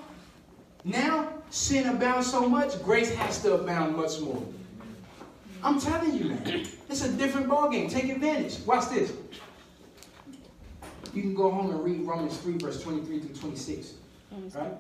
now, 0.84 1.24
sin 1.50 1.88
abounds 1.88 2.30
so 2.30 2.48
much, 2.48 2.82
grace 2.84 3.14
has 3.16 3.41
to 3.43 3.54
abound 3.54 3.96
much 3.96 4.20
more. 4.20 4.43
I'm 5.64 5.80
telling 5.80 6.16
you, 6.16 6.26
man. 6.26 6.68
It's 6.89 7.04
a 7.04 7.12
different 7.12 7.48
ballgame. 7.48 7.89
Take 7.89 8.10
advantage. 8.10 8.60
Watch 8.66 8.89
this. 8.89 9.12
You 11.14 11.22
can 11.22 11.34
go 11.34 11.50
home 11.50 11.72
and 11.72 11.84
read 11.84 12.02
Romans 12.02 12.38
3, 12.38 12.58
verse 12.58 12.82
23 12.84 13.20
through 13.20 13.36
26. 13.36 13.93
Right? 14.54 14.74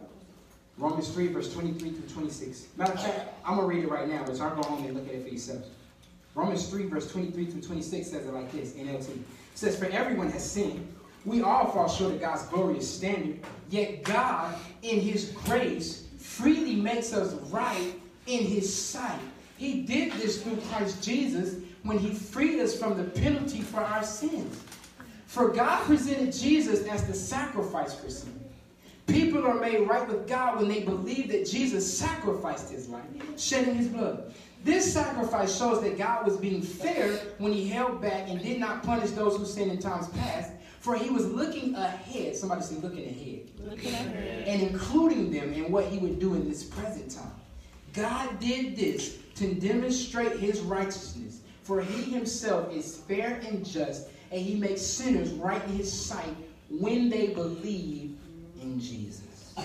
Romans 0.77 1.09
3, 1.09 1.27
verse 1.27 1.53
23 1.53 1.91
through 1.91 2.09
26. 2.09 2.67
Matter 2.77 2.93
of 2.93 3.01
fact, 3.01 3.33
I'm 3.45 3.55
going 3.55 3.69
to 3.69 3.75
read 3.75 3.83
it 3.85 3.89
right 3.89 4.07
now, 4.07 4.23
but 4.25 4.35
y'all 4.35 4.53
go 4.55 4.67
home 4.67 4.85
and 4.85 4.93
look 4.93 5.07
at 5.07 5.15
it 5.15 5.23
for 5.23 5.29
yourselves. 5.29 5.67
Romans 6.35 6.67
3, 6.67 6.87
verse 6.87 7.09
23 7.11 7.45
through 7.45 7.61
26 7.61 8.07
says 8.11 8.25
it 8.25 8.33
like 8.33 8.51
this, 8.51 8.73
NLT. 8.73 9.09
It 9.09 9.23
says, 9.55 9.79
For 9.79 9.85
everyone 9.85 10.29
has 10.31 10.49
sinned. 10.49 10.85
We 11.23 11.41
all 11.41 11.71
fall 11.71 11.87
short 11.87 12.13
of 12.13 12.19
God's 12.19 12.43
glorious 12.47 12.93
standard. 12.93 13.39
Yet 13.69 14.03
God, 14.03 14.53
in 14.83 14.99
his 14.99 15.31
grace, 15.45 16.04
freely 16.25 16.75
makes 16.75 17.13
us 17.13 17.33
right 17.51 17.93
in 18.25 18.43
his 18.43 18.73
sight. 18.73 19.19
He 19.57 19.83
did 19.83 20.11
this 20.13 20.41
through 20.41 20.57
Christ 20.69 21.01
Jesus 21.01 21.55
when 21.83 21.97
he 21.97 22.13
freed 22.13 22.59
us 22.59 22.77
from 22.77 22.97
the 22.97 23.03
penalty 23.03 23.61
for 23.61 23.79
our 23.79 24.03
sins. 24.03 24.61
For 25.27 25.49
God 25.49 25.85
presented 25.85 26.33
Jesus 26.33 26.85
as 26.87 27.05
the 27.07 27.13
sacrifice 27.13 27.93
for 27.93 28.09
sin. 28.09 28.39
People 29.07 29.45
are 29.45 29.59
made 29.59 29.87
right 29.87 30.07
with 30.07 30.27
God 30.27 30.57
when 30.57 30.67
they 30.67 30.81
believe 30.81 31.29
that 31.29 31.45
Jesus 31.45 31.97
sacrificed 31.97 32.71
his 32.71 32.89
life, 32.89 33.05
shedding 33.37 33.75
his 33.75 33.87
blood. 33.87 34.33
This 34.63 34.91
sacrifice 34.91 35.55
shows 35.55 35.81
that 35.83 35.97
God 35.97 36.25
was 36.25 36.37
being 36.37 36.61
fair 36.61 37.13
when 37.37 37.53
he 37.53 37.69
held 37.69 38.01
back 38.01 38.27
and 38.27 38.41
did 38.41 38.59
not 38.59 38.81
punish 38.81 39.11
those 39.11 39.37
who 39.37 39.45
sinned 39.45 39.71
in 39.71 39.77
times 39.77 40.07
past, 40.07 40.51
for 40.85 40.95
he 40.95 41.09
was 41.09 41.25
looking 41.25 41.73
ahead. 41.73 42.35
Somebody 42.35 42.61
say, 42.61 42.75
looking 42.75 43.05
ahead. 43.05 43.49
Looking 43.57 43.91
ahead. 43.91 44.47
And 44.47 44.61
including 44.61 45.31
them 45.31 45.51
in 45.51 45.71
what 45.71 45.85
he 45.85 45.97
would 45.97 46.19
do 46.19 46.35
in 46.35 46.47
this 46.47 46.63
present 46.63 47.09
time. 47.09 47.31
God 47.91 48.39
did 48.39 48.75
this 48.75 49.17
to 49.33 49.55
demonstrate 49.55 50.37
his 50.37 50.59
righteousness, 50.59 51.41
for 51.63 51.81
he 51.81 52.03
himself 52.03 52.71
is 52.71 52.97
fair 52.97 53.41
and 53.47 53.65
just, 53.65 54.09
and 54.31 54.39
he 54.39 54.53
makes 54.53 54.83
sinners 54.83 55.31
right 55.31 55.63
in 55.63 55.71
his 55.71 55.91
sight 55.91 56.35
when 56.69 57.09
they 57.09 57.29
believe 57.29 58.15
in 58.61 58.79
Jesus. 58.79 59.55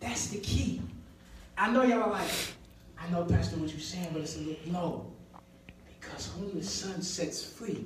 That's 0.00 0.28
the 0.28 0.38
key. 0.38 0.80
I 1.58 1.70
know 1.70 1.82
y'all 1.82 2.04
are 2.04 2.10
like, 2.10 2.30
I 2.98 3.10
know, 3.10 3.24
Pastor, 3.24 3.58
what 3.58 3.68
you're 3.68 3.78
saying, 3.78 4.08
but 4.14 4.22
it's 4.22 4.36
a 4.36 4.40
little, 4.40 4.72
no. 4.72 5.12
Because 6.00 6.28
whom 6.28 6.58
the 6.58 6.64
Son 6.64 7.02
sets 7.02 7.44
free 7.44 7.84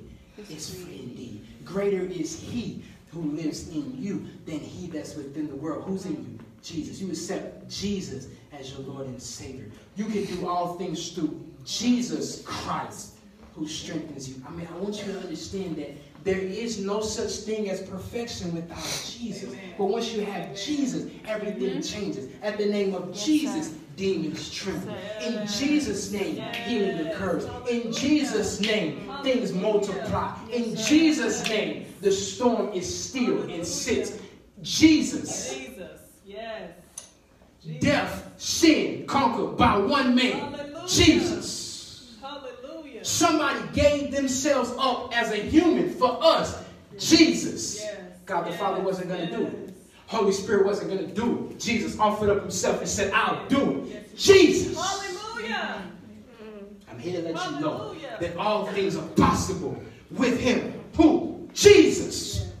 is 0.49 0.73
free 0.73 0.99
indeed. 1.03 1.45
Greater 1.65 2.01
is 2.01 2.39
he 2.39 2.83
who 3.11 3.21
lives 3.21 3.69
in 3.69 3.95
you 4.01 4.25
than 4.45 4.59
he 4.59 4.87
that's 4.87 5.15
within 5.15 5.47
the 5.47 5.55
world. 5.55 5.83
Who's 5.85 6.05
in 6.05 6.13
you? 6.13 6.39
Jesus. 6.61 6.99
You 6.99 7.09
accept 7.09 7.69
Jesus 7.69 8.27
as 8.51 8.71
your 8.71 8.81
Lord 8.81 9.07
and 9.07 9.21
Savior. 9.21 9.65
You 9.95 10.05
can 10.05 10.25
do 10.25 10.47
all 10.47 10.75
things 10.75 11.11
through 11.11 11.39
Jesus 11.65 12.41
Christ 12.45 13.15
who 13.55 13.67
strengthens 13.67 14.29
you. 14.29 14.41
I 14.47 14.51
mean, 14.51 14.67
I 14.73 14.77
want 14.77 15.05
you 15.05 15.13
to 15.13 15.19
understand 15.19 15.77
that 15.77 15.91
there 16.23 16.39
is 16.39 16.79
no 16.79 17.01
such 17.01 17.31
thing 17.45 17.69
as 17.69 17.81
perfection 17.81 18.53
without 18.53 19.03
Jesus. 19.05 19.55
But 19.77 19.85
once 19.85 20.11
you 20.13 20.25
have 20.25 20.55
Jesus, 20.55 21.11
everything 21.25 21.81
changes. 21.81 22.29
At 22.41 22.57
the 22.57 22.65
name 22.65 22.93
of 22.93 23.09
Yes, 23.09 23.25
Jesus, 23.25 23.67
sir. 23.69 23.75
Demons 23.99 24.49
tremble. 24.49 24.95
In 25.21 25.45
Jesus' 25.45 26.11
name, 26.11 26.37
healing 26.65 27.07
occurs. 27.07 27.45
In 27.69 27.91
Jesus' 27.91 28.61
name, 28.61 29.11
things 29.23 29.51
multiply. 29.51 30.33
In 30.51 30.75
Jesus' 30.75 31.47
name, 31.49 31.85
the 31.99 32.11
storm 32.11 32.71
is 32.73 32.87
still 32.87 33.41
and 33.49 33.65
sits. 33.65 34.17
Jesus, 34.61 35.53
Jesus. 35.53 36.21
Yes. 36.25 36.71
death, 37.79 38.33
sin 38.37 39.05
conquered 39.05 39.57
by 39.57 39.77
one 39.77 40.15
man, 40.15 40.55
Jesus. 40.87 42.17
Hallelujah. 42.21 43.03
Somebody 43.03 43.59
gave 43.73 44.11
themselves 44.11 44.71
up 44.77 45.15
as 45.15 45.31
a 45.31 45.37
human 45.37 45.89
for 45.89 46.17
us, 46.21 46.63
Jesus. 46.97 47.85
God 48.25 48.47
the 48.47 48.53
Father 48.53 48.81
wasn't 48.81 49.09
going 49.09 49.27
to 49.27 49.37
do 49.37 49.43
it. 49.45 49.73
Yes. 50.11 50.19
Holy 50.19 50.31
Spirit 50.31 50.65
wasn't 50.65 50.89
going 50.89 51.07
to 51.07 51.13
do 51.13 51.49
it. 51.51 51.59
Jesus 51.59 51.99
offered 51.99 52.29
up 52.29 52.41
himself 52.41 52.79
and 52.79 52.89
said, 52.89 53.13
I'll 53.13 53.47
do 53.47 53.87
it. 53.91 54.17
Jesus. 54.17 54.75
Hallelujah. 54.75 55.83
I'm 56.89 56.99
here 56.99 57.21
to 57.21 57.31
let 57.31 57.51
you 57.51 57.59
know 57.59 57.95
that 58.19 58.35
all 58.37 58.65
things 58.67 58.95
are 58.95 59.07
possible 59.09 59.81
with 60.11 60.39
him. 60.39 60.73
Who? 60.95 61.47
Jesus. 61.53 62.51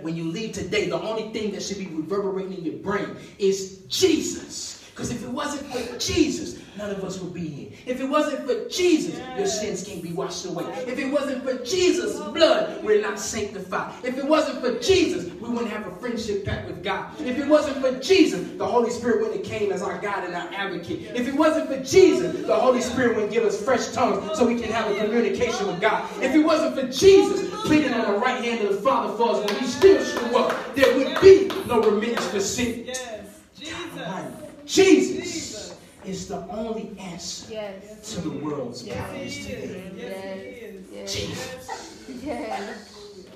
When 0.00 0.14
you 0.14 0.24
leave 0.24 0.52
today, 0.52 0.88
the 0.88 1.00
only 1.00 1.32
thing 1.32 1.52
that 1.52 1.62
should 1.62 1.78
be 1.78 1.86
reverberating 1.86 2.58
in 2.58 2.64
your 2.64 2.74
brain 2.74 3.16
is 3.38 3.78
Jesus. 3.88 4.84
Because 4.90 5.10
if 5.10 5.22
it 5.22 5.28
wasn't 5.28 5.66
for 5.72 5.98
Jesus, 5.98 6.58
none 6.78 6.90
of 6.90 7.04
us 7.04 7.18
would 7.20 7.34
be 7.34 7.46
here. 7.46 7.70
If 7.86 8.00
it 8.00 8.06
wasn't 8.06 8.46
for 8.46 8.68
Jesus, 8.68 9.20
your 9.36 9.46
sins 9.46 9.86
can't 9.86 10.02
be 10.02 10.12
washed 10.12 10.46
away. 10.46 10.64
If 10.86 10.98
it 10.98 11.10
wasn't 11.10 11.42
for 11.42 11.62
Jesus' 11.64 12.05
blood, 12.36 12.84
we're 12.84 13.00
not 13.00 13.18
sanctified. 13.18 13.92
If 14.04 14.18
it 14.18 14.24
wasn't 14.24 14.60
for 14.60 14.78
Jesus, 14.78 15.32
we 15.34 15.48
wouldn't 15.48 15.70
have 15.70 15.86
a 15.86 15.96
friendship 15.96 16.44
pact 16.44 16.68
with 16.68 16.84
God. 16.84 17.18
If 17.20 17.38
it 17.38 17.48
wasn't 17.48 17.78
for 17.78 17.98
Jesus, 18.00 18.48
the 18.56 18.66
Holy 18.66 18.90
Spirit 18.90 19.20
wouldn't 19.20 19.44
have 19.44 19.46
came 19.46 19.72
as 19.72 19.82
our 19.82 19.98
God 19.98 20.24
and 20.24 20.34
our 20.34 20.48
advocate. 20.52 21.10
If 21.14 21.26
it 21.26 21.34
wasn't 21.34 21.68
for 21.68 21.82
Jesus, 21.82 22.46
the 22.46 22.54
Holy 22.54 22.80
Spirit 22.80 23.16
wouldn't 23.16 23.32
give 23.32 23.44
us 23.44 23.62
fresh 23.62 23.90
tongues 23.92 24.38
so 24.38 24.46
we 24.46 24.60
can 24.60 24.70
have 24.70 24.90
a 24.90 24.96
communication 24.96 25.66
with 25.66 25.80
God. 25.80 26.08
If 26.22 26.34
it 26.34 26.44
wasn't 26.44 26.74
for 26.78 26.86
Jesus 26.86 27.50
pleading 27.62 27.94
on 27.94 28.12
the 28.12 28.18
right 28.18 28.44
hand 28.44 28.66
of 28.66 28.76
the 28.76 28.82
Father 28.82 29.16
for 29.16 29.30
us 29.30 29.50
when 29.50 29.60
we 29.60 29.66
still 29.66 30.04
show 30.04 30.38
up, 30.44 30.74
there 30.74 30.94
would 30.96 31.20
be 31.20 31.48
no 31.66 31.80
remittance 31.80 32.26
for 32.28 32.40
sin. 32.40 32.84
Yes. 32.86 33.40
Jesus. 33.56 34.36
Jesus 34.66 35.75
is 36.06 36.28
the 36.28 36.46
only 36.48 36.90
answer 36.98 37.52
Yes. 37.52 38.14
to 38.14 38.20
the 38.20 38.30
world's 38.30 38.84
Yes, 38.86 38.96
problems 38.98 39.46
today. 39.46 39.92
Yes. 39.96 40.84
Yes. 40.92 41.14
Jesus. 41.14 42.04
Yes. 42.24 43.28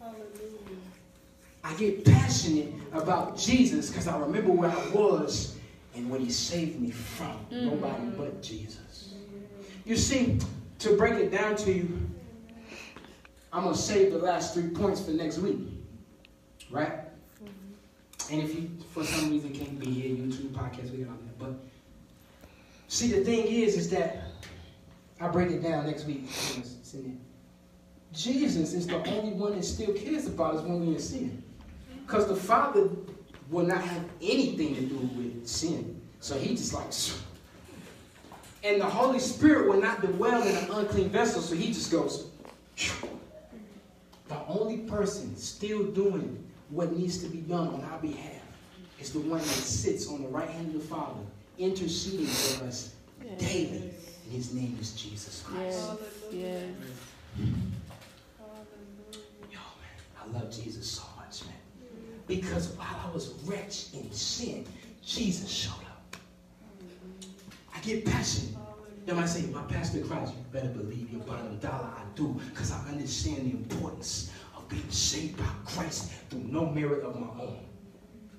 Hallelujah. 0.00 0.78
I 1.64 1.74
get 1.74 2.04
passionate 2.04 2.72
about 2.92 3.38
Jesus 3.38 3.88
because 3.88 4.08
I 4.08 4.18
remember 4.18 4.52
where 4.52 4.70
I 4.70 4.88
was 4.90 5.56
and 5.94 6.10
what 6.10 6.20
he 6.20 6.30
saved 6.30 6.80
me 6.80 6.90
from. 6.90 7.36
Mm-hmm. 7.50 7.66
Nobody 7.66 8.06
but 8.16 8.42
Jesus. 8.42 9.14
You 9.84 9.96
see, 9.96 10.38
to 10.80 10.96
break 10.96 11.14
it 11.14 11.30
down 11.30 11.56
to 11.56 11.72
you, 11.72 11.98
I'm 13.52 13.64
going 13.64 13.74
to 13.74 13.80
save 13.80 14.12
the 14.12 14.18
last 14.18 14.54
three 14.54 14.68
points 14.68 15.00
for 15.00 15.12
next 15.12 15.38
week. 15.38 15.58
Right? 16.70 16.92
Mm-hmm. 17.42 18.32
And 18.34 18.42
if 18.42 18.54
you, 18.54 18.70
for 18.92 19.04
some 19.04 19.30
reason, 19.30 19.50
can't 19.52 19.78
be 19.80 19.90
here, 19.90 20.16
YouTube, 20.16 20.50
podcast, 20.50 20.90
we 20.90 20.98
got 20.98 21.12
all 21.12 21.16
that. 21.16 21.38
But 21.38 21.52
see, 22.88 23.12
the 23.12 23.24
thing 23.24 23.46
is, 23.46 23.76
is 23.76 23.88
that 23.90 24.24
I 25.20 25.28
break 25.28 25.50
it 25.50 25.62
down 25.62 25.86
next 25.86 26.04
week. 26.04 26.28
Jesus 28.12 28.72
is 28.72 28.86
the 28.86 28.96
only 29.10 29.32
one 29.32 29.54
that 29.54 29.64
still 29.64 29.92
cares 29.92 30.26
about 30.26 30.56
us 30.56 30.62
when 30.62 30.80
we're 30.80 30.94
in 30.94 30.98
sin. 30.98 31.42
Because 32.06 32.26
the 32.26 32.36
Father 32.36 32.88
will 33.50 33.66
not 33.66 33.82
have 33.82 34.04
anything 34.22 34.74
to 34.74 34.80
do 34.82 34.96
with 34.96 35.46
sin. 35.46 36.00
So 36.20 36.38
he 36.38 36.56
just 36.56 36.72
like, 36.72 36.86
and 38.64 38.80
the 38.80 38.86
Holy 38.86 39.18
Spirit 39.18 39.68
will 39.68 39.80
not 39.80 40.00
dwell 40.00 40.42
in 40.42 40.56
an 40.56 40.70
unclean 40.70 41.10
vessel. 41.10 41.42
So 41.42 41.54
he 41.54 41.68
just 41.68 41.90
goes. 41.90 42.30
The 44.28 44.38
only 44.46 44.78
person 44.78 45.34
still 45.38 45.84
doing 45.84 46.44
what 46.68 46.94
needs 46.94 47.22
to 47.22 47.28
be 47.28 47.38
done 47.38 47.68
on 47.68 47.82
our 47.90 47.98
behalf 47.98 48.42
is 49.00 49.10
the 49.10 49.20
one 49.20 49.38
that 49.38 49.46
sits 49.46 50.06
on 50.06 50.22
the 50.22 50.28
right 50.28 50.48
hand 50.48 50.74
of 50.74 50.74
the 50.74 50.80
Father, 50.80 51.20
interceding 51.58 52.26
for 52.26 52.66
us 52.66 52.94
daily. 53.38 53.90
And 54.24 54.32
his 54.32 54.54
name 54.54 54.76
is 54.80 54.92
Jesus 54.92 55.42
Christ. 55.42 55.90
Yes. 56.30 56.32
Yes. 56.32 56.64
Yo, 59.50 59.58
man, 59.58 59.96
I 60.20 60.38
love 60.38 60.50
Jesus 60.50 60.88
so 60.90 61.02
much, 61.16 61.44
man. 61.44 61.54
Because 62.26 62.68
while 62.70 63.00
I 63.06 63.10
was 63.12 63.34
wretched 63.44 63.94
in 63.94 64.12
sin, 64.12 64.66
Jesus 65.04 65.50
showed 65.50 65.72
up. 65.72 66.16
I 67.74 67.80
get 67.80 68.04
passionate. 68.04 68.54
Then 69.06 69.18
I 69.18 69.24
say, 69.24 69.46
my 69.46 69.62
pastor 69.62 70.00
cries, 70.00 70.28
you 70.28 70.36
better 70.52 70.68
believe 70.68 71.10
your 71.10 71.22
bottom 71.22 71.58
dollar 71.58 71.90
I 71.96 72.02
do, 72.14 72.38
because 72.50 72.70
I 72.70 72.78
understand 72.90 73.50
the 73.50 73.52
importance 73.56 74.30
of 74.54 74.68
being 74.68 74.90
saved 74.90 75.38
by 75.38 75.46
Christ 75.64 76.12
through 76.28 76.40
no 76.40 76.66
merit 76.66 77.02
of 77.04 77.18
my 77.18 77.28
own. 77.42 77.58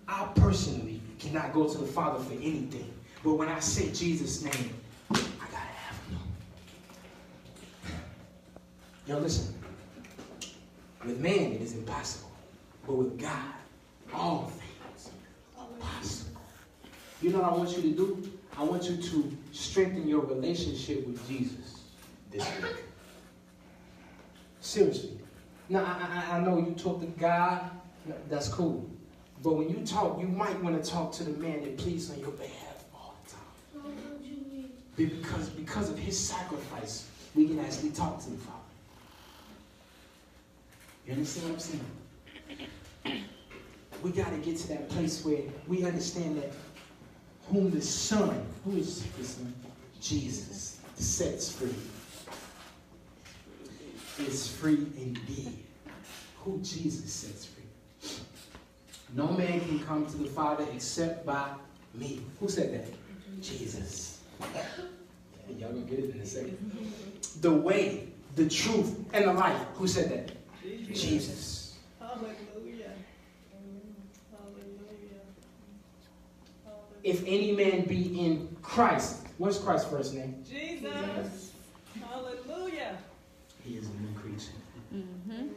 I 0.08 0.28
personally 0.36 1.02
cannot 1.18 1.54
go 1.54 1.68
to 1.68 1.78
the 1.78 1.88
Father 1.88 2.24
for 2.24 2.34
anything. 2.34 2.94
But 3.24 3.34
when 3.34 3.50
I 3.50 3.60
say 3.60 3.92
Jesus' 3.92 4.44
name, 4.44 4.74
I 5.12 5.16
gotta 5.16 5.58
have 5.58 5.96
him. 6.08 6.20
Yo, 9.08 9.20
listen. 9.20 9.54
With 11.06 11.20
man, 11.20 11.54
it 11.54 11.62
is 11.62 11.74
impossible. 11.74 12.32
But 12.86 12.94
with 12.94 13.20
God, 13.20 13.54
all 14.14 14.52
things 14.56 15.10
are 15.58 15.68
possible. 15.80 16.42
You 17.22 17.32
know 17.32 17.40
what 17.40 17.54
I 17.54 17.56
want 17.56 17.76
you 17.76 17.82
to 17.82 17.92
do? 17.92 18.32
I 18.58 18.64
want 18.64 18.84
you 18.84 18.98
to 18.98 19.38
strengthen 19.52 20.08
your 20.08 20.22
relationship 20.22 21.06
with 21.08 21.26
Jesus 21.28 21.82
this 22.32 22.46
week. 22.62 22.84
Seriously. 24.62 25.18
Now, 25.70 25.84
I, 25.84 26.34
I, 26.34 26.38
I 26.38 26.40
know 26.42 26.58
you 26.58 26.74
talk 26.74 27.00
to 27.02 27.06
God. 27.06 27.70
That's 28.30 28.50
cool. 28.50 28.90
But 29.44 29.54
when 29.54 29.70
you 29.70 29.86
talk, 29.86 30.20
you 30.20 30.28
might 30.28 30.62
want 30.62 30.82
to 30.84 30.90
talk 30.90 31.12
to 31.14 31.24
the 31.24 31.32
man 31.40 31.62
that 31.62 31.78
pleads 31.78 32.10
on 32.12 32.20
your 32.20 32.32
behalf. 32.32 32.69
Because, 35.00 35.48
because 35.52 35.90
of 35.90 35.98
his 35.98 36.20
sacrifice, 36.20 37.08
we 37.34 37.48
can 37.48 37.58
actually 37.60 37.92
talk 37.92 38.22
to 38.22 38.30
the 38.30 38.36
Father. 38.36 38.60
You 41.08 41.14
understand 41.14 41.48
what 41.48 41.54
I'm 41.54 41.60
saying? 41.60 43.24
We 44.04 44.12
got 44.12 44.30
to 44.30 44.38
get 44.38 44.56
to 44.60 44.68
that 44.70 44.88
place 44.90 45.26
where 45.26 45.42
we 45.68 45.84
understand 45.84 46.42
that 46.42 46.54
whom 47.50 47.70
the 47.70 47.82
Son, 47.82 48.46
who 48.64 48.78
is 48.78 49.04
the 49.18 49.26
Son? 49.26 49.54
Jesus, 50.00 50.80
sets 50.96 51.52
free, 51.52 51.76
is 54.26 54.48
free 54.48 54.88
indeed. 54.98 55.60
Who 56.38 56.60
Jesus 56.60 57.12
sets 57.12 57.46
free. 57.46 58.14
No 59.14 59.28
man 59.28 59.60
can 59.60 59.80
come 59.80 60.06
to 60.06 60.18
the 60.18 60.30
Father 60.30 60.66
except 60.74 61.26
by 61.26 61.50
me. 61.94 62.22
Who 62.40 62.48
said 62.48 62.74
that? 62.74 63.42
Jesus. 63.42 64.09
Y'all 65.58 65.72
gonna 65.72 65.82
get 65.82 66.00
it 66.00 66.16
in 66.16 66.22
a 66.22 66.26
second. 66.26 66.58
The 67.42 67.52
way, 67.52 68.08
the 68.36 68.48
truth, 68.48 68.98
and 69.14 69.26
the 69.26 69.34
life. 69.34 69.60
Who 69.76 69.88
said 69.88 70.10
that? 70.12 70.32
Jesus. 70.64 71.02
Jesus. 71.02 71.78
Hallelujah. 72.00 72.92
Hallelujah. 74.32 75.22
If 77.04 77.22
any 77.22 77.52
man 77.52 77.86
be 77.86 78.26
in 78.26 78.56
Christ, 78.62 79.28
what's 79.38 79.58
Christ's 79.58 79.90
first 79.90 80.14
name? 80.14 80.44
Jesus. 80.48 81.52
Hallelujah. 82.00 82.98
He 83.64 83.76
is 83.76 83.88
a 83.88 83.94
new 84.02 84.18
creature. 84.20 84.52
Mm-hmm. 84.94 85.48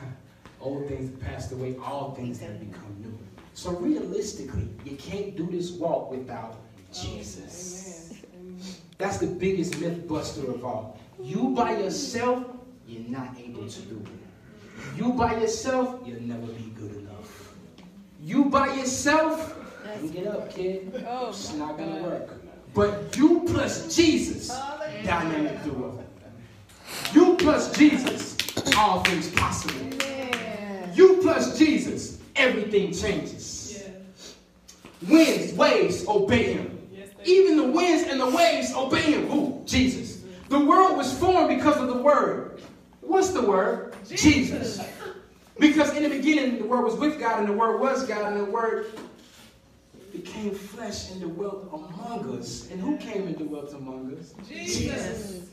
Old 0.60 0.88
things 0.88 1.10
have 1.10 1.20
passed 1.20 1.52
away, 1.52 1.76
all 1.82 2.14
things 2.14 2.40
have 2.40 2.58
become 2.58 2.96
new. 3.00 3.16
So 3.54 3.72
realistically, 3.72 4.68
you 4.84 4.96
can't 4.96 5.36
do 5.36 5.46
this 5.46 5.70
walk 5.72 6.10
without 6.10 6.56
Jesus. 6.92 8.12
Amen. 8.34 8.58
That's 8.98 9.18
the 9.18 9.26
biggest 9.26 9.78
myth 9.80 10.06
buster 10.08 10.50
of 10.50 10.64
all. 10.64 10.98
You 11.22 11.50
by 11.50 11.78
yourself, 11.78 12.44
you're 12.86 13.08
not 13.08 13.36
able 13.38 13.68
to 13.68 13.80
do 13.82 13.96
it. 14.02 14.96
You 14.98 15.12
by 15.12 15.34
yourself, 15.40 16.00
you'll 16.06 16.22
never 16.22 16.46
be 16.46 16.72
good 16.76 16.94
enough. 16.96 17.54
You 18.22 18.46
by 18.46 18.74
yourself, 18.74 19.56
you 20.02 20.08
get 20.10 20.26
up, 20.26 20.50
kid. 20.52 21.04
Oh, 21.08 21.28
It's 21.28 21.52
not 21.54 21.76
gonna 21.78 22.02
work. 22.02 22.30
But 22.74 23.16
you 23.16 23.42
plus 23.46 23.94
Jesus, 23.94 24.50
Hallelujah. 24.50 25.04
dynamic 25.04 25.64
duo. 25.64 26.04
You 27.12 27.36
plus 27.36 27.76
Jesus, 27.76 28.36
all 28.76 29.02
things 29.04 29.30
possible. 29.30 29.80
Yeah. 30.00 30.92
You 30.94 31.18
plus 31.22 31.58
Jesus, 31.58 32.18
everything 32.36 32.92
changes. 32.92 33.82
Yes. 33.82 34.36
Winds, 35.08 35.52
waves, 35.54 36.06
obey 36.06 36.52
him. 36.54 36.77
Yes, 37.18 37.26
they 37.26 37.32
Even 37.32 37.56
the 37.56 37.64
winds 37.64 38.08
and 38.08 38.20
the 38.20 38.30
waves 38.30 38.72
obey 38.74 39.02
him. 39.02 39.28
Who? 39.28 39.62
Jesus. 39.66 40.22
The 40.48 40.58
world 40.58 40.96
was 40.96 41.12
formed 41.18 41.48
because 41.48 41.76
of 41.76 41.88
the 41.88 41.98
word. 41.98 42.62
What's 43.00 43.30
the 43.30 43.42
word? 43.42 43.94
Jesus. 44.08 44.80
Because 45.58 45.94
in 45.96 46.04
the 46.04 46.08
beginning, 46.08 46.58
the 46.58 46.66
word 46.66 46.84
was 46.84 46.94
with 46.94 47.18
God, 47.18 47.40
and 47.40 47.48
the 47.48 47.52
word 47.52 47.80
was 47.80 48.06
God, 48.06 48.32
and 48.32 48.40
the 48.40 48.44
word 48.44 48.86
became 50.12 50.52
flesh 50.52 51.10
and 51.10 51.20
dwelt 51.20 51.68
among 51.72 52.38
us. 52.38 52.70
And 52.70 52.80
who 52.80 52.96
came 52.96 53.26
and 53.26 53.36
dwelt 53.36 53.72
among 53.74 54.16
us? 54.18 54.34
Jesus. 54.48 55.48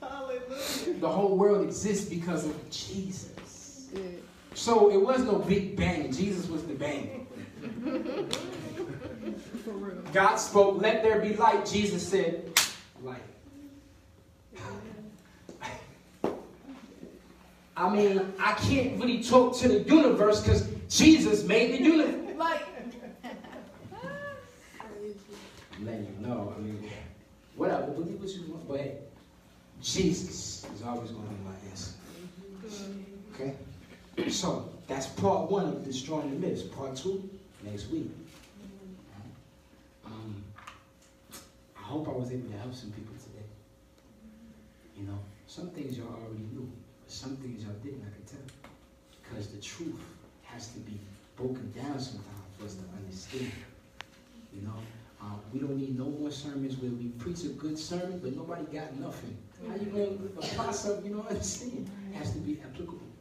Hallelujah. 0.00 1.00
The 1.00 1.08
whole 1.08 1.36
world 1.36 1.64
exists 1.64 2.08
because 2.08 2.44
of 2.44 2.70
Jesus. 2.70 3.88
Good. 3.92 4.22
So 4.54 4.90
it 4.90 5.00
was 5.00 5.22
no 5.22 5.38
big 5.38 5.76
bang. 5.76 6.12
Jesus 6.12 6.48
was 6.48 6.64
the 6.64 6.74
bang. 6.74 7.26
For 9.64 9.70
real. 9.70 10.02
God 10.12 10.36
spoke, 10.36 10.80
let 10.80 11.02
there 11.02 11.20
be 11.20 11.34
light. 11.34 11.64
Jesus 11.64 12.06
said, 12.06 12.60
light. 13.02 13.22
I 17.76 17.88
mean, 17.88 18.32
I 18.38 18.52
can't 18.52 19.00
really 19.00 19.22
talk 19.22 19.56
to 19.58 19.68
the 19.68 19.80
universe 19.80 20.42
because 20.42 20.68
Jesus 20.88 21.42
made 21.44 21.72
the 21.72 21.82
universe. 21.82 22.36
Like, 22.36 22.62
I'm 25.72 25.84
letting 25.84 26.04
you 26.04 26.26
know. 26.26 26.54
I 26.56 26.60
mean, 26.60 26.88
whatever, 27.56 27.86
believe 27.88 28.20
what 28.20 28.30
you 28.30 28.52
want. 28.52 28.68
But 28.68 28.78
hey, 28.78 28.98
Jesus 29.82 30.66
is 30.72 30.82
always 30.86 31.10
going 31.10 31.26
to 31.26 31.34
be 31.34 31.44
my 31.44 31.54
answer. 31.70 31.92
Okay? 33.34 34.30
So, 34.30 34.68
that's 34.86 35.06
part 35.06 35.50
one 35.50 35.66
of 35.66 35.84
destroying 35.84 36.30
the 36.30 36.46
myths. 36.46 36.62
Part 36.62 36.94
two, 36.96 37.28
next 37.64 37.90
week. 37.90 38.10
Um, 40.06 40.44
I 41.84 41.86
hope 41.86 42.08
I 42.08 42.12
was 42.12 42.32
able 42.32 42.48
to 42.48 42.56
help 42.56 42.74
some 42.74 42.90
people 42.92 43.14
today. 43.16 43.44
You 44.96 45.04
know, 45.04 45.18
some 45.46 45.68
things 45.70 45.98
y'all 45.98 46.14
already 46.14 46.44
knew, 46.50 46.70
but 47.02 47.10
some 47.12 47.36
things 47.36 47.62
y'all 47.62 47.74
didn't, 47.82 48.00
I 48.00 48.10
can 48.14 48.24
tell. 48.24 48.70
Because 49.22 49.48
the 49.48 49.60
truth 49.60 50.00
has 50.44 50.68
to 50.68 50.78
be 50.78 50.98
broken 51.36 51.70
down 51.72 51.98
sometimes 52.00 52.24
for 52.58 52.64
us 52.64 52.74
to 52.76 52.84
understand. 52.96 53.52
You 54.54 54.62
know, 54.62 54.78
um, 55.20 55.40
we 55.52 55.60
don't 55.60 55.76
need 55.76 55.98
no 55.98 56.06
more 56.06 56.30
sermons 56.30 56.76
where 56.78 56.90
we 56.90 57.08
preach 57.18 57.44
a 57.44 57.48
good 57.48 57.78
sermon, 57.78 58.18
but 58.22 58.34
nobody 58.34 58.64
got 58.72 58.98
nothing. 58.98 59.36
How 59.68 59.74
you 59.74 59.86
going 59.86 60.18
to 60.18 60.24
apply 60.38 60.72
something 60.72 61.04
you 61.04 61.16
don't 61.16 61.28
understand? 61.28 61.90
It 62.10 62.16
has 62.16 62.32
to 62.32 62.38
be 62.38 62.60
applicable. 62.62 63.13